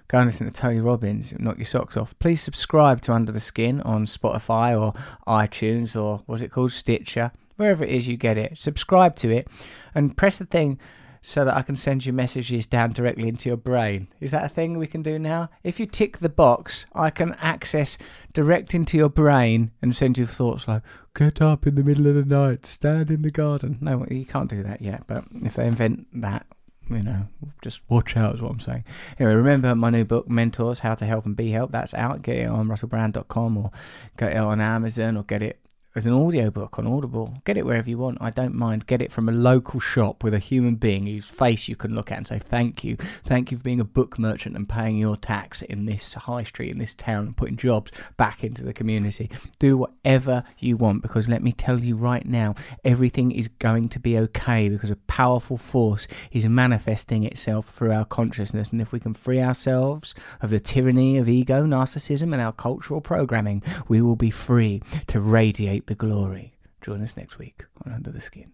[0.08, 2.18] go and listen to Tony Robbins, knock your socks off.
[2.18, 4.94] Please subscribe to Under the Skin on Spotify or
[5.28, 8.58] iTunes or what's it called, Stitcher, wherever it is you get it.
[8.58, 9.48] Subscribe to it
[9.94, 10.80] and press the thing
[11.22, 14.08] so that I can send you messages down directly into your brain.
[14.20, 15.50] Is that a thing we can do now?
[15.64, 17.98] If you tick the box, I can access
[18.34, 20.84] direct into your brain and send you thoughts like,
[21.16, 23.78] get up in the middle of the night, stand in the garden.
[23.82, 26.46] No, you can't do that yet, but if they invent that,
[26.90, 27.28] you know,
[27.62, 28.84] just watch out is what I'm saying.
[29.20, 31.72] Anyway, remember my new book, Mentors: How to Help and Be Helped.
[31.72, 32.24] That's out.
[32.24, 33.72] Get it on russellbrand.com or
[34.18, 35.60] get it on Amazon or get it
[35.96, 37.42] as an audiobook on Audible.
[37.46, 38.20] Get it wherever you want.
[38.22, 38.86] I don't mind.
[38.86, 42.12] Get it from a local shop with a human being whose face you can look
[42.12, 42.96] at and say, Thank you.
[43.26, 46.72] Thank you for being a book merchant and paying your tax in this high street,
[46.72, 49.30] in this town, and putting jobs back into the community.
[49.58, 54.00] Do whatever you want because let me tell you right now, everything is going to
[54.00, 58.72] be okay because a powerful force is manifesting itself through our consciousness.
[58.72, 63.02] And if we can free ourselves of the tyranny of ego, narcissism, and our cultural
[63.02, 66.54] programming, we will be free to radiate the glory.
[66.82, 68.52] Join us next week on Under the Skin.